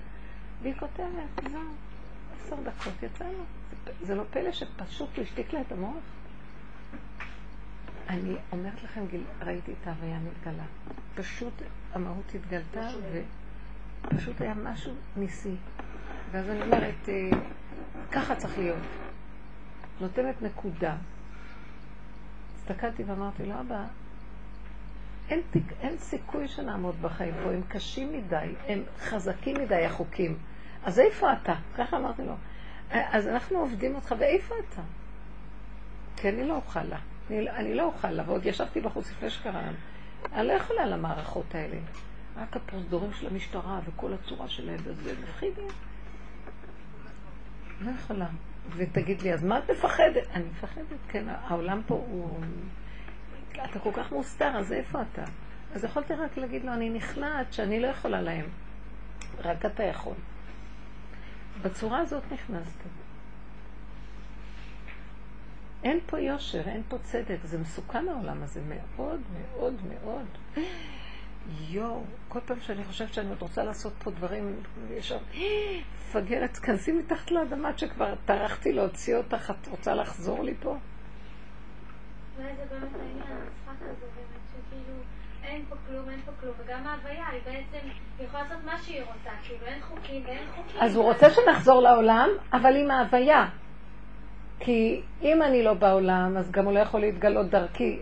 [0.62, 1.60] והיא כותבת, זהו,
[2.40, 3.44] עשר דקות יצאנו.
[4.02, 5.94] זה, לא פלא שפשוט הוא השתיק לה את המוח?
[8.08, 10.64] אני אומרת לכם, גיל, ראיתי את ההוויה מתגלה.
[11.14, 11.62] פשוט
[11.92, 12.88] המהות התגלתה,
[14.04, 15.54] ופשוט היה משהו ניסי.
[16.30, 17.30] ואז אני אומרת, אה,
[18.12, 18.82] ככה צריך להיות.
[20.00, 20.96] נותנת נקודה.
[22.56, 23.84] הסתכלתי ואמרתי לו, אבא,
[25.30, 25.42] אין,
[25.80, 30.38] אין סיכוי שנעמוד בחיים פה, הם קשים מדי, הם חזקים מדי החוקים.
[30.84, 31.54] אז איפה אתה?
[31.76, 32.34] ככה אמרתי לו.
[32.90, 34.82] אז אנחנו עובדים אותך, ואיפה אתה?
[36.16, 36.98] כי אני לא אוכל לה.
[37.30, 39.62] אני, אני לא אוכל לה, ועוד ישבתי בחוץ לפני שקרה.
[40.32, 41.76] אני לא יכולה למערכות האלה.
[42.36, 45.68] רק הפרוזדורים של המשטרה וכל הצורה שלהם, וזה מפחיד לי.
[47.80, 48.26] לא יכולה.
[48.76, 50.26] ותגיד לי, אז מה את מפחדת?
[50.34, 52.40] אני מפחדת, כן, העולם פה הוא...
[53.62, 55.24] אתה כל כך מוסתר, אז איפה אתה?
[55.74, 58.46] אז יכולתי רק להגיד לו, אני נכנעת שאני לא יכולה להם.
[59.38, 60.14] רק אתה יכול.
[61.62, 62.88] בצורה הזאת נכנסתי.
[65.84, 70.26] אין פה יושר, אין פה צדק, זה מסוכן העולם הזה מאוד מאוד מאוד.
[71.68, 77.30] יואו, כל פעם שאני חושבת שאני עוד רוצה לעשות פה דברים, ישר, מפגרת, תכנסי מתחת
[77.30, 80.76] לאדמה שכבר טרחתי להוציא אותך, את רוצה לחזור לי פה?
[82.38, 84.98] אולי זה באמת העניין, המשחק הזה באמת, שכאילו
[85.44, 87.88] אין פה כלום, אין פה כלום, וגם ההוויה היא בעצם,
[88.20, 90.80] יכולה לעשות מה שהיא רוצה, כאילו אין חוקים ואין חוקים.
[90.80, 93.48] אז הוא רוצה שנחזור לעולם, אבל עם ההוויה.
[94.60, 97.98] כי אם אני לא בעולם, אז גם הוא לא יכול להתגלות דרכי.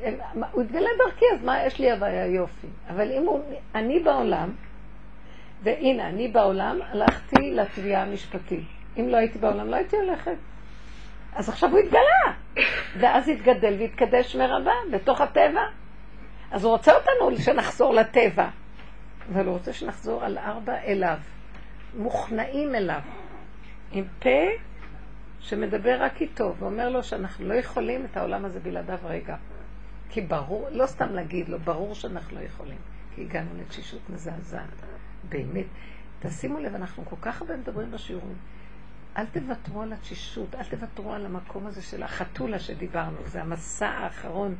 [0.52, 2.66] הוא יתגלה דרכי, אז מה, יש לי הוויה יופי.
[2.88, 3.40] אבל אם הוא,
[3.74, 4.50] אני בעולם,
[5.62, 8.64] והנה, אני בעולם, הלכתי לתביעה המשפטית.
[8.96, 10.36] אם לא הייתי בעולם, לא הייתי הולכת.
[11.34, 12.64] אז עכשיו הוא התגלה,
[12.98, 15.62] ואז התגדל והתקדש מרבה בתוך הטבע.
[16.50, 18.48] אז הוא רוצה אותנו שנחזור לטבע,
[19.32, 21.18] אבל הוא רוצה שנחזור על ארבע אליו,
[21.96, 23.00] מוכנעים אליו,
[23.92, 24.48] עם פה
[25.40, 29.36] שמדבר רק איתו, ואומר לו שאנחנו לא יכולים את העולם הזה בלעדיו רגע.
[30.10, 32.78] כי ברור, לא סתם להגיד לו, ברור שאנחנו לא יכולים,
[33.14, 34.82] כי הגענו לתשישות מזעזעת.
[35.28, 35.66] באמת.
[36.20, 38.36] תשימו לב, אנחנו כל כך הרבה מדברים בשיעורים.
[39.16, 44.54] אל תוותרו על התשישות, אל תוותרו על המקום הזה של החתולה שדיברנו, זה המסע האחרון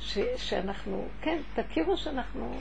[0.00, 2.58] ש, שאנחנו, כן, תכירו שאנחנו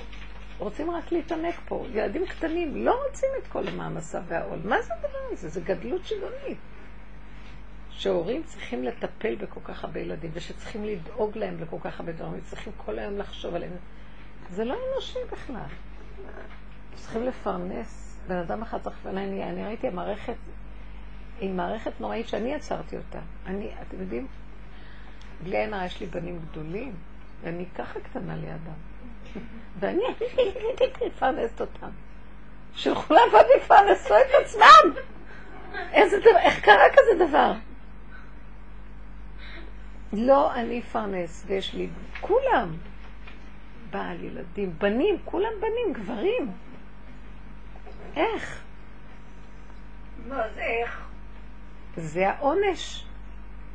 [0.58, 1.86] רוצים רק להתענק פה.
[1.94, 4.60] ילדים קטנים לא רוצים את כל המעמסה והעול.
[4.64, 5.50] מה זה הדבר הזה?
[5.50, 6.58] זה גדלות שוויונית.
[7.90, 12.74] שהורים צריכים לטפל בכל כך הרבה ילדים, ושצריכים לדאוג להם לכל כך הרבה דברים, וצריכים
[12.78, 13.72] כל היום לחשוב עליהם.
[14.50, 15.62] זה לא אנושי בכלל.
[16.96, 18.20] צריכים לפרנס.
[18.28, 19.18] בן אדם אחד צריך לפרנס.
[19.18, 20.36] אני, אני ראיתי המערכת,
[21.40, 23.20] היא מערכת נוראית שאני יצרתי אותה.
[23.46, 24.28] אני, אתם יודעים,
[25.44, 26.94] בלי עין הרע יש לי בנים גדולים,
[27.44, 28.80] ואני ככה קטנה לידם.
[29.80, 30.04] ואני
[31.08, 31.90] מפרנסת אותם.
[32.76, 35.02] שילכו לעבוד ויפרנסו את עצמם!
[35.92, 37.54] איזה דבר, איך קרה כזה דבר?
[40.14, 41.90] לא, אני אפרנס, ויש לי
[42.22, 42.78] כולם.
[43.90, 46.52] בעל, ילדים, בנים, כולם בנים, גברים.
[48.16, 48.62] איך?
[50.28, 51.09] מה זה איך?
[51.98, 53.06] זה העונש.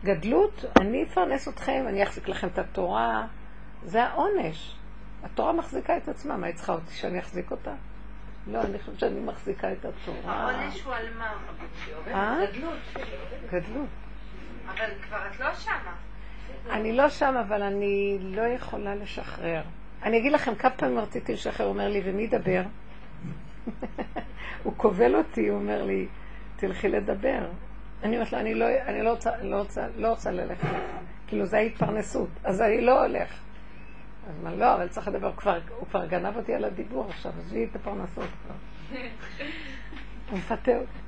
[0.04, 3.26] גדלות, אני אפרנס אתכם, אני אחזיק לכם את התורה.
[3.84, 4.76] זה העונש.
[5.22, 7.74] התורה מחזיקה את עצמה, מה היא צריכה אותי שאני אחזיק אותה?
[8.46, 10.34] לא, אני חושבת שאני מחזיקה את התורה.
[10.34, 11.32] העונש הוא על מה?
[12.06, 12.46] אה?
[12.46, 12.78] גדלות.
[13.46, 13.88] גדלות.
[14.66, 15.94] אבל כבר את לא שמה.
[16.70, 19.62] אני לא שם, אבל אני לא יכולה לשחרר.
[20.02, 22.62] אני אגיד לכם, כמה פעמים רציתי לשחרר, הוא אומר לי, ומי ידבר?
[24.62, 26.06] הוא כובל אותי, הוא אומר לי,
[26.56, 27.46] תלכי לדבר.
[28.04, 30.68] אני אומרת לו, אני לא, אני לא רוצה, לא רוצה, לא רוצה ללכת.
[31.26, 33.40] כאילו, זה ההתפרנסות, אז אני לא הולך.
[34.28, 37.64] אז מה, לא, אבל צריך לדבר, כבר, הוא כבר גנב אותי על הדיבור עכשיו, עזבי
[37.64, 38.54] את הפרנסות כבר.
[40.30, 40.98] הוא מפתה אותי.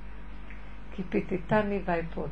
[0.93, 2.31] כי פיתיתני ואפוד.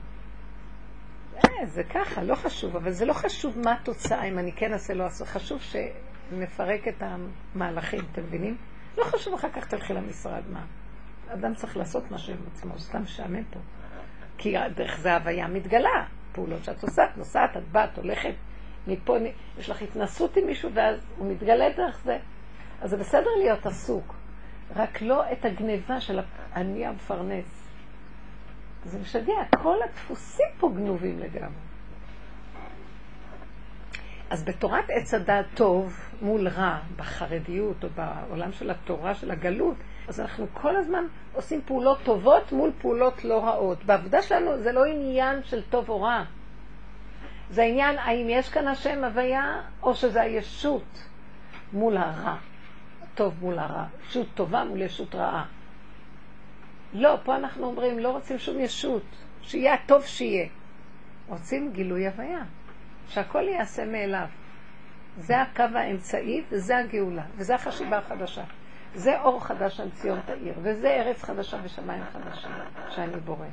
[1.36, 4.95] אה, זה ככה, לא חשוב, אבל זה לא חשוב מה התוצאה, אם אני כן אעשה,
[4.95, 5.24] לא אעשה.
[5.24, 8.57] חשוב שנפרק את המהלכים, אתם מבינים?
[8.99, 10.65] לא חשוב אחר כך תלכי למשרד, מה?
[11.28, 13.61] אדם צריך לעשות משהו עם עצמו, סתם משעמם פה.
[14.39, 18.35] כי דרך זה הוויה מתגלה, פעולות שאת עושה, את נוסעת, את באת, הולכת,
[18.86, 19.16] מפה,
[19.59, 22.19] יש לך התנסות עם מישהו, ואז הוא מתגלה דרך זה.
[22.81, 24.15] אז זה בסדר להיות עסוק,
[24.77, 26.20] רק לא את הגניבה של
[26.55, 27.69] אני המפרנס.
[28.85, 31.65] זה משגע, כל הדפוסים פה גנובים לגמרי.
[34.31, 39.77] אז בתורת עץ הדעת טוב מול רע, בחרדיות או בעולם של התורה, של הגלות,
[40.09, 43.85] אז אנחנו כל הזמן עושים פעולות טובות מול פעולות לא רעות.
[43.85, 46.24] בעבודה שלנו זה לא עניין של טוב או רע.
[47.51, 51.09] זה העניין האם יש כאן השם הוויה, או שזה הישות
[51.72, 52.36] מול הרע.
[53.14, 53.85] טוב מול הרע.
[54.09, 55.47] ישות טובה מול ישות רעה.
[56.93, 59.02] לא, פה אנחנו אומרים, לא רוצים שום ישות.
[59.43, 60.48] שיהיה הטוב שיהיה.
[61.28, 62.44] רוצים גילוי הוויה.
[63.09, 64.26] שהכל ייעשה מאליו.
[65.18, 68.44] זה הקו האמצעי וזה הגאולה, וזה החשיבה החדשה.
[68.95, 72.51] זה אור חדש על ציון תאיר, וזה ארץ חדשה ושמיים חדשים
[72.91, 73.47] שאני בורא.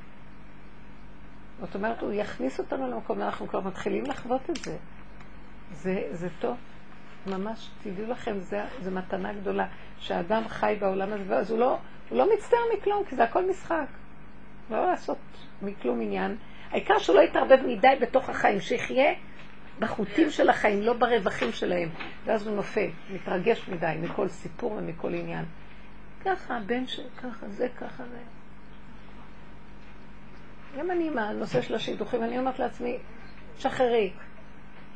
[1.60, 4.78] זאת אומרת, הוא יכניס אותנו למקום, אנחנו כבר מתחילים לחוות את זה.
[5.72, 6.58] זה, זה טוב.
[7.28, 8.40] ממש, תדעו לכם,
[8.82, 9.68] זו מתנה גדולה,
[10.00, 11.78] שהאדם חי בעולם הזה, אז הוא לא,
[12.10, 13.88] הוא לא מצטער מכלום, כי זה הכל משחק.
[14.70, 15.18] לא לעשות
[15.62, 16.38] מכלום עניין.
[16.72, 19.14] העיקר שהוא לא יתערבב מדי בתוך החיים, שיחיה
[19.80, 21.90] בחוטים של החיים, לא ברווחים שלהם.
[22.26, 25.46] ואז הוא נופל, מתרגש מדי מכל סיפור ומכל עניין.
[26.26, 27.04] ככה, הבן של...
[27.18, 28.18] ככה, זה, ככה, זה.
[30.80, 32.98] גם אני עם הנושא של השידוכים, אני אומרת לעצמי,
[33.58, 34.12] שחררי,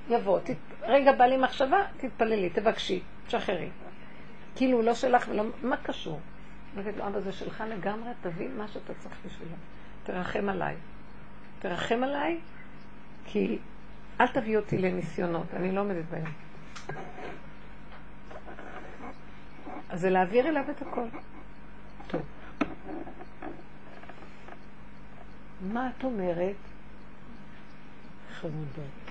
[0.10, 0.56] יבוא, תת...
[0.82, 3.70] רגע בא לי מחשבה, תתפללי, תבקשי, תשחררי.
[4.56, 6.20] כאילו לא שלך ולא, מה קשור?
[6.78, 9.56] אני לו, אבא זה שלך לגמרי, תבין מה שאתה צריך בשבילו.
[10.04, 10.76] תרחם עליי.
[11.60, 12.40] תרחם עליי,
[13.26, 13.58] כי
[14.22, 16.32] אל תביא אותי לניסיונות, אני לא עומדת בהם.
[19.90, 21.08] אז זה להעביר אליו את הכל.
[22.08, 22.22] טוב.
[25.62, 26.56] מה את אומרת?
[28.34, 29.06] חמודות.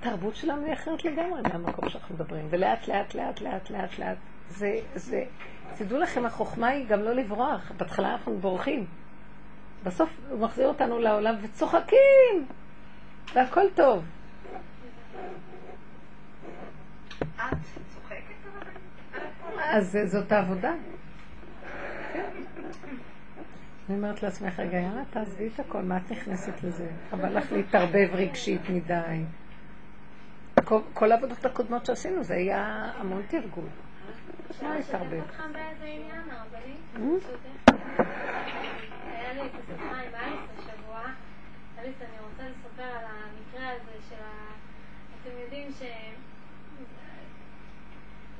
[0.00, 4.16] התרבות שלנו היא אחרת לגמרי מהמקום שאנחנו מדברים, ולאט לאט לאט לאט לאט לאט
[4.48, 5.24] זה, זה,
[5.76, 8.86] תדעו לכם, החוכמה היא גם לא לברוח, בהתחלה אנחנו בורחים,
[9.84, 12.46] בסוף הוא מחזיר אותנו לעולם וצוחקים,
[13.34, 14.04] והכל טוב.
[19.58, 20.72] אז זאת העבודה.
[22.12, 22.30] כן.
[23.88, 26.90] אני אומרת לעצמך, רגע, יאללה, תעזבי את הכל, מה את נכנסת לזה?
[27.10, 29.24] חבל לך להתערבב רגשית מדי.
[30.94, 33.68] כל העבודות הקודמות שעשינו, זה היה המון תרגול.
[34.62, 35.22] מה להתערבב?
[39.44, 39.50] אה?
[39.50, 41.00] היה לי את השיחה עם אליס השבוע.
[41.78, 44.52] אליס, אני רוצה לספר על המקרה הזה של ה...
[45.22, 45.82] אתם יודעים ש...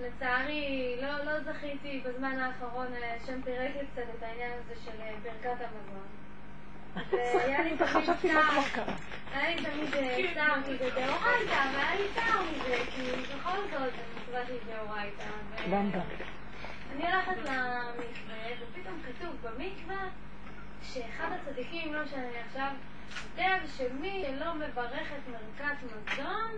[0.01, 2.87] לצערי, לא, לא זכיתי בזמן האחרון,
[3.23, 6.07] השם פירק לי קצת את העניין הזה של אה, ברכת המזון.
[7.13, 8.85] והיה לי תמיד צער,
[9.33, 14.03] היה לי תמיד צער, כי זה דאורייתא, והיה לי צער מזה, כי בכל זאת זה
[14.17, 15.25] מצוות לי דאורייתא.
[16.93, 20.09] אני הולכת למקווה, ופתאום כתוב במקווה
[20.93, 22.71] שאחד הצדיקים, לא משנה עכשיו,
[23.23, 26.53] כותב שמי שלא מברך את מרכת מזון,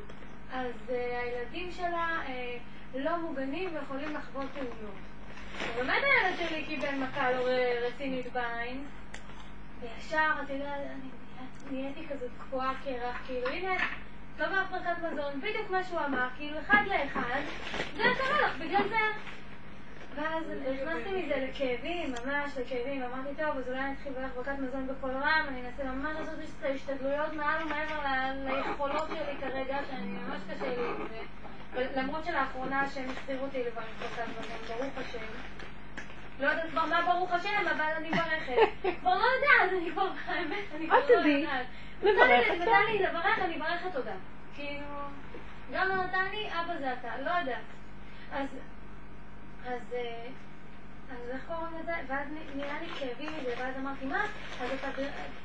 [0.52, 4.94] אז uh, הילדים שלה uh, לא מוגנים ויכולים לחוות תאונות.
[5.74, 7.48] ובאמת הילד שלי קיבל מכה לא
[7.86, 8.84] רצינית בעין,
[9.80, 10.74] וישר, אתה יודע,
[11.70, 13.74] נהייתי כזאת קפואה קרח, כאילו, הנה,
[14.38, 17.40] לא בהפרקת מזון, בדיוק מה שהוא אמר, כאילו, אחד לאחד,
[17.96, 18.96] זה קרה לך, בגלל זה.
[20.16, 25.10] ואז נכנסתי מזה לכאבים, ממש לכאבים, אמרתי, טוב, אז אולי אני אתחיל בהחזקת מזון בכל
[25.10, 28.00] רם, אני אנסה ממש לעשות את ההשתדלויות מעל ומעבר
[28.44, 31.86] ליכולות שלי כרגע, שאני ממש קשה לי עם זה.
[31.96, 35.26] למרות שלאחרונה שהם החזירו אותי לברך מזון, ברוך השם.
[36.40, 38.56] לא יודעת כבר מה ברוך השם, אבל אני מברכת.
[39.00, 41.66] כבר לא יודעת, אני כבר, האמת, אני כבר לא יודעת.
[42.02, 42.54] מברכת.
[42.60, 44.14] נתן לי לברך, אני מברכת תודה.
[44.54, 44.86] כאילו,
[45.72, 47.64] גם לא נתן לי, אבא זה אתה, לא יודעת.
[48.32, 48.46] אז...
[49.66, 50.26] אז, אה,
[51.10, 51.92] אז איך קוראים לזה?
[52.06, 54.24] ואז נראה לי כאבים מזה, ואז אמרתי, מה?
[54.60, 54.88] אז אתה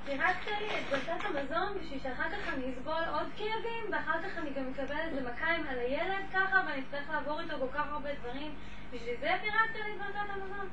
[0.06, 4.49] פירקת לי את ברכת המזון בשביל שאחר כך אני אסבול עוד כאבים, ואחר כך אני
[4.49, 8.56] גם אקבל איזה מכיים על הילד ככה, ואני אצטרך לעבור איתו כל כך הרבה דברים.
[8.93, 10.69] בשביל זה פירקת לי את ברכת המזון?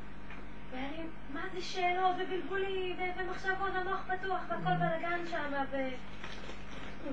[0.71, 1.03] והיה לי,
[1.33, 5.77] מה זה שאלות ובלבולים ומחשבות המוח פתוח והכל בלאגן שם, ו...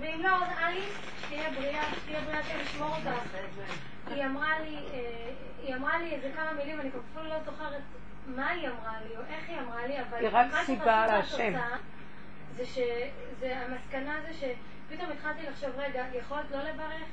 [0.01, 3.13] ואם לא, אז אליס, שתהיה בריאה, שתהיה בריאה לשמור אותה.
[4.07, 5.31] היא אמרה לי, אה,
[5.63, 7.81] היא אמרה לי איזה כמה מילים, אני אפילו לא זוכרת
[8.27, 11.53] מה היא אמרה לי או איך היא אמרה לי, אבל רק סיבה להשם.
[12.55, 17.07] זה שהמסקנה זה שפתאום התחלתי לחשוב, רגע, יכולת לא לברך?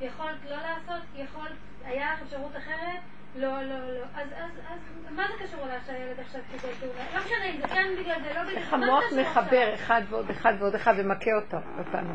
[0.00, 1.02] יכולת לא לעשות?
[1.14, 1.52] יכולת,
[1.84, 3.00] היה לך אפשרות אחרת?
[3.36, 4.04] לא, לא, לא.
[4.14, 4.78] אז, אז, אז,
[5.10, 7.04] מה זה קשור אולי שהילד עכשיו קיבל תאונה?
[7.14, 8.58] לא משנה אם זה כן בגלל זה, לא בגלל זה.
[8.60, 12.14] איך המוח מחבר אחד ועוד אחד ועוד אחד ומכה אותו אותנו.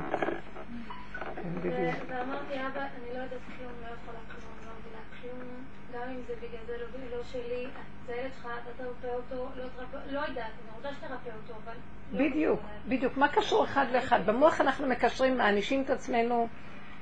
[1.62, 6.34] ואמרתי, אבא, אני לא יודעת כלום, לא יכולה כלום, לא מבינה כלום, גם אם זה
[6.36, 7.68] בגלל זה לא, לא שלי,
[8.06, 11.74] זה ילד שלך, אתה תרפא אותו, לא תרפא, לא יודעת, אני רוצה שתרפא אותו, אבל...
[12.12, 13.18] לא בדיוק, בדיוק.
[13.18, 14.26] מה קשור אחד לאחד?
[14.26, 16.48] במוח אנחנו מקשרים, מענישים את עצמנו,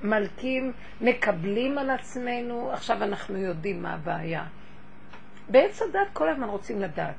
[0.04, 4.46] מלקים, מקבלים על עצמנו, עכשיו אנחנו יודעים מה הבעיה.
[5.50, 7.16] בעץ הדת כל הזמן רוצים לדעת.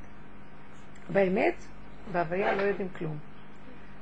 [1.12, 1.64] באמת,
[2.12, 3.18] בהוויה לא יודעים כלום.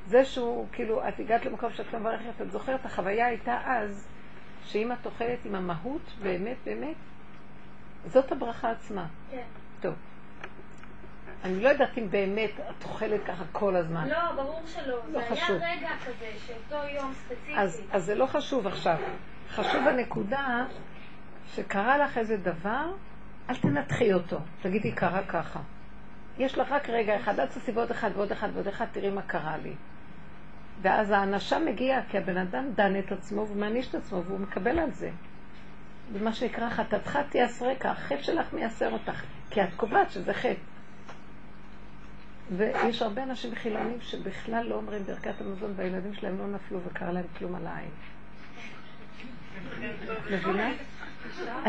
[0.06, 4.08] זה שהוא, כאילו, את הגעת למקום שאת לא מברכת, את זוכרת, החוויה הייתה אז,
[4.64, 6.96] שאם את אוכלת עם המהות, באמת, באמת,
[8.06, 9.06] זאת הברכה עצמה.
[9.30, 9.42] כן.
[9.80, 9.94] טוב.
[11.44, 14.08] אני לא יודעת אם באמת את אוכלת ככה כל הזמן.
[14.08, 14.96] לא, ברור שלא.
[15.12, 15.56] לא זה חשוב.
[15.56, 17.56] היה רגע כזה, שאותו יום ספציפי.
[17.56, 18.96] אז, אז זה לא חשוב עכשיו.
[19.48, 20.64] חשוב הנקודה
[21.54, 22.92] שקרה לך איזה דבר,
[23.50, 24.38] אל תנתחי אותו.
[24.62, 25.60] תגידי, קרה ככה.
[26.38, 29.56] יש לך רק רגע אחד, תעשי ועוד אחד ועוד אחד ועוד אחד, תראי מה קרה
[29.56, 29.74] לי.
[30.82, 34.90] ואז האנשה מגיעה, כי הבן אדם דן את עצמו ומעניש את עצמו, והוא מקבל על
[34.90, 35.10] זה.
[36.12, 40.75] ומה שנקרא חטאתך תיאסרקה, החטא שלך מייסר אותך, כי את קובעת שזה חטא.
[42.50, 47.24] ויש הרבה אנשים חילונים שבכלל לא אומרים ברכת המזון והילדים שלהם לא נפלו וקרה להם
[47.38, 47.90] כלום על העין.
[50.30, 50.70] מבינה?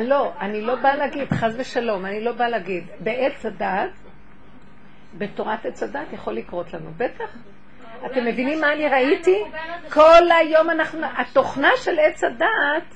[0.02, 2.88] לא, אני לא באה להגיד, חס ושלום, אני לא באה להגיד.
[3.00, 3.90] בעץ הדת,
[5.18, 7.36] בתורת עץ הדת יכול לקרות לנו, בטח.
[8.06, 9.44] אתם מבינים מה אני ראיתי?
[9.94, 12.96] כל היום אנחנו, התוכנה של עץ הדת,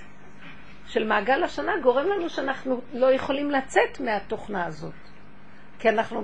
[0.87, 4.93] של מעגל השנה, גורם לנו שאנחנו לא יכולים לצאת מהתוכנה הזאת.
[5.81, 6.23] כי אנחנו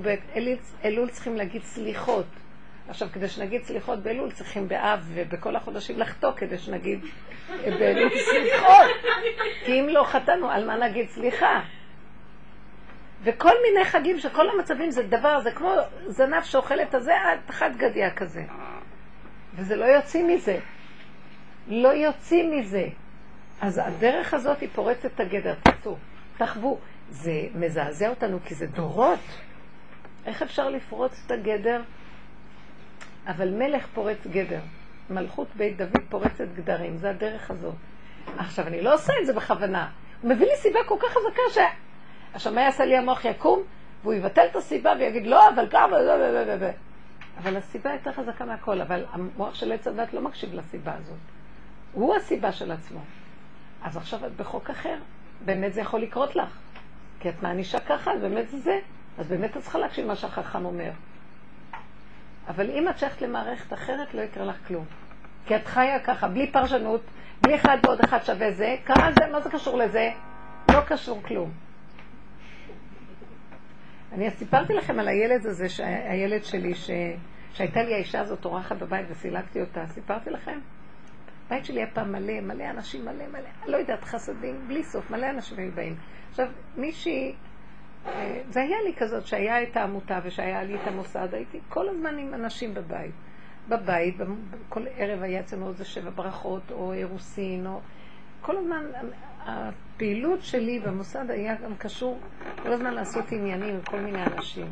[0.84, 2.25] באלול צריכים להגיד סליחות.
[2.89, 6.99] עכשיו, כדי שנגיד סליחות באלול, צריכים באב ובכל החודשים לחטוא כדי שנגיד
[7.49, 9.13] באלול סליחות.
[9.65, 11.61] כי אם לא חטאנו, על מה נגיד סליחה?
[13.23, 15.73] וכל מיני חגים שכל המצבים זה דבר, זה כמו
[16.07, 18.43] זנב שאוכל את הזה עד חד גדיה כזה.
[19.55, 20.59] וזה לא יוצאים מזה.
[21.67, 22.88] לא יוצאים מזה.
[23.61, 25.95] אז הדרך הזאת היא פורצת את הגדר, תצאו,
[26.38, 26.79] תחוו.
[27.09, 29.19] זה מזעזע אותנו כי זה דורות.
[30.27, 31.81] איך אפשר לפרוץ את הגדר?
[33.27, 34.59] אבל מלך פורץ גדר.
[35.09, 37.75] מלכות בית דוד פורצת גדרים, זה הדרך הזאת.
[38.37, 39.89] עכשיו, אני לא עושה את זה בכוונה.
[40.21, 42.47] הוא מביא לי סיבה כל כך חזקה ש...
[42.47, 43.63] מה יעשה לי המוח יקום?
[44.03, 45.97] והוא יבטל את הסיבה ויגיד, לא, אבל כמה,
[47.37, 51.17] אבל הסיבה יותר חזקה מהכל, אבל המוח של עץ הדת לא מקשיב לסיבה הזאת.
[51.93, 52.99] הוא הסיבה של עצמו.
[53.83, 54.95] אז עכשיו את בחוק אחר,
[55.45, 56.57] באמת זה יכול לקרות לך.
[57.19, 58.79] כי את מענישה ככה, באמת זה זה.
[59.18, 60.91] אז באמת את צריכה להקשיב מה שהחכם אומר.
[62.48, 64.85] אבל אם את שייכת למערכת אחרת, לא יקרה לך כלום.
[65.45, 67.02] כי את חיה ככה, בלי פרשנות,
[67.41, 70.10] בלי אחד ועוד אחד שווה זה, קרה זה, מה זה קשור לזה?
[70.72, 71.52] לא קשור כלום.
[74.11, 76.89] אני סיפרתי לכם על הילד הזה, הילד שלי, ש...
[77.53, 80.60] שהייתה לי האישה הזאת אורחת בבית וסילקתי אותה, סיפרתי לכם?
[81.45, 85.30] הבית שלי היה פעם מלא, מלא אנשים, מלא מלא, לא יודעת, חסדים, בלי סוף, מלא
[85.30, 85.95] אנשים היו באים.
[86.30, 87.35] עכשיו, מישהי,
[88.49, 92.34] זה היה לי כזאת שהיה את העמותה ושהיה לי את המוסד, הייתי כל הזמן עם
[92.34, 93.11] אנשים בבית.
[93.69, 94.15] בבית,
[94.69, 97.79] כל ערב היה אצלנו איזה שבע ברכות, או אירוסין, או...
[98.41, 98.84] כל הזמן,
[99.45, 102.19] הפעילות שלי במוסד היה גם קשור
[102.63, 104.71] כל הזמן לעשות עניינים עם כל מיני אנשים.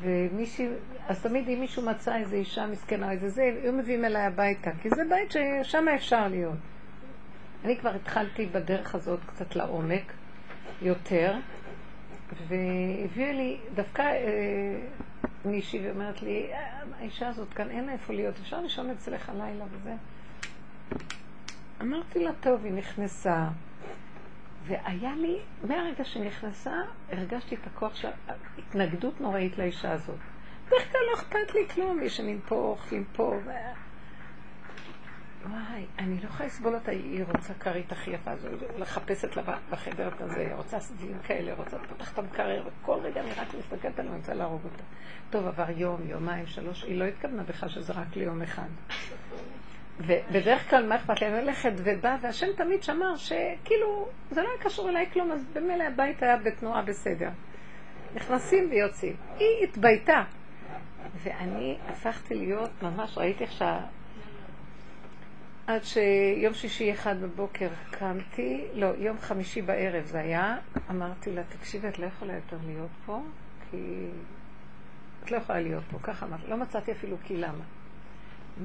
[0.00, 0.68] ומישהי,
[1.08, 4.88] אז תמיד אם מישהו מצא איזו אישה מסכנה, איזה זה, היו מביאים אליי הביתה, כי
[4.90, 6.58] זה בית ששם אפשר להיות.
[7.64, 10.12] אני כבר התחלתי בדרך הזאת קצת לעומק,
[10.82, 11.34] יותר,
[12.48, 14.80] והביאה לי, דווקא אה,
[15.44, 19.94] מישהי ואומרת לי, אה, האישה הזאת כאן אין איפה להיות, אפשר לישון אצלך הלילה וזה.
[21.80, 23.48] אמרתי לה, טוב, היא נכנסה.
[24.66, 26.74] והיה לי, מהרגע שנכנסה,
[27.12, 28.08] הרגשתי את הכוח של
[28.58, 30.18] התנגדות נוראית לאישה הזאת.
[30.66, 33.34] בדרך כלל לא אכפת לי כלום, ישנים פה, אוכלים פה.
[35.50, 38.30] וואי, אני לא יכולה לסבול אותה, היא רוצה כרית הכי יפה
[38.78, 43.30] לחפשת לה בחדר הזה, היא רוצה סביבים כאלה, רוצה לפתח את המקרר, וכל רגע אני
[43.32, 44.82] רק מסתכלת עליה, אני רוצה להרוג אותה.
[45.30, 48.68] טוב, עבר יום, יומיים, שלוש, היא לא התכוונה בכלל שזה רק ליום אחד.
[49.98, 54.88] ובדרך כלל מה אכפת להם ללכת ובא, והשם תמיד שמר שכאילו זה לא היה קשור
[54.88, 57.28] אליי כלום, אז במילא הבית היה בתנועה בסדר.
[58.14, 59.16] נכנסים ויוצאים.
[59.38, 60.22] היא התבייתה.
[61.22, 63.80] ואני הפכתי להיות, ממש ראיתי איך שה...
[65.66, 70.56] עד שיום שישי אחד בבוקר קמתי, לא, יום חמישי בערב זה היה,
[70.90, 73.22] אמרתי לה, תקשיבי, את לא יכולה יותר להיות פה,
[73.70, 74.06] כי
[75.24, 77.64] את לא יכולה להיות פה, ככה אמרתי, לא מצאתי אפילו כי למה.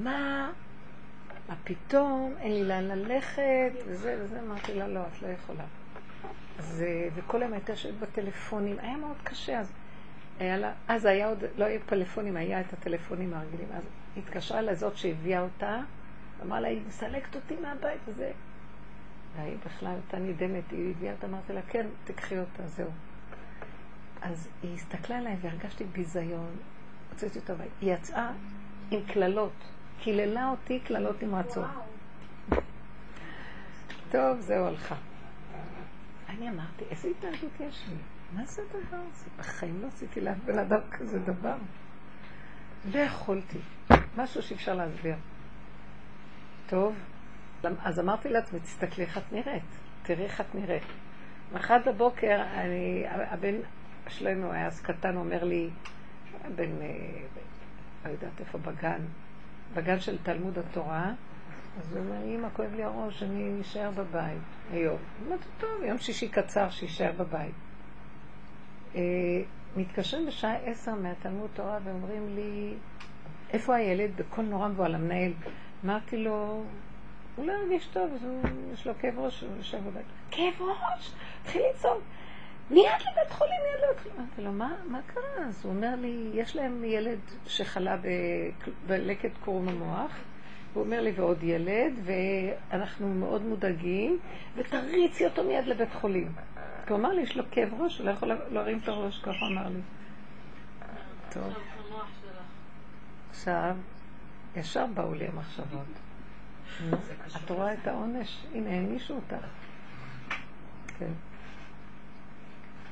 [0.02, 0.50] מה
[1.48, 5.64] מה פתאום, אין לי לאן ללכת, וזה וזה, אמרתי לה, לא, את לא יכולה.
[6.58, 9.72] אז, וכל היום הייתה יושבת בטלפונים, היה מאוד קשה, אז
[10.40, 13.82] היה לה, אז היה עוד, לא היו פלאפונים, היה את הטלפונים הרגילים, אז
[14.16, 15.80] התקשרה לזאת שהביאה אותה,
[16.42, 18.32] אמרה לה, היא מסלקת אותי מהבית הזה.
[19.36, 22.90] והיא בכלל הייתה נדהמת, היא אותה, אמרתי לה, כן, תקחי אותה, זהו.
[24.22, 26.56] אז היא הסתכלה עליי והרגשתי ביזיון,
[27.10, 28.32] הוצאתי אותה, היא יצאה
[28.90, 29.52] עם קללות.
[30.00, 31.66] קיללה אותי קללות נמרצות.
[34.10, 34.94] טוב, זהו, הלכה.
[36.28, 37.96] אני אמרתי, איזה התנהגות יש לי?
[38.32, 39.26] מה זה הדבר הזה?
[39.38, 41.56] בחיים לא עשיתי לאף בן אדם כזה דבר.
[42.94, 43.58] לא יכולתי.
[44.16, 45.14] משהו שאי אפשר להסביר.
[46.70, 46.94] טוב,
[47.84, 49.62] אז אמרתי לעצמי, תסתכלי איך את נראית.
[50.02, 50.82] תראי איך את נראית.
[51.52, 53.54] מחר בבוקר, אני, הבן,
[54.08, 55.70] שלנו היה אז קטן, אומר לי,
[56.54, 56.86] בן, אה,
[58.04, 59.00] לא יודעת איפה, בגן,
[59.74, 61.12] בגן של תלמוד התורה,
[61.80, 64.38] אז הוא אומר, אמא, כואב לי הראש, אני אשאר בבית
[64.72, 64.98] היום.
[65.26, 67.54] אמרתי, טוב, יום שישי קצר, שישאר בבית.
[68.94, 69.00] אה,
[69.76, 72.74] מתקשרים בשעה עשר מהתלמוד תורה ואומרים לי,
[73.52, 74.10] איפה הילד?
[74.16, 75.32] בקול נורא מבוהל, המנהל.
[75.84, 76.64] אמרתי לו,
[77.36, 78.42] הוא לא הרגיש טוב, אז הוא,
[78.72, 80.06] יש לו כאב ראש, הוא יושב בבית.
[80.30, 81.12] כאב ראש?
[81.42, 82.02] התחיל לצעוק.
[82.70, 84.18] מיד לבית חולים, מיד לבית חולים.
[84.18, 85.46] אמרתי לו, מה, מה קרה?
[85.46, 87.96] אז הוא אומר לי, יש להם ילד שחלה
[88.86, 90.16] בלקט קרום המוח,
[90.74, 94.18] הוא אומר לי, ועוד ילד, ואנחנו מאוד מודאגים,
[94.56, 96.32] ותריצי אותו מיד לבית חולים.
[96.86, 99.46] כי הוא אמר לי, יש לו כאב ראש, הוא לא יכול להרים את הראש, ככה
[99.52, 99.80] אמר לי.
[101.30, 101.52] טוב.
[103.30, 103.76] עכשיו,
[104.56, 105.86] ישר באו לי המחשבות.
[107.36, 108.46] את רואה את העונש?
[108.54, 109.46] הנה, הענישו אותך.
[110.98, 111.12] כן.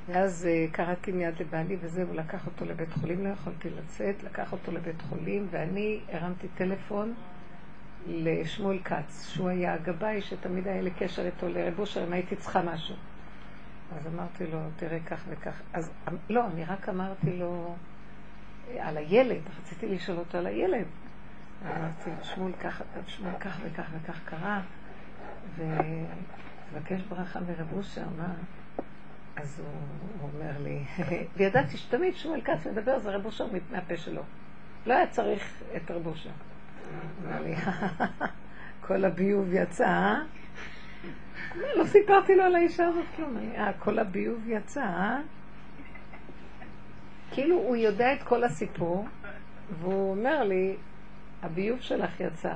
[0.06, 4.52] ואז uh, קראתי מיד לבעלי וזהו, הוא לקח אותו לבית חולים, לא יכולתי לצאת, לקח
[4.52, 7.14] אותו לבית חולים, ואני הרמתי טלפון
[8.06, 12.62] לשמואל כץ, שהוא היה הגבאי שתמיד היה לי קשר איתו לרב אושר, אם הייתי צריכה
[12.62, 12.94] משהו.
[13.96, 15.60] אז אמרתי לו, תראה כך וכך.
[15.72, 15.90] אז
[16.30, 17.74] לא, אני רק אמרתי לו
[18.78, 20.84] על הילד, רציתי לשאול אותו על הילד.
[21.66, 22.82] אמרתי, שמואל כך,
[23.22, 23.60] וכך
[23.92, 24.60] וכך קרה,
[25.54, 28.34] ותבקש ברכה מרב אושר, מה?
[29.36, 29.62] אז
[30.20, 30.84] הוא אומר לי,
[31.36, 34.22] וידעתי שתמיד שמואל כץ מדבר, זה רב אושר מהפה שלו.
[34.86, 36.30] לא היה צריך את רב אושר.
[37.24, 37.54] אמר לי,
[38.86, 40.22] כל הביוב יצא, אה?
[41.76, 43.36] לא סיפרתי לו על האישה הזאת כלום.
[43.56, 45.20] אה, כל הביוב יצא, אה?
[47.30, 49.06] כאילו הוא יודע את כל הסיפור,
[49.80, 50.76] והוא אומר לי,
[51.42, 52.54] הביוב שלך יצא.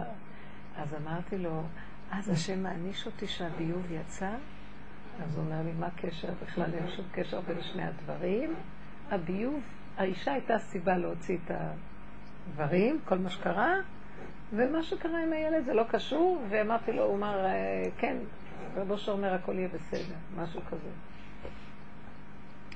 [0.77, 1.63] אז אמרתי לו,
[2.11, 4.31] אז השם מעניש אותי שהביוב יצא?
[5.25, 6.29] אז הוא אומר לי, מה הקשר?
[6.43, 8.55] בכלל אין שום קשר בין שני הדברים.
[9.11, 9.61] הביוב,
[9.97, 11.51] האישה הייתה סיבה להוציא את
[12.49, 13.75] הדברים, כל מה שקרה,
[14.53, 18.17] ומה שקרה עם הילד זה לא קשור, ואמרתי לו, הוא אמר, אה, כן,
[18.77, 20.89] רבו שאומר הכל יהיה בסדר, משהו כזה.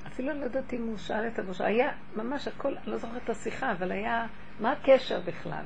[0.06, 3.24] אפילו אני לא יודעת אם הוא שאל את הבושה, היה ממש הכל, אני לא זוכרת
[3.24, 4.26] את השיחה, אבל היה,
[4.60, 5.64] מה הקשר בכלל?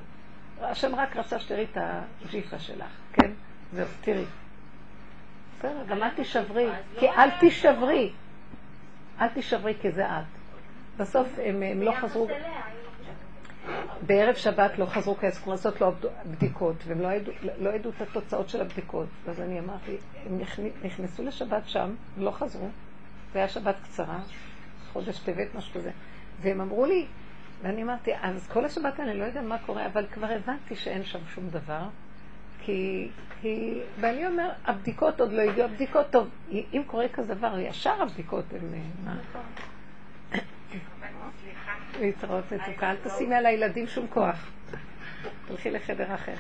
[0.61, 1.79] השם רק רצה שתראי את
[2.25, 3.31] הג'יפה שלך, כן?
[3.73, 4.25] זהו, תראי.
[5.59, 6.69] בסדר, גם אל תישברי,
[6.99, 8.13] כי אל תישברי.
[9.21, 10.25] אל תישברי כי זה את.
[10.97, 12.29] בסוף הם, לא חזרו...
[14.07, 15.93] בערב שבת לא חזרו כי צריכים לעשות לו
[16.27, 17.09] בדיקות, והם לא
[17.59, 19.09] לא ידעו את התוצאות של הבדיקות.
[19.29, 19.97] אז אני אמרתי,
[20.27, 20.41] הם
[20.83, 22.69] נכנסו לשבת שם, לא חזרו.
[23.33, 24.19] זה היה שבת קצרה,
[24.93, 25.91] חודש טבת, משהו כזה.
[26.41, 27.07] והם אמרו לי,
[27.63, 31.19] ואני אמרתי, אז כל השבת אני לא יודע מה קורה, אבל כבר הבנתי שאין שם
[31.35, 31.83] שום דבר.
[32.63, 33.09] כי,
[33.41, 38.45] כי, ואני אומר, הבדיקות עוד לא הגיעו, הבדיקות, טוב, אם קורה כזה דבר, ישר הבדיקות
[38.53, 38.81] הן...
[39.05, 39.17] מה?
[42.01, 44.51] להתראות מתוקה, אל תשימי על הילדים שום כוח.
[45.49, 46.33] תלכי לחדר אחר.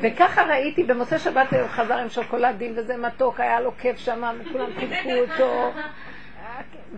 [0.00, 4.66] וככה ראיתי, במוצאי שבת הוא חזר עם שוקולדים וזה מתוק, היה לו כיף שם, וכולם
[4.78, 5.72] חיבקו אותו.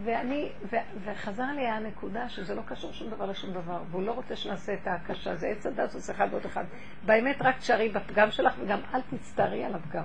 [0.05, 4.37] ואני, ו, וחזר לי הנקודה שזה לא קשור שום דבר לשום דבר, והוא לא רוצה
[4.37, 6.65] שנעשה את ההקשה, זה עץ הדת עושה אחד ועוד אחד.
[7.07, 10.05] באמת רק תשארי בפגם שלך וגם אל תצטערי על הפגם.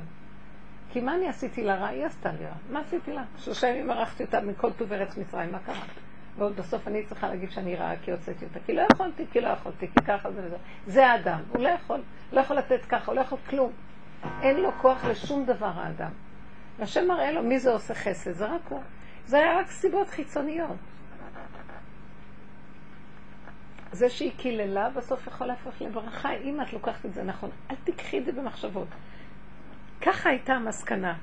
[0.91, 1.87] כי מה אני עשיתי לה רע?
[1.87, 2.53] היא עשתה לי רע.
[2.69, 3.23] מה עשיתי לה?
[3.37, 5.83] שלושה ימים ערכתי אותה מכל טוב ארץ מצרים, מה קרה?
[6.37, 8.59] ועוד בסוף אני צריכה להגיד שאני רעה כי הוצאתי אותה.
[8.65, 10.57] כי לא יכולתי, כי לא יכולתי, כי ככה זה וזה.
[10.87, 12.01] זה האדם, הוא לא יכול,
[12.31, 13.71] לא יכול לתת ככה, הוא לא יכול כלום.
[14.41, 16.11] אין לו כוח לשום דבר האדם.
[16.79, 18.81] והשם מראה לו מי זה עושה חסד, זה רק הוא.
[19.29, 20.77] זה היה רק סיבות חיצוניות.
[23.91, 27.49] זה שהיא קיללה בסוף יכול להפוך לברכה, אם את לוקחת את זה נכון.
[27.71, 28.87] אל תיקחי את זה במחשבות.
[30.01, 31.17] ככה הייתה המסקנה.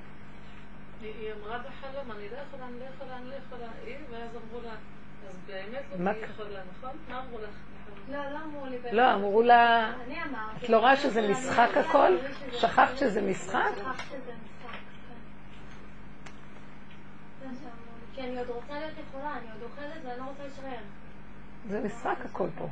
[1.02, 4.60] היא אמרה בחלום, אני לא יכולה, אני לא יכולה, אני לא יכולה, היא, ואז אמרו
[4.60, 4.72] לה,
[5.28, 6.96] אז באמת לא תהיי יכולה, נכון?
[7.08, 7.54] מה אמרו לך?
[8.10, 8.78] לא, לא אמרו לי.
[8.92, 10.64] לא, אמרו לה, אני אמרתי.
[10.64, 12.16] את לא רואה שזה משחק הכל?
[12.52, 13.70] שכחת שזה משחק?
[13.76, 14.78] שכחת שזה משחק.
[17.40, 18.05] זה מה שאמרו לי.
[18.16, 20.78] כי אני עוד רוצה להיות יכולה, אני עוד אוכלת ואני לא רוצה לשחרר.
[21.68, 22.68] זה משחק הכל פה.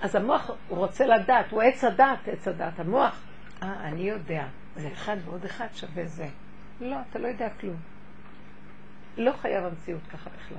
[0.00, 2.80] אז המוח, הוא רוצה לדעת, הוא עץ הדעת, עץ הדעת.
[2.80, 3.22] המוח,
[3.62, 4.46] אה, אני יודע,
[4.76, 6.28] זה אחד ועוד אחד שווה זה.
[6.80, 7.76] לא, אתה לא יודע כלום.
[9.16, 10.58] לא חייב המציאות ככה בכלל.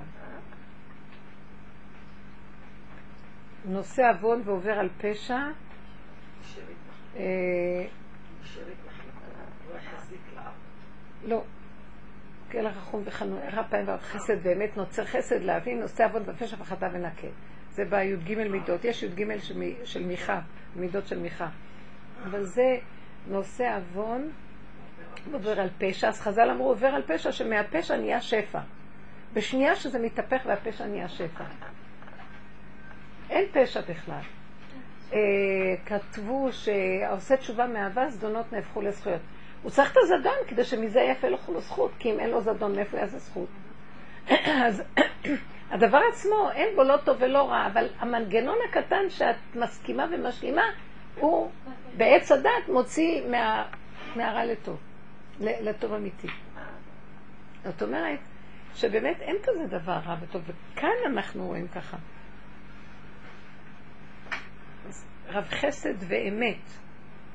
[3.65, 5.39] נושא עוון ועובר על פשע.
[7.15, 7.85] אה,
[11.25, 11.43] לא.
[13.05, 17.27] וחנון, רע פעמים ועוד חסד באמת נוצר חסד להבין נושא עוון ופשע וחטא ונקה.
[17.71, 18.85] זה בי"ג מידות.
[18.85, 19.25] יש י"ג
[19.83, 20.39] של מיכה,
[20.75, 21.47] מידות של מיכה.
[22.23, 22.77] אבל זה
[23.27, 24.31] נושא עוון
[25.31, 28.59] עובר על פשע, אז חז"ל אמרו עובר על פשע שמהפשע נהיה שפע.
[29.33, 31.43] בשנייה שזה מתהפך והפשע נהיה שפע.
[33.29, 34.21] אין פשע בכלל.
[35.13, 35.19] אה,
[35.85, 39.21] כתבו שהעושה תשובה מאהבה, זדונות נהפכו לזכויות.
[39.63, 42.97] הוא צריך את הזדון כדי שמזה יפה לו זכות, כי אם אין לו זדון, מאיפה
[42.97, 43.49] יעשה זכות?
[44.65, 44.83] אז
[45.71, 50.65] הדבר עצמו, אין בו לא טוב ולא רע, אבל המנגנון הקטן שאת מסכימה ומשלימה,
[51.15, 51.51] הוא
[51.97, 53.65] בעץ הדת מוציא מה,
[54.15, 54.77] מהרע לטוב,
[55.39, 56.27] לטוב אמיתי.
[57.63, 58.19] זאת אומרת,
[58.75, 61.97] שבאמת אין כזה דבר רע וטוב, וכאן אנחנו רואים ככה.
[65.29, 66.61] רב חסד ואמת.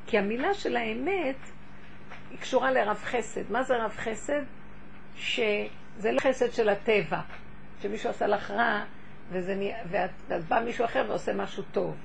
[0.07, 1.37] כי המילה של האמת
[2.33, 3.51] היא קשורה לרב חסד.
[3.51, 4.43] מה זה רב חסד?
[5.17, 7.21] שזה לא חסד של הטבע,
[7.83, 8.85] שמישהו עשה לך רע,
[9.31, 11.97] וזה נהיה, ואז בא מישהו אחר ועושה משהו טוב.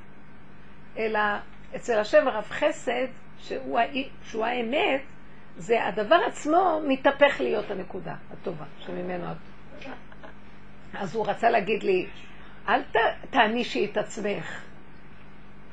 [0.97, 1.19] אלא
[1.75, 3.07] אצל השם רב חסד,
[3.39, 3.79] שהוא,
[4.23, 5.01] שהוא האמת,
[5.57, 9.37] זה הדבר עצמו מתהפך להיות הנקודה הטובה שממנו את...
[10.93, 12.07] אז הוא רצה להגיד לי,
[12.67, 12.81] אל
[13.29, 14.61] תענישי את עצמך,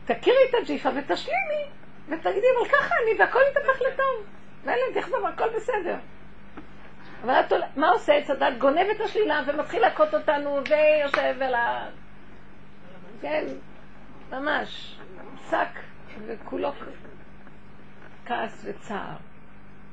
[0.05, 1.65] תכירי את הג'יפה ותשלימי,
[2.09, 4.27] ותגידי, אבל ככה אני, והכל יתהפך לטוב.
[4.65, 5.97] ואלה, תכתוב, הכל בסדר.
[7.23, 8.59] אבל את, מה עושה עץ הדת?
[8.59, 11.89] גונב את השלילה ומתחיל להכות אותנו, ויושב על ה...
[13.21, 13.45] כן,
[14.31, 14.99] ממש,
[15.51, 15.81] שק,
[16.27, 16.73] וכולו
[18.27, 19.17] כעס וצער.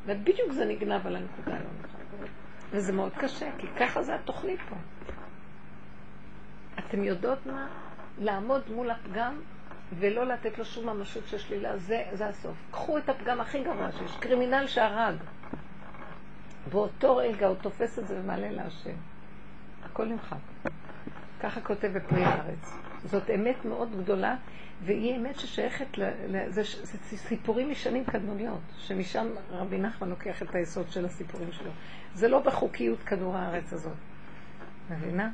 [0.06, 1.69] ובדיוק זה נגנב על הנקודה הלא
[2.72, 4.76] וזה מאוד קשה, כי ככה זה התוכנית פה.
[6.80, 7.68] אתם יודעות מה?
[8.19, 9.41] לעמוד מול הפגם
[9.99, 12.55] ולא לתת לו שום ממשות של שלילה, זה, זה הסוף.
[12.72, 15.15] קחו את הפגם הכי גרוע שיש, קרימינל שהרג.
[16.72, 18.95] באותו רגע הוא תופס את זה ומעלה להשם.
[19.85, 20.38] הכל נמחק.
[21.41, 22.73] ככה כותב בפרי הארץ.
[23.05, 24.35] זאת אמת מאוד גדולה,
[24.84, 26.03] והיא אמת ששייכת, ל,
[26.49, 31.72] זה, זה סיפורים משנים קדמוניות, שמשם רבי נחמן לוקח את היסוד של הסיפורים שלו.
[32.13, 33.93] זה לא בחוקיות כדור הארץ הזאת.
[34.89, 35.30] מבינה?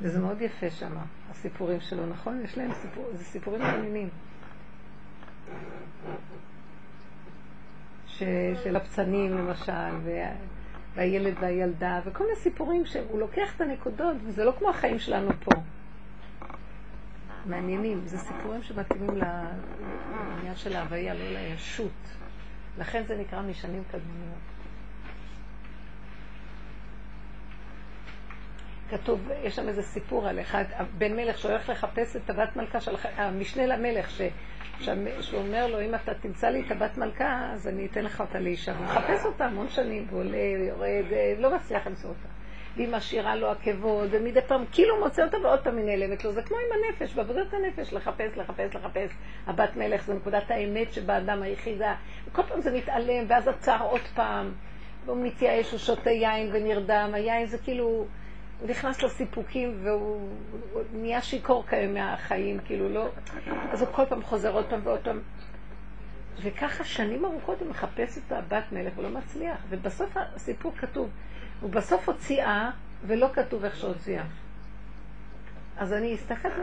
[0.00, 0.92] וזה מאוד יפה שם,
[1.30, 2.40] הסיפורים שלו, נכון?
[2.44, 4.08] יש להם סיפור, זה סיפורים מעניינים.
[8.64, 9.72] של הפצנים למשל,
[10.04, 10.30] וה,
[10.94, 15.50] והילד והילדה, וכל מיני סיפורים שהוא לוקח את הנקודות, וזה לא כמו החיים שלנו פה.
[17.46, 21.90] מעניינים, זה סיפורים שמתאימים לעניין של ההוויה, לא לישות.
[22.78, 24.55] לכן זה נקרא משנים קדמוניות.
[28.90, 30.64] כתוב, יש שם איזה סיפור על אחד,
[30.98, 34.20] בן מלך שהולך לחפש את הבת מלכה של המשנה למלך, ש,
[35.20, 38.40] שהוא אומר לו, אם אתה תמצא לי את הבת מלכה, אז אני אתן לך אותה
[38.40, 38.76] לאישה.
[38.76, 40.38] הוא מחפש אותה המון שנים, ועולה,
[40.68, 41.04] יורד,
[41.38, 42.28] לא מצליח למצוא אותה.
[42.76, 46.32] והיא משאירה לו עקבות, ומדי פעם כאילו מוצא אותה ועוד פעם היא נעלמת לו.
[46.32, 49.10] זה כמו עם הנפש, בעבודת הנפש, לחפש, לחפש, לחפש.
[49.46, 51.94] הבת מלך זה נקודת האמת שבאדם היחידה.
[52.28, 54.52] וכל פעם זה מתעלם, ואז הצער עוד פעם.
[55.04, 57.10] והוא מתייאש, הוא שותה יין ונרדם.
[57.14, 58.06] היין זה כאילו...
[58.60, 60.30] הוא נכנס לסיפוקים והוא
[60.92, 63.08] נהיה שיכור כאלה מהחיים, כאילו לא...
[63.70, 65.20] אז הוא כל פעם חוזר עוד פעם ועוד פעם.
[66.42, 69.58] וככה שנים ארוכות הוא מחפש את הבת מלך ולא מצליח.
[69.68, 71.10] ובסוף הסיפור כתוב,
[71.60, 72.70] הוא בסוף הוציאה
[73.06, 74.24] ולא כתוב איך שהוציאה.
[75.76, 76.60] אז אני הסתכלתי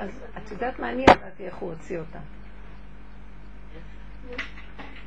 [0.00, 2.18] אז את יודעת מה אני ידעתי איך הוא הוציא אותה.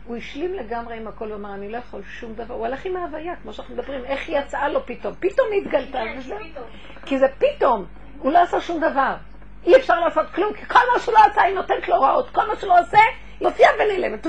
[0.08, 2.54] הוא השלים לגמרי עם הכל ואמר, אני לא יכול שום דבר.
[2.54, 5.14] הוא הלך עם ההוויה, כמו שאנחנו מדברים, איך היא יצאה לו פתאום.
[5.20, 6.38] פתאום היא התגלתה, וזהו.
[7.06, 7.86] כי זה פתאום,
[8.20, 9.16] הוא לא עשה שום דבר.
[9.66, 12.30] אי אפשר לעשות כלום, כי כל מה שהוא לא עשה, היא נותנת לו הוראות.
[12.30, 12.98] כל מה שהוא לא עושה,
[13.40, 14.28] היא מופיעה ונעלמת.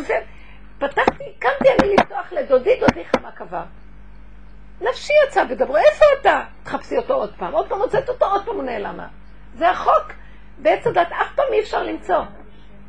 [0.78, 3.62] פתחתי, קמתי אני לפתוח לדודי, דודי חמה קבר.
[4.80, 6.42] נפשי יצא ודברו, איפה אתה?
[6.62, 7.52] תחפשי אותו עוד פעם.
[7.52, 9.06] עוד פעם מוצאת אותו, עוד פעם הוא נעלמה.
[9.54, 10.12] זה החוק.
[10.58, 12.22] בעץ הדת אף פעם אי אפשר למצוא.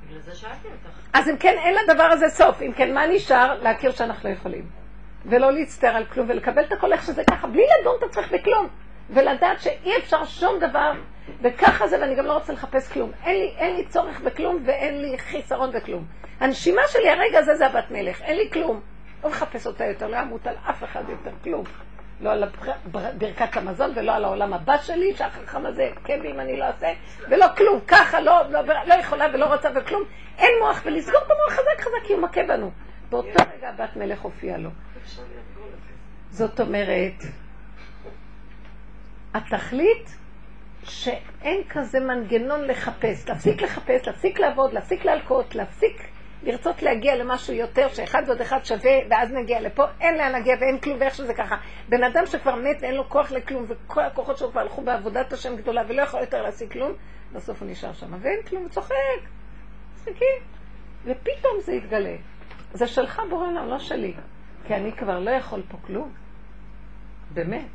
[0.07, 0.98] בגלל זה שאלתי אותך.
[1.13, 2.61] אז אם כן, אין לדבר הזה סוף.
[2.61, 3.63] אם כן, מה נשאר?
[3.63, 4.65] להכיר שאנחנו לא יכולים.
[5.25, 8.67] ולא להצטער על כלום, ולקבל את הכל איך שזה ככה, בלי לדון את עצמך בכלום.
[9.09, 10.91] ולדעת שאי אפשר שום דבר,
[11.41, 13.11] וככה זה, ואני גם לא רוצה לחפש כלום.
[13.23, 16.05] אין לי, אין לי צורך בכלום, ואין לי חיסרון בכלום.
[16.39, 18.81] הנשימה שלי הרגע הזה זה הבת מלך, אין לי כלום.
[19.23, 21.63] לא מחפש אותה יותר, לא אמות על אף אחד יותר, כלום.
[22.21, 22.43] לא על
[23.17, 26.93] ברכת המזון ולא על העולם הבא שלי, שהחכם הזה כן ואם אני לא אעשה,
[27.29, 30.03] ולא כלום, ככה, לא, לא, לא יכולה ולא רוצה וכלום.
[30.37, 32.71] אין מוח, ולסגור את המוח חזק חזק כי הוא מכה בנו.
[33.09, 34.69] באותו רגע בת מלך הופיעה לו.
[36.29, 37.23] זאת אומרת,
[39.33, 40.15] התכלית
[40.83, 46.08] שאין כזה מנגנון לחפש, להפסיק לחפש, להפסיק לעבוד, להפסיק להלקות, להפסיק
[46.43, 50.79] לרצות להגיע למשהו יותר, שאחד ועוד אחד שווה, ואז נגיע לפה, אין לאן להגיע ואין
[50.79, 51.55] כלום, ואיך שזה ככה.
[51.89, 55.55] בן אדם שכבר מת ואין לו כוח לכלום, וכל הכוחות שלו כבר הלכו בעבודת השם
[55.55, 56.91] גדולה, ולא יכול יותר להשיג כלום,
[57.33, 58.95] בסוף הוא נשאר שם, ואין כלום, הוא צוחק,
[59.95, 60.37] צוחקים,
[61.05, 62.15] ופתאום זה יתגלה.
[62.73, 64.13] זה שלך בורא עולם, לא שלי,
[64.67, 66.13] כי אני כבר לא יכול פה כלום.
[67.33, 67.65] באמת.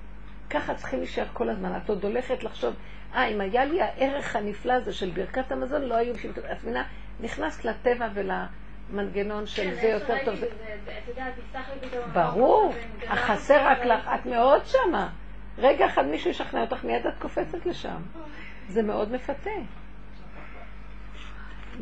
[0.50, 1.76] ככה צריכים להישאר כל הזמן.
[1.76, 2.74] את עוד הולכת לחשוב,
[3.14, 6.32] אה, אם היה לי הערך הנפלא הזה של ברכת המזון, לא היו בשביל...
[6.52, 6.84] את מבינה?
[7.24, 10.34] נכנסת לטבע ולמנגנון של כן, זה יותר טוב.
[10.34, 12.10] זה- את יודעת, נפתח לי פתאום...
[12.12, 12.74] ברור,
[13.08, 15.08] החסר רק לך, את מאוד שמה.
[15.58, 18.02] רגע אחד מישהו ישכנע אותך, מיד את קופצת לשם.
[18.68, 19.50] זה מאוד מפתה.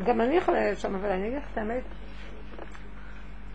[0.04, 1.82] גם אני יכולה להיות שם, אבל אני אגיד לך את האמת,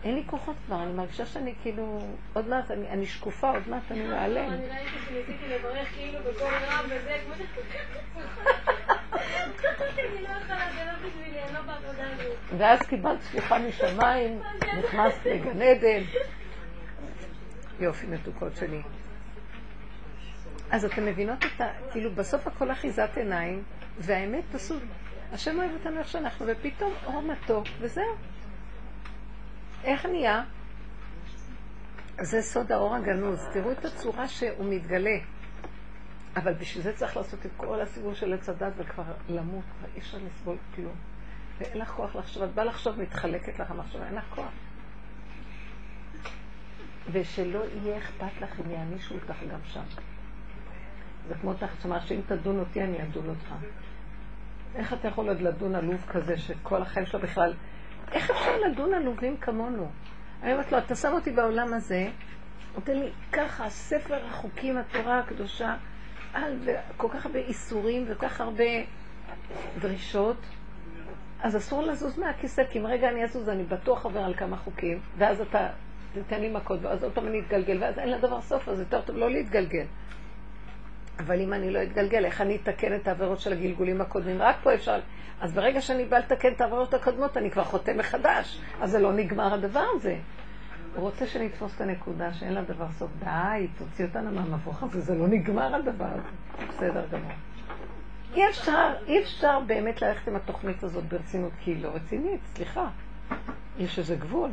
[0.04, 1.98] אין לי כוחות כבר, אני מרגישה שאני כאילו,
[2.32, 4.50] עוד מעט, אני, אני שקופה, עוד מעט אני אעלם.
[4.52, 7.34] אני ראיתי שניסיתי לברך כאילו בקול רם וזה, כמו
[12.58, 14.42] ואז קיבלת סליחה משמיים,
[14.78, 16.02] נכנסת לגן עדן.
[17.80, 18.82] יופי, מתוקות שלי.
[20.70, 21.68] אז אתן מבינות את ה...
[21.92, 23.62] כאילו, בסוף הכל אחיזת עיניים,
[23.98, 24.82] והאמת פשוט,
[25.32, 28.14] השם אוהב אותנו איך שאנחנו, ופתאום אור מתוק, וזהו.
[29.84, 30.42] איך נהיה?
[32.20, 33.48] זה סוד האור הגנוז.
[33.52, 35.16] תראו את הצורה שהוא מתגלה.
[36.36, 40.00] אבל בשביל זה צריך לעשות את כל הסיבוב של עץ הדת וכבר למות, כבר אי
[40.00, 40.94] אפשר לסבול כלום.
[41.58, 44.50] ואין לך כוח לחשוב, את באה לחשוב, מתחלקת לך המחשבה, אין לך כוח.
[47.12, 49.82] ושלא יהיה אכפת לך אם יענישו אותך גם שם.
[51.28, 53.54] זה כמו תחת שאמר שאם תדון אותי אני אדון אותך.
[54.74, 57.54] איך אתה יכול עוד לדון עלוב כזה שכל החיים שלו בכלל...
[58.12, 59.90] איך אפשר לדון עלובים כמונו?
[60.42, 62.08] אני אומרת לו, אתה שם אותי בעולם הזה,
[62.74, 65.76] נותן לי ככה, ספר החוקים, התורה הקדושה,
[66.64, 68.64] וכל כך הרבה איסורים וכל כך הרבה
[69.80, 70.36] דרישות,
[71.42, 75.00] אז אסור לזוז מהכיסא, כי אם רגע אני אזוז, אני בטוח עובר על כמה חוקים,
[75.18, 75.68] ואז אתה
[76.14, 79.16] תיתן לי מכות, ואז עוד פעם אני אתגלגל, ואז אין לדבר סוף, אז יותר טוב
[79.16, 79.84] לא להתגלגל.
[81.18, 84.42] אבל אם אני לא אתגלגל, איך אני אתקן את העבירות של הגלגולים הקודמים?
[84.42, 85.00] רק פה אפשר...
[85.40, 88.60] אז ברגע שאני באה לתקן את העבירות הקודמות, אני כבר חותם מחדש.
[88.80, 90.16] אז זה לא נגמר הדבר הזה.
[91.00, 93.10] רוצה שנתפוס את הנקודה שאין לה דבר סוף.
[93.18, 96.68] די, תוציא אותנו מהמבוך הזה, זה לא נגמר הדבר הזה.
[96.68, 97.32] בסדר גמור.
[98.34, 102.88] אי אפשר, אי אפשר באמת ללכת עם התוכנית הזאת ברצינות, כי היא לא רצינית, סליחה.
[103.78, 104.50] יש איזה גבול.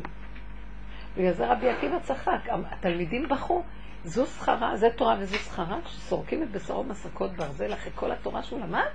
[1.18, 2.40] בגלל זה רבי עקיבא צחק,
[2.72, 3.64] התלמידים בכו,
[4.04, 8.60] זו שכרה, זה תורה וזו שכרה, שסורקים את בשרו מסרקות ברזל אחרי כל התורה שהוא
[8.60, 8.90] למד?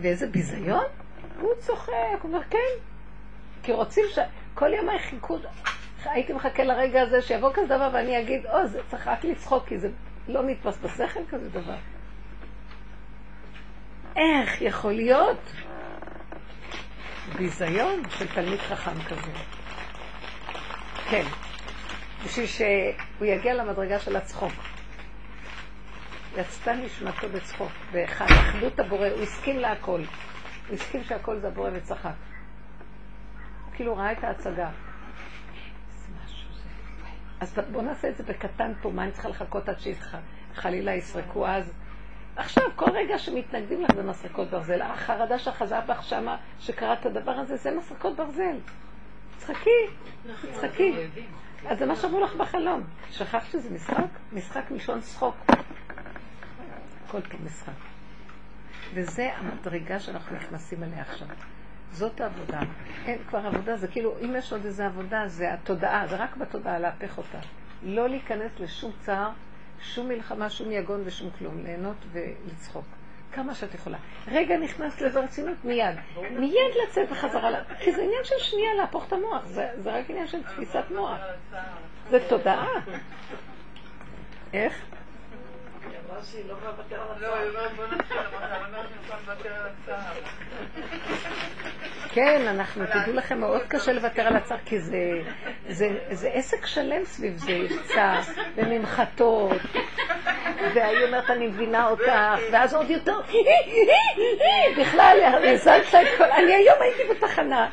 [0.00, 0.84] ואיזה ביזיון?
[1.40, 1.92] הוא צוחק,
[2.22, 2.58] הוא אומר, כן.
[3.62, 4.18] כי רוצים ש...
[4.54, 5.38] כל ימי חיכו,
[6.04, 9.78] הייתי מחכה לרגע הזה שיבוא כזה דבר ואני אגיד, או, זה צריך רק לצחוק, כי
[9.78, 9.88] זה
[10.28, 11.76] לא נתפס בשכל כזה דבר.
[14.16, 15.52] איך יכול להיות
[17.36, 19.32] ביזיון של תלמיד חכם כזה?
[21.10, 21.24] כן,
[22.24, 24.52] בשביל שהוא יגיע למדרגה של הצחוק.
[26.36, 30.00] יצתה נשמתו בצחוק, באחד, אחדות הבורא, הוא הסכים להכל.
[30.68, 32.14] הוא הסכים שהכל זה הבורא וצחק.
[33.74, 34.70] כאילו ראה את ההצגה.
[37.42, 39.76] אז בואו נעשה את זה בקטן פה, מה אני צריכה לחכות עד
[40.54, 41.72] שחלילה יסרקו אז?
[42.36, 44.82] עכשיו, כל רגע שמתנגדים לך זה מסרקות ברזל.
[44.82, 48.56] החרדה שאחזה בך שמה, שקרה את הדבר הזה, זה מסרקות ברזל.
[49.36, 49.70] צחקי,
[50.52, 50.94] צחקי.
[51.66, 52.82] אז זה מה שאמרו לך בחלום.
[53.10, 54.04] שכחת שזה משחק?
[54.32, 55.34] משחק מלשון צחוק.
[57.06, 57.72] הכל פה משחק.
[58.94, 61.28] וזה המדרגה שאנחנו נכנסים אליה עכשיו.
[61.92, 62.60] זאת העבודה.
[63.06, 66.78] אין כבר עבודה, זה כאילו, אם יש עוד איזו עבודה, זה התודעה, זה רק בתודעה
[66.78, 67.38] להפך אותה.
[67.82, 69.30] לא להיכנס לשום צער,
[69.80, 71.64] שום מלחמה, שום יגון ושום כלום.
[71.64, 72.84] ליהנות ולצחוק.
[73.32, 73.98] כמה שאת יכולה.
[74.28, 75.96] רגע נכנס לזה רצינות, מיד.
[76.30, 77.50] מיד לצאת בחזרה.
[77.78, 79.46] כי זה עניין של שנייה להפוך את המוח.
[79.46, 81.18] זה, זה רק עניין של תפיסת מוח.
[82.10, 82.66] זה תודעה.
[84.52, 84.84] איך?
[86.12, 87.66] היא אמרה שהיא לא יכולה לוותר על לא, היא הצער.
[87.66, 90.12] אומרת, בוא נתחיל, אמרת, אני אומרת שאני יכולה לוותר על הצער.
[92.08, 95.22] כן, אנחנו, תדעו לכם, מאוד קשה לוותר על הצער, כי זה,
[95.68, 98.20] זה, זה עסק שלם סביב זה, יש צער,
[98.56, 99.60] וממחטות,
[100.74, 102.12] והיא אומרת, אני מבינה אותך,
[102.52, 103.20] ואז עוד יותר,
[104.78, 107.70] בכלל, הזלת את כל, אני היום הייתי בתחנה.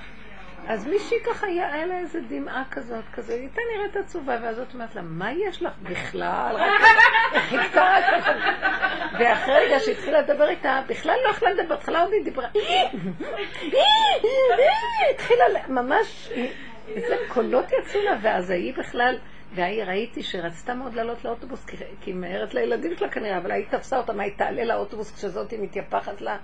[0.70, 4.74] אז מישהי ככה, היה לה איזה דמעה כזאת, כזה, היא הייתה נראית עצובה, ואז את
[4.74, 6.56] אומרת לה, מה יש לך בכלל?
[9.20, 12.48] ואחרי רגע שהתחילה לדבר איתה, בכלל לא יכלה לדבר, בהתחלה עוד היא דיברה.
[15.14, 16.30] התחילה ל- ממש,
[16.88, 19.18] איזה קולות יצאו לה, ואז היא בכלל,
[19.54, 21.76] והיא ראיתי שרצתה מאוד לעלות לאוטובוס, כי
[22.06, 25.60] היא מהרת לילדים שלה כנראה, אבל היא תפסה אותה, מה היא תעלה לאוטובוס כשזאת היא
[25.62, 26.38] מתייפחת לה.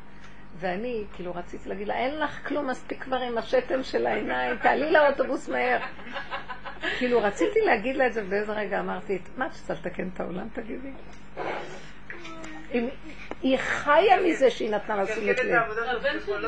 [0.59, 4.91] ואני, כאילו, רציתי להגיד לה, אין לך כלום, מספיק כבר עם השתן של העיניים, תעלי
[4.91, 5.79] לאוטובוס מהר.
[6.97, 10.47] כאילו, רציתי להגיד לה את זה, ובאיזה רגע אמרתי, מה את רוצה לתקן את העולם,
[10.53, 10.91] תגידי?
[13.41, 15.51] היא חיה מזה שהיא נתנה לה תשומת לב.
[15.55, 15.81] העבודה
[16.25, 16.45] של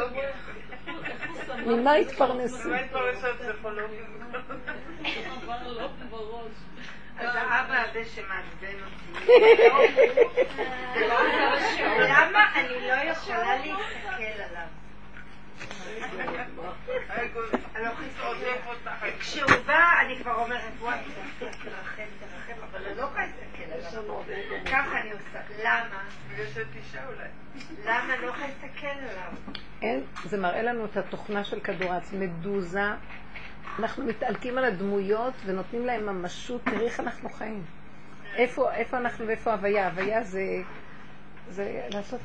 [7.20, 9.28] אז האבא הזה שמעצבן אותי,
[12.00, 14.68] למה אני לא יכולה להסתכל עליו?
[17.76, 17.90] לא
[19.20, 20.98] כשהוא בא, אני כבר אומרת, וואי,
[21.40, 21.54] תרחם,
[22.20, 23.64] תרחם, אבל אני לא יכולה להסתכל
[23.98, 24.24] עליו.
[24.66, 25.40] ככה אני עושה.
[25.64, 26.04] למה?
[26.34, 27.28] בגלל שאת אישה אולי.
[27.86, 29.32] למה אני לא יכולה להסתכל עליו?
[29.82, 32.86] אין, זה מראה לנו את התוכנה של כדור הארץ, מדוזה.
[33.80, 37.64] אנחנו מתעלקים על הדמויות ונותנים להם ממשות, תראי איך אנחנו חיים.
[38.36, 39.88] איפה, איפה אנחנו ואיפה הוויה?
[39.88, 40.44] הוויה זה,
[41.50, 42.22] זה לעשות...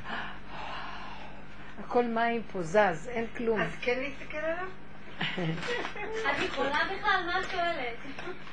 [1.84, 3.60] הכל מים פה זז, אין כלום.
[3.60, 4.66] אז כן להסתכל עליו?
[6.30, 7.22] את יכולה בכלל?
[7.26, 7.96] מה את שואלת?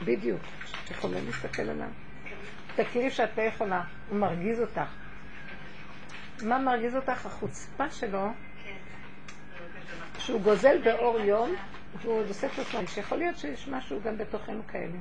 [0.03, 0.41] בדיוק.
[0.85, 1.87] את יכולה להסתכל עליו.
[2.75, 4.81] תכירי שאת לא יכולה, הוא מרגיז אותך.
[6.43, 7.25] מה מרגיז אותך?
[7.25, 8.27] החוצפה שלו,
[10.19, 11.55] שהוא גוזל באור יום,
[11.97, 14.97] והוא עוד עושה את עצמו, שיכול להיות שיש משהו גם בתוכנו כאלה.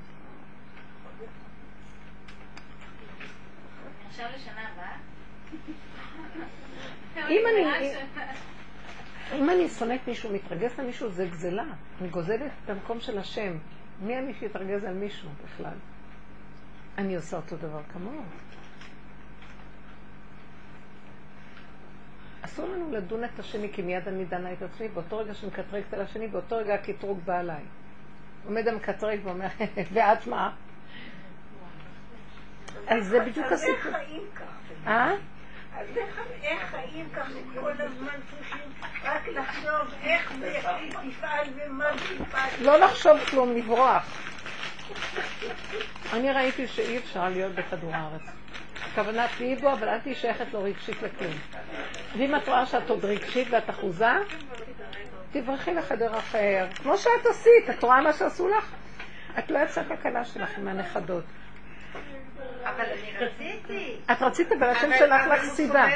[7.28, 7.94] אם אני-
[9.38, 11.64] אם אני שונאת מישהו, מתרגז על מישהו, זה גזלה.
[12.00, 13.56] אני גוזלת את המקום של השם.
[14.00, 15.74] מי אני שיתרגז על מישהו בכלל?
[16.98, 18.22] אני עושה אותו דבר כמוהו.
[22.42, 26.00] אסור לנו לדון את השני, כי מיד אני דנה את עצמי, באותו רגע שמקטרגת על
[26.00, 27.62] השני, באותו רגע הקטרוג בא עליי.
[28.46, 29.46] עומד המקטרג ואומר,
[29.92, 30.52] ואת מה?
[32.88, 33.92] אז זה בדיוק הסיפור.
[34.86, 35.12] אה?
[35.76, 35.86] אז
[36.42, 38.70] איך- חיים ככה כל הזמן צריכים
[39.04, 40.32] רק לחשוב איך
[41.10, 41.84] תפעל ומה
[42.18, 42.50] תפעל?
[42.60, 44.06] לא לחשוב כלום, לברוח.
[46.12, 48.22] אני ראיתי שאי אפשר להיות בכדור הארץ.
[48.84, 51.32] הכוונה תהיי בו, אבל אל תהיי שייכת לו רגשית לכלום.
[52.18, 54.06] ואם את רואה שאת עוד רגשית ואת אחוזה,
[55.32, 56.66] תברחי לחדר אחר.
[56.82, 58.74] כמו שאת עשית, את רואה מה שעשו לך?
[59.38, 61.24] את לא יצאת לכלה שלך עם הנכדות.
[62.76, 63.96] אבל אני רציתי.
[64.12, 65.86] את רצית, אבל השם שלח לך סיבה.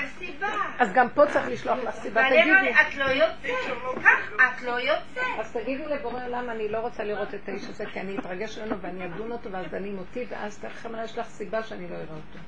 [0.78, 2.22] אז גם פה צריך לשלוח לך סיבה.
[2.28, 2.70] תגידי.
[2.70, 4.04] את לא יוצאת?
[4.36, 5.22] את לא יוצאת.
[5.38, 8.80] אז תגידי לבורא עולם, אני לא רוצה לראות את האיש הזה, כי אני אתרגש ממנו
[8.80, 12.38] ואני אדון אותו ואז דנים אותי, ואז תכף יש לך סיבה שאני לא אראה אותו.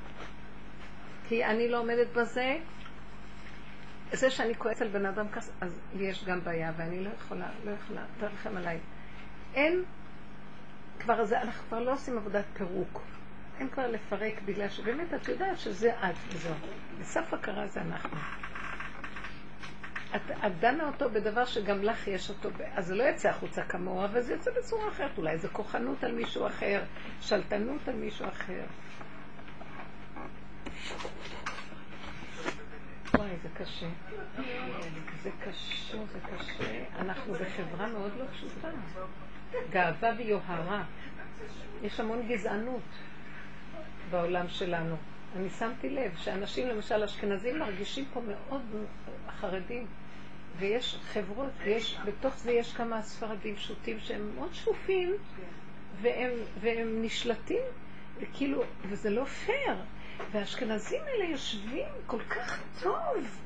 [1.28, 2.56] כי אני לא עומדת בזה.
[4.12, 7.70] זה שאני כועסת על בן אדם כזה, אז יש גם בעיה, ואני לא יכולה, לא
[7.70, 8.78] יכולה, תרחם עליי.
[9.54, 9.84] אין,
[11.00, 13.02] כבר זה, אנחנו כבר לא עושים עבודת פירוק.
[13.60, 16.54] אין כבר לפרק, בגלל שבאמת את יודעת שזה את וזהו.
[17.00, 18.18] בסף הכרה זה אנחנו.
[20.16, 24.04] את, את דנה אותו בדבר שגם לך יש אותו, אז זה לא יצא החוצה כמוהו,
[24.04, 25.18] אבל זה יוצא בצורה אחרת.
[25.18, 26.82] אולי זה כוחנות על מישהו אחר,
[27.20, 28.62] שלטנות על מישהו אחר.
[33.14, 33.86] וואי, זה קשה.
[35.22, 36.84] זה קשה, זה קשה.
[36.98, 38.68] אנחנו בחברה מאוד לא פשוטה.
[39.70, 40.84] גאווה ויוהרה.
[41.82, 42.82] יש המון גזענות
[44.10, 44.96] בעולם שלנו.
[45.36, 48.62] אני שמתי לב שאנשים, למשל אשכנזים, מרגישים פה מאוד
[49.40, 49.86] חרדים.
[50.58, 55.14] ויש חברות, ויש, בתוך זה יש כמה ספרדים פשוטים שהם מאוד שפופים,
[56.02, 57.62] והם, והם נשלטים,
[58.20, 59.76] וכאילו, וזה לא פייר.
[60.32, 62.96] והאשכנזים האלה יושבים כל כך טוב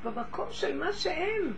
[0.03, 1.53] במקום של מה שהם.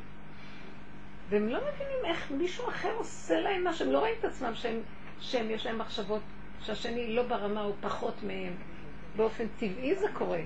[1.30, 4.80] והם לא מבינים איך מישהו אחר עושה להם מה שהם לא רואים את עצמם, שהם,
[5.20, 6.22] שהם יש להם מחשבות
[6.62, 8.54] שהשני לא ברמה הוא פחות מהם.
[9.16, 10.42] באופן טבעי זה קורה.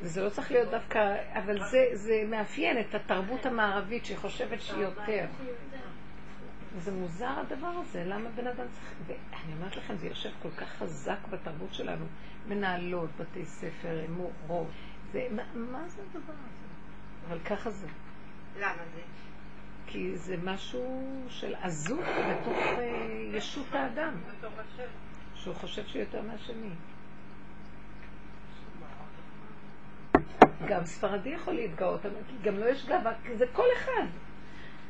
[0.00, 5.26] וזה לא צריך להיות דווקא, אבל זה, זה מאפיין את התרבות המערבית שחושבת שהיא יותר.
[6.78, 8.92] זה מוזר הדבר הזה, למה בן אדם צריך...
[9.06, 12.04] ואני אומרת לכם, זה יושב כל כך חזק בתרבות שלנו.
[12.48, 14.66] מנהלות, בתי ספר, מורות.
[15.12, 16.66] זה, מה, מה זה הדבר הזה?
[17.28, 17.86] אבל ככה זה.
[18.60, 19.00] למה זה?
[19.86, 24.88] כי זה משהו של עזות בתוך אה, ישות האדם, בתוך השם.
[25.46, 26.70] שהוא חושב שהוא יותר מהשני.
[30.68, 32.00] גם ספרדי יכול להתגאות,
[32.42, 34.06] גם לא יש גאווה, זה כל אחד.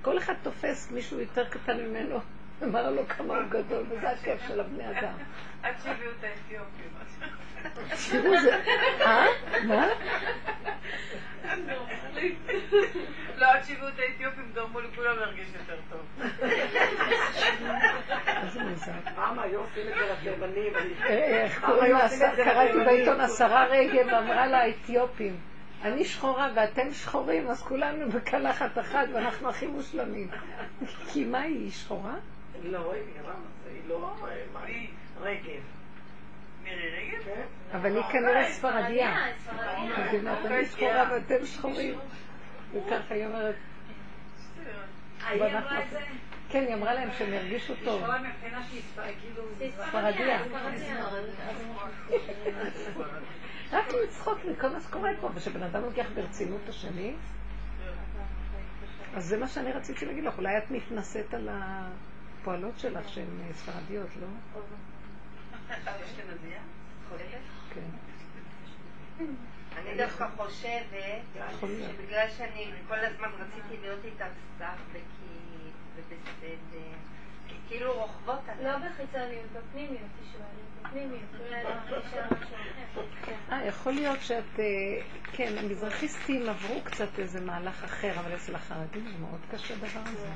[0.03, 2.21] כל אחד תופס מישהו יותר קטן ממנו,
[2.63, 5.15] אמר לו כמה הוא גדול, וזה הכיף של הבני אדם.
[5.63, 6.91] עד שהביאו את האתיופים.
[8.11, 8.63] תראו זה,
[9.01, 9.27] אה?
[9.67, 9.87] מה?
[13.37, 16.01] לא, עד שהביאו את האתיופים גרמו לכולם להרגיש יותר טוב.
[18.43, 18.93] איזה מוזר.
[19.19, 20.73] למה היו עושים את זה לתימנים?
[21.05, 22.09] אה, איך קוראים לה?
[22.37, 25.37] קראתי בעיתון השרה רגב אמרה לה האתיופים.
[25.83, 30.29] אני שחורה ואתם שחורים, אז כולנו בקלחת אחת ואנחנו הכי מושלמים.
[31.13, 32.15] כי מה היא, היא שחורה?
[32.65, 34.15] לא, היא לא...
[34.53, 34.89] מה היא?
[35.21, 35.63] רגב.
[36.63, 37.25] מירי רגב?
[37.25, 37.43] כן?
[37.77, 39.17] אבל היא כנראה ספרדיה.
[39.45, 39.97] ספרדיה.
[39.97, 41.99] אז היא אומרת, אני שחורה ואתם שחורים.
[42.75, 43.55] וככה היא אומרת,
[46.49, 48.03] כן, היא אמרה להם שהם ירגישו טוב.
[49.21, 49.43] כאילו...
[49.89, 50.45] ספרדיה.
[50.45, 50.97] ספרדיה.
[53.73, 57.15] רק לצחוק מכל מה שקורה פה, ושבן אדם לוקח ברצינות את השני.
[59.15, 63.53] אז זה מה שאני רציתי להגיד לך, אולי את מתנשאת על הפועלות שלך שהן אה,
[63.53, 64.27] ספרדיות, לא?
[69.19, 69.25] כן.
[69.77, 71.91] אני דווקא חושבת להיות.
[71.97, 74.27] שבגלל שאני כל הזמן רציתי להיות איתם
[74.59, 76.57] סף וכי ובסדר,
[77.49, 78.89] כי כאילו רוכבות לא עליי.
[78.91, 80.47] בחיצוניות, בפנימיות היא שואלת,
[80.83, 82.37] בפנימיות, לא.
[83.27, 83.35] כן.
[83.53, 84.61] אה, יכול להיות שאת...
[84.61, 84.65] אה,
[85.33, 90.29] כן, המזרחיסטים עברו קצת איזה מהלך אחר, אבל אצל החרדים זה מאוד קשה הדבר הזה.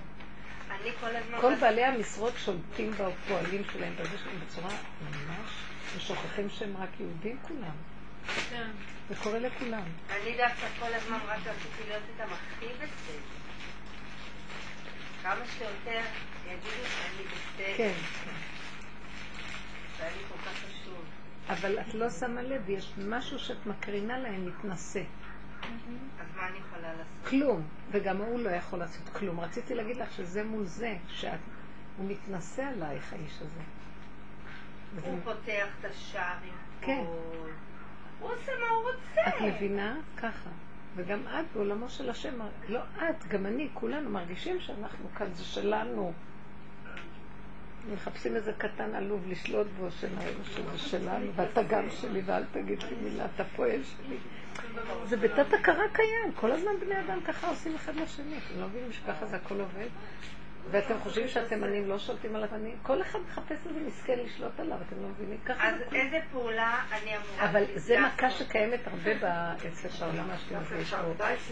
[0.71, 1.41] אני כל הזמן...
[1.41, 4.69] כל רציתי- בעלי המשרות שולטים בפועלים שלהם בזה שלהם בצורה
[5.03, 5.51] ממש,
[5.97, 7.77] ושוכחים שהם רק יהודים כולם.
[8.51, 8.71] כן.
[9.09, 9.83] זה קורה לכולם.
[10.11, 13.41] אני דווקא כל הזמן רק רציתי להיות איתם הכי בסדר.
[15.23, 16.01] כמה שיותר
[16.47, 17.77] יגידו שאני בסדר.
[17.77, 17.93] כן,
[18.25, 18.31] כן.
[19.99, 21.05] זה היה לי כל כך חשוב.
[21.49, 25.03] אבל את לא שמה לב, יש משהו שאת מקרינה להם מתנשא.
[26.21, 27.29] אז מה אני יכולה לעשות?
[27.29, 27.69] כלום.
[27.91, 29.41] וגם הוא לא יכול לעשות כלום.
[29.41, 31.41] רציתי להגיד לך שזה מול זה, שאת...
[31.97, 33.61] הוא מתנשא עלייך, האיש הזה.
[35.03, 35.85] הוא פותח את
[36.81, 37.05] כן.
[38.21, 39.29] הוא עושה מה הוא רוצה.
[39.29, 39.97] את מבינה?
[40.17, 40.51] ככה.
[40.97, 42.35] וגם את בעולמו של השם,
[42.69, 46.13] לא את, גם אני, כולנו מרגישים שאנחנו כאן, זה שלנו.
[47.93, 53.25] מחפשים איזה קטן עלוב לשלוט בו, שזה שלנו, ואתה גם שלי, ואל תגיד לי מילה,
[53.35, 54.17] אתה פועל שלי.
[55.05, 58.93] זה בתת הכרה קיים, כל הזמן בני אדם ככה עושים אחד לשני, אתם לא מבינים
[58.93, 59.89] שככה זה הכל עובד?
[60.71, 62.77] ואתם חושבים שאתם עניים לא שולטים על עניים?
[62.83, 65.39] כל אחד מחפש איזה מסכן לשלוט עליו, אתם לא מבינים?
[65.45, 68.01] ככה אז איזה פעולה אני אמורה אבל זה?
[68.01, 69.11] מכה שקיימת הרבה
[69.57, 70.75] אצל העולם האשכנזי.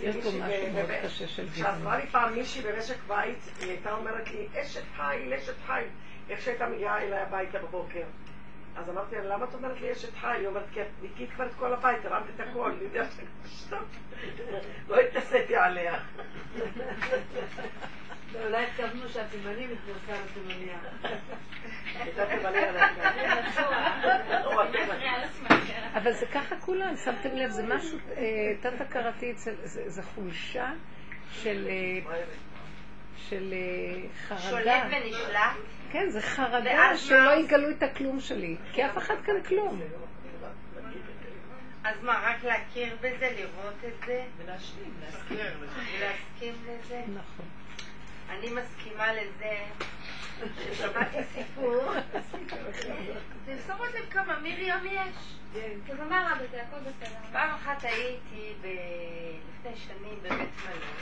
[0.02, 2.04] יש בו משהו מאוד קשה של שעזרה גזענות.
[2.04, 5.88] לי פעם מישהי במשק בית, היא הייתה אומרת לי, אשת חיל, אשת חיל,
[6.30, 8.04] איך שהייתה מגיעה אליי הביתה בבוקר.
[8.76, 10.30] אז אמרתי לה, למה את אומרת לי אשת חיל?
[10.30, 13.04] היא אומרת, כי את ניקית כבר את כל הבית, הרמת את הכל, אני יודע
[13.46, 13.82] שסתם,
[14.88, 15.98] לא התנסיתי עליה.
[18.34, 19.02] אולי התכוונו.
[19.04, 20.78] הייתה תימניה
[24.44, 24.62] לא,
[25.94, 28.24] אבל זה ככה כולם, שמתם לב, זה משהו אה,
[28.60, 29.54] תת-הכרתי, זה
[29.88, 30.72] זה חולשה
[31.32, 32.16] של אה,
[33.16, 34.40] של אה, חרדה.
[34.40, 35.40] שולט ונשלט?
[35.92, 37.30] כן, זה חרדה שלא?
[37.40, 39.80] יגלו את הכלום שלי, כי אף אחד כאן כלום.
[41.84, 45.56] אז מה, רק להכיר בזה, לראות את זה, ולהשלים, להזכיר.
[45.58, 47.02] ולהסכים לזה?
[47.08, 47.46] נכון.
[48.30, 49.64] אני מסכימה לזה
[50.38, 51.92] ששמעתי סיפור.
[53.44, 55.34] תמסורת לב כמה מרים יש.
[55.90, 56.62] אז מה רע בזה?
[56.62, 57.18] הכל בסדר.
[57.32, 58.54] פעם אחת הייתי.
[59.48, 60.98] לפני שנים בבית מלון,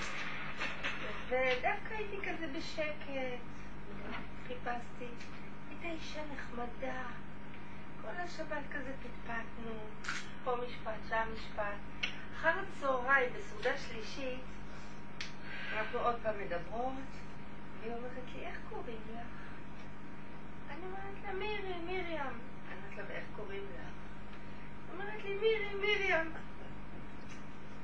[1.28, 3.40] ודווקא הייתי כזה בשקט.
[4.48, 5.06] חיפשתי.
[5.70, 7.02] הייתה אישה נחמדה.
[8.02, 9.72] כל השבת כזה פטפטנו,
[10.44, 12.10] פה משפט, שם משפט.
[12.36, 14.40] אחר הצהריים, בסעודה שלישית,
[15.76, 16.92] אנחנו עוד פעם מדברות,
[17.80, 19.26] והיא אומרת לי, איך קוראים לך?
[20.70, 22.20] אני אומרת לה, מירי, מרים.
[22.20, 23.80] אני אומרת לה, ואיך קוראים לך?
[24.86, 26.32] היא אומרת לי, מירי, מרים.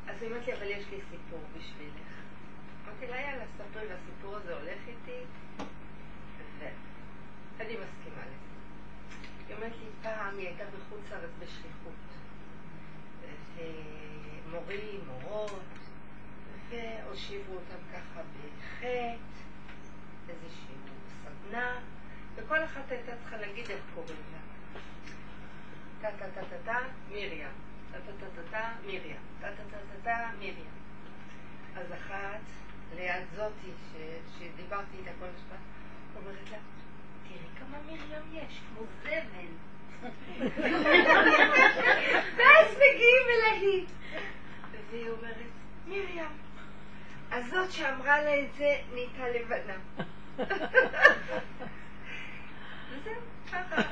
[0.09, 2.13] אז היא אומרת לי, אבל יש לי סיפור בשבילך.
[2.85, 5.19] אמרתי לה, יאללה, ספרי, והסיפור הזה הולך איתי,
[6.59, 8.53] ואני מסכימה לזה.
[9.49, 11.93] היא אומרת לי, פעם היא הייתה בחוץ לארץ בשליחות.
[13.57, 15.82] ומורים, מורות,
[16.73, 19.15] והושיבו אותם ככה בחטא,
[20.29, 20.75] איזושהי
[21.23, 21.81] סדנה,
[22.35, 24.39] וכל אחת הייתה צריכה להגיד איך קוראים לה.
[26.01, 26.79] טה טה טה טה טה,
[27.11, 27.49] מרים.
[27.93, 29.17] טה טה טה טה טה, מרים.
[29.41, 30.71] טה טה טה טה טה, מרים.
[31.77, 32.41] אז אחת,
[32.97, 33.73] ליד זאתי,
[34.39, 35.57] שדיברתי איתה כל המשפט,
[36.17, 36.59] אומרת לה,
[37.29, 39.53] תראי כמה מרים יש, כמו זבל.
[42.37, 43.87] ואז מגיעים אל ההיא.
[44.91, 45.37] והיא אומרת,
[45.87, 46.29] מרים,
[47.33, 49.77] הזאת שאמרה לה את זה נהייתה לבנה.
[52.91, 53.21] וזהו,
[53.53, 53.83] ככה.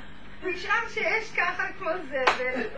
[0.44, 2.68] נשאר שיש ככה כמו זבל.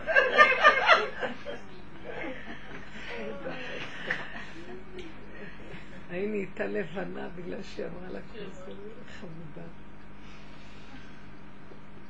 [6.09, 8.71] ההיא נהייתה לבנה בגלל שהיא אמרה לה כזה
[9.19, 9.67] חמודה.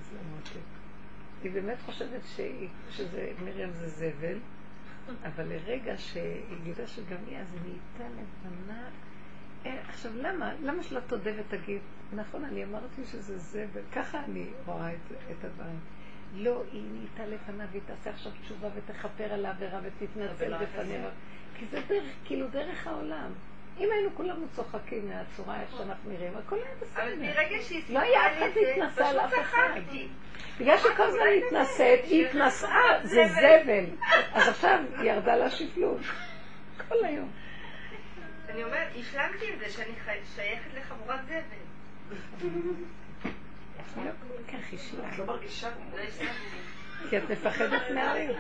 [0.02, 0.60] זה מותק.
[1.44, 2.22] היא באמת חושבת
[2.92, 4.38] שזה, מרים זה זבל,
[5.26, 8.90] אבל לרגע שהיא גילה שגם היא, אז היא נהייתה לבנה.
[9.66, 10.54] אה, עכשיו, למה?
[10.62, 11.82] למה שלא תודה ותגיד,
[12.14, 15.80] נכון, אני אמרתי שזה זבל, ככה אני רואה את, את הדברים.
[16.36, 21.10] לא, היא נהייתה לבנה והיא תעשה עכשיו תשובה ותכפר על העבירה ותתנצל בפניה.
[21.56, 23.32] כי זה דרך, כאילו דרך העולם.
[23.80, 27.16] אם היינו כולנו צוחקים מהצורה איך שאנחנו נראים, הכל היה אבל בסדר.
[27.20, 29.80] מרגע שהיא לא היה אף אחד את זה, שהתנסה על אף אחד.
[30.60, 32.70] בגלל שכל הזמן היא התנשאת, היא התנסה,
[33.04, 33.86] זה זבל.
[34.34, 36.02] אז עכשיו היא ירדה לה שפלות.
[36.90, 37.32] כל היום.
[38.50, 39.94] אני אומרת, השלמתי עם זה שאני
[40.36, 41.64] שייכת לחבורת זבל.
[43.98, 44.12] לא.
[45.10, 46.73] את לא מרגישה לא השלמתי.
[47.10, 48.32] כי את מפחדת מהרים.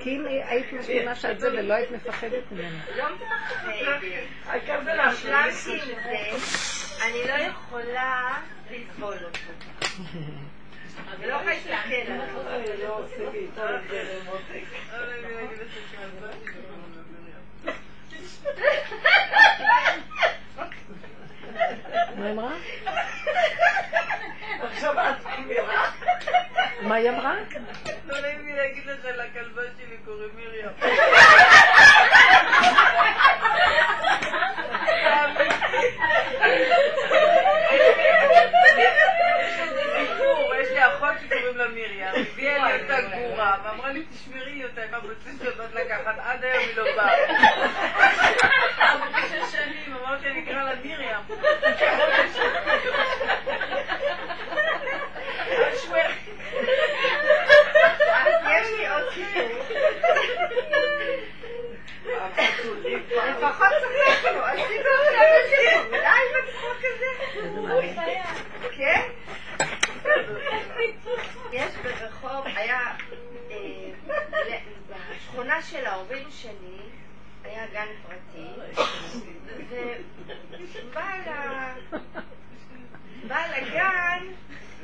[0.00, 2.78] כי אם היית מסכימה שאת זה ולא היית מפחדת ממנה.
[2.96, 4.00] לא מפחדת.
[4.46, 6.16] העיקר זה השלמתי עם זה,
[7.04, 8.38] אני לא יכולה
[8.70, 9.38] לסבול אותו.
[11.16, 11.36] אני לא.
[22.16, 22.52] מה אמרה?
[24.62, 25.73] עכשיו את אמירה.
[26.84, 27.34] מה היא אמרה?
[28.06, 30.68] לא נעים לי להגיד לך, לכלבה שלי קוראים מרים.
[39.96, 44.64] סיפור, יש לי אחות שקוראים לה מרים, הביאה לי אותה גבורה, ואמרה לי תשמרי לי
[44.64, 47.16] אותה עם הבסיס שבת לקחת, עד היום היא לא באה.
[49.28, 51.18] שש שנים, אמרתי אני אקרא לה מרים.
[58.14, 59.42] אז יש לי עוד סיפור.
[63.28, 65.90] לפחות צחקנו, עשינו עכשיו סיפור.
[65.90, 67.10] די בצחוק הזה.
[68.76, 69.02] כן?
[71.52, 72.80] יש ברחוב, היה,
[73.50, 73.56] אה,
[75.58, 76.78] בשכונה של ההורים שלי,
[77.44, 78.48] היה גן פרטי,
[83.24, 84.26] ובעל הגן,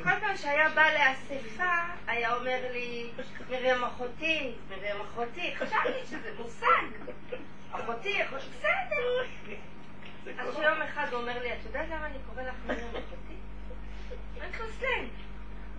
[0.02, 1.72] כל פעם שהיה בא לאספה,
[2.06, 3.10] היה אומר לי,
[3.50, 6.66] מרים אחותי, מרים אחותי, חשבתי שזה מושג.
[7.72, 9.24] אחותי, אחותי, בסדר.
[10.38, 13.36] אז יום אחד הוא אומר לי, את יודעת למה אני קורא לך מרים אחותי?
[14.78, 15.08] סלנג.
[15.08, 15.19] הוא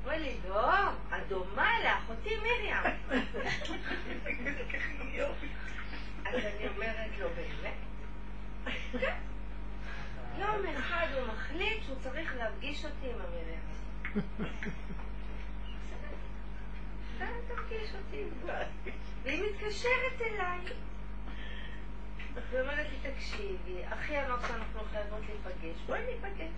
[0.05, 2.75] אומר לי, לא, את דומה לאחותי מרים.
[6.25, 7.73] אז אני אומרת לו, באמת?
[10.39, 13.59] יום אחד הוא מחליט שהוא צריך להפגיש אותי עם המרים.
[17.15, 18.23] בסדר, תפגיש אותי.
[19.23, 20.59] והיא מתקשרת אליי.
[22.51, 26.51] ואומרת לי, תקשיבי, אחי אמר שאנחנו חייבות להיפגש, בואי ניפגש.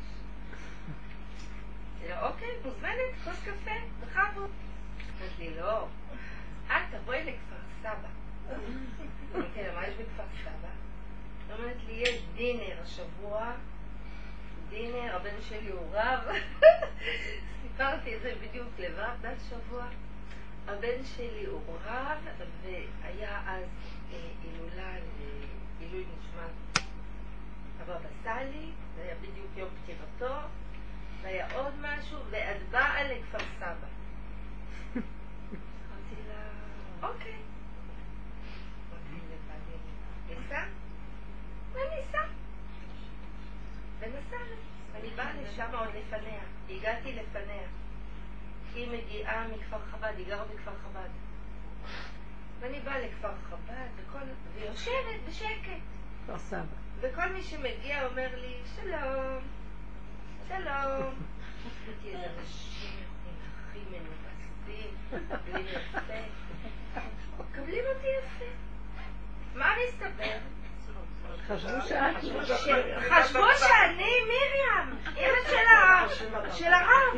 [2.04, 4.52] אמרתי לה, אוקיי, מוזמנת, כוס קפה, בכבוד.
[5.20, 5.88] אמרת לי, לא,
[6.68, 8.10] את תבואי לכפר סבא.
[9.36, 10.70] אמרתי לה, מה יש בכפר סבא?
[11.54, 13.52] אומרת לי, יש דינר השבוע,
[14.70, 16.20] דינר, הבן שלי הוא רב.
[17.62, 19.86] סיפרתי את זה בדיוק לבד, בת שבוע.
[20.68, 22.18] הבן שלי הוא רב,
[22.64, 23.66] והיה אז
[24.12, 24.94] הילולה
[25.80, 26.84] לעילוי נשמת
[27.80, 30.36] הבבא סאלי, זה היה בדיוק יום פטירתו,
[31.24, 33.88] והיה עוד משהו, ואת באה לכפר סבא.
[34.94, 36.50] אמרתי לה,
[37.08, 37.40] אוקיי.
[38.92, 39.78] אמרתי לבעלי,
[40.28, 40.64] ניסע?
[44.00, 44.56] ונסענו.
[44.96, 46.42] אני באה לשם עוד לפניה.
[46.70, 47.68] הגעתי לפניה.
[48.74, 51.10] היא מגיעה מכפר חב"ד, היא גרה בכפר חב"ד.
[52.60, 54.20] ואני באה לכפר חב"ד, וכל...
[54.56, 55.82] ויושבת בשקט.
[56.24, 56.64] כפר סבא.
[57.00, 59.44] וכל מי שמגיע אומר לי, שלום,
[60.48, 60.64] שלום.
[60.66, 63.00] אמרתי, איזה אנשים
[63.70, 66.14] הכי מנומסים, מקבלים יפה.
[67.40, 68.46] מקבלים אותי יפה.
[69.56, 70.38] מה מסתבר?
[71.48, 75.48] חשבו שאני מרים, ילד
[76.54, 77.14] של הרב.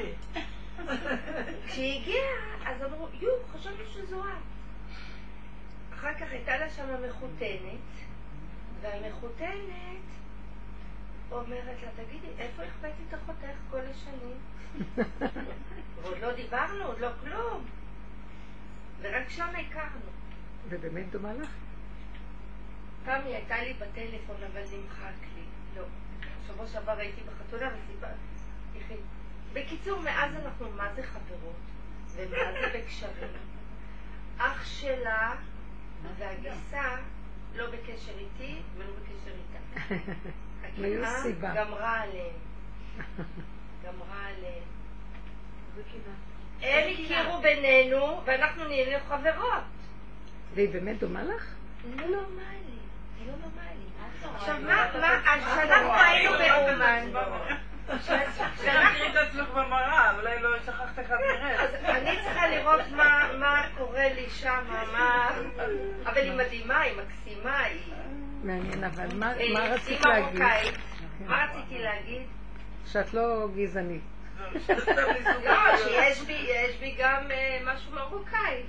[1.67, 2.35] כשהיא הגיעה,
[2.65, 4.55] אז אמרו, יו, חשבנו שזו את.
[5.93, 7.79] אחר כך הייתה לה שם מחותנת,
[8.81, 10.05] והמחותנת
[11.31, 14.37] אומרת לה, תגידי, איפה החבאת את אחותך כל השנים?
[16.01, 17.65] ועוד לא דיברנו, עוד לא כלום.
[19.01, 20.11] ורק שם הכרנו.
[20.69, 21.49] ובאמת דומה לך?
[23.05, 25.43] פעם היא הייתה לי בטלפון, אבל נמחק לי.
[25.75, 25.83] לא.
[26.47, 28.95] שבוע שעבר הייתי בחתונה וסיפרתי.
[29.53, 31.55] בקיצור, מאז אנחנו מה זה חברות,
[32.15, 33.31] ומה זה בקשרים.
[34.37, 35.35] אח שלה
[36.17, 36.95] והגיסה
[37.55, 39.95] לא בקשר איתי ולא בקשר איתה.
[40.63, 41.53] הקנאה סיבה.
[41.55, 42.35] גמרה עליהם.
[43.83, 44.63] גמרה עליהם.
[46.61, 49.63] הם הכירו בינינו, ואנחנו נהיינו חברות.
[50.53, 51.53] והיא באמת דומה לך?
[51.95, 52.77] לא נורמלי,
[53.19, 53.85] זה לא נורמלי.
[54.35, 57.11] עכשיו מה, מה, אז כשאנחנו היינו באומן,
[57.87, 61.59] תראי את עצמך במראה, אולי לא שכחת איך את נראית.
[61.59, 62.81] אז אני צריכה לראות
[63.39, 64.63] מה, קורה לי שם,
[64.93, 65.29] מה...
[66.05, 67.93] אבל היא מדהימה, היא מקסימה, היא...
[68.43, 70.41] מעניין, אבל מה אה, רצית להגיד?
[71.19, 72.21] מה רציתי להגיד?
[72.85, 74.01] שאת לא גזענית.
[75.43, 78.63] לא, שיש בי, יש בי גם אה, משהו מרוקאי.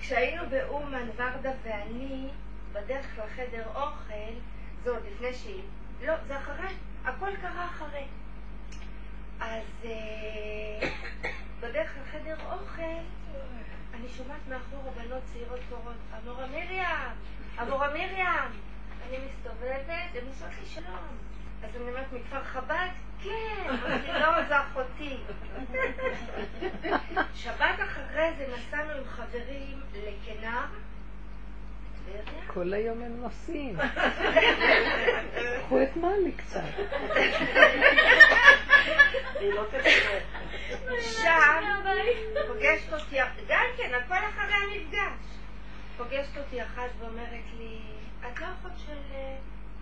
[0.00, 2.28] כשהיינו באומן, ורדה ואני,
[2.72, 4.34] בדרך לחדר אוכל,
[4.82, 5.62] זה עוד לפני שהיא...
[6.06, 6.74] לא, זה אחרי,
[7.04, 8.06] הכל קרה אחרי.
[9.40, 10.88] אז אה,
[11.60, 12.82] בדרך לחדר אוכל,
[13.94, 16.84] אני שומעת מאחור בנות צעירות קוראות, אמורה מרים,
[17.62, 18.50] אמורה מרים.
[19.08, 21.16] אני מסתובבת, הן עושות לי שלום.
[21.62, 22.88] אז אני אומרת, מכפר חב"ד?
[23.22, 23.68] כן.
[23.68, 25.18] אמרתי, לא, זו אחותי.
[27.42, 30.64] שבת אחרי זה נסענו עם חברים לכנר.
[32.46, 33.76] כל היום הם נוסעים.
[35.60, 36.60] קחו את מאלי קצת.
[39.40, 39.64] היא לא.
[41.22, 41.64] שם
[42.48, 43.16] פוגשת אותי,
[43.48, 45.34] גם כן, הכל אחרי המפגש.
[45.96, 47.78] פוגשת אותי אחת ואומרת לי,
[48.20, 49.36] את לא אחות של אה,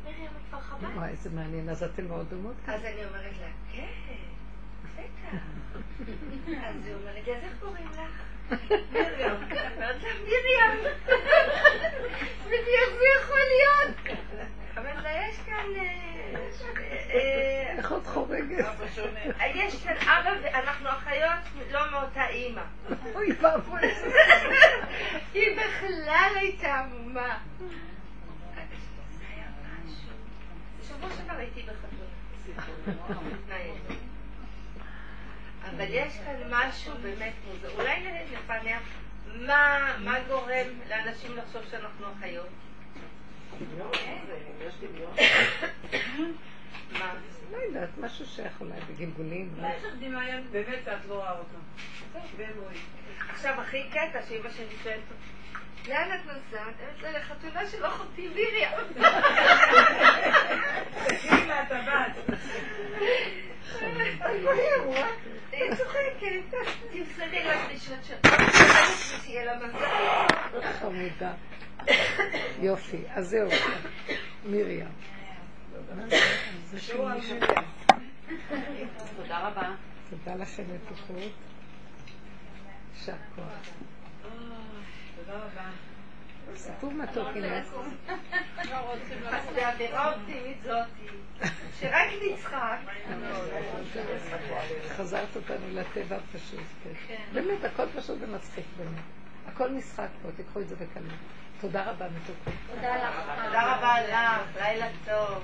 [0.04, 0.96] מרים מכפר חב"ד?
[0.96, 1.68] וואי, איזה מעניין.
[1.68, 2.54] אז אתן מאוד דומות.
[2.66, 4.14] אז אני אומרת לה, כן,
[4.94, 5.36] בטח.
[6.66, 8.31] אז היא אומרת לי, אז איך קוראים לך?
[8.92, 9.34] מרים.
[10.26, 10.84] מרים.
[12.50, 14.18] איך זה יכול להיות?
[15.02, 15.66] לה, יש כאן...
[17.78, 18.64] איך את חורגת?
[19.54, 22.62] יש כאן אבא ואנחנו אחיות לא מאותה אימא.
[23.14, 23.80] אוי ואבוי.
[25.34, 27.38] היא בכלל הייתה עמומה.
[30.80, 32.02] בשבוע שעבר הייתי בחתונה.
[35.70, 37.70] אבל יש כאן משהו באמת מוזר.
[37.78, 38.82] אולי נפענח
[39.34, 42.48] מה מה גורם לאנשים לחשוב שאנחנו אחיות?
[44.80, 45.14] דמיון.
[46.98, 47.14] מה?
[47.52, 49.54] לא יודעת, משהו שייך אולי בגלגולים.
[49.60, 49.66] לא?
[49.66, 51.56] יש לך דמיון, באמת את לא רואה אותו.
[53.28, 55.22] עכשיו הכי קטע שאימא שלי שואלת אותי,
[55.88, 56.74] לאן את נוסעת?
[56.80, 58.68] אני אומרת לה, לחתונה של אחותי מרים.
[61.30, 62.36] הנה, את הבת.
[65.52, 66.56] היא צוחקת,
[66.90, 68.34] תמסרי לה דרישות שלך,
[69.22, 70.62] שיהיה לה מזל.
[70.80, 71.32] חמודה.
[72.60, 73.48] יופי, אז זהו.
[74.46, 74.88] מרים.
[79.16, 79.70] תודה רבה.
[80.10, 81.32] תודה לכם מתוקות.
[82.94, 83.44] יישר כוח.
[85.26, 85.70] תודה רבה.
[86.56, 87.62] סיפור מתוק, הנה.
[89.54, 91.06] והאווירה האופטימית זאתי,
[91.80, 92.76] שרק נצחק.
[94.88, 96.60] חזרת אותנו לטבע הפשוט.
[97.08, 97.22] כן.
[97.32, 99.02] באמת, הכל פשוט ומצחיק באמת.
[99.46, 101.18] הכל משחק פה, תיקחו את זה בקלות.
[101.60, 102.54] תודה רבה מתוקות.
[102.74, 105.42] תודה רבה לך, לילה טוב.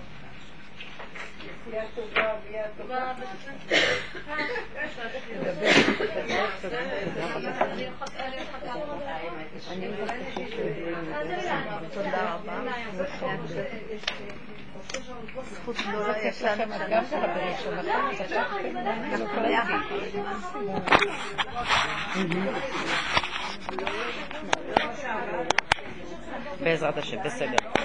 [26.61, 27.79] בעזרת השם, בסדר.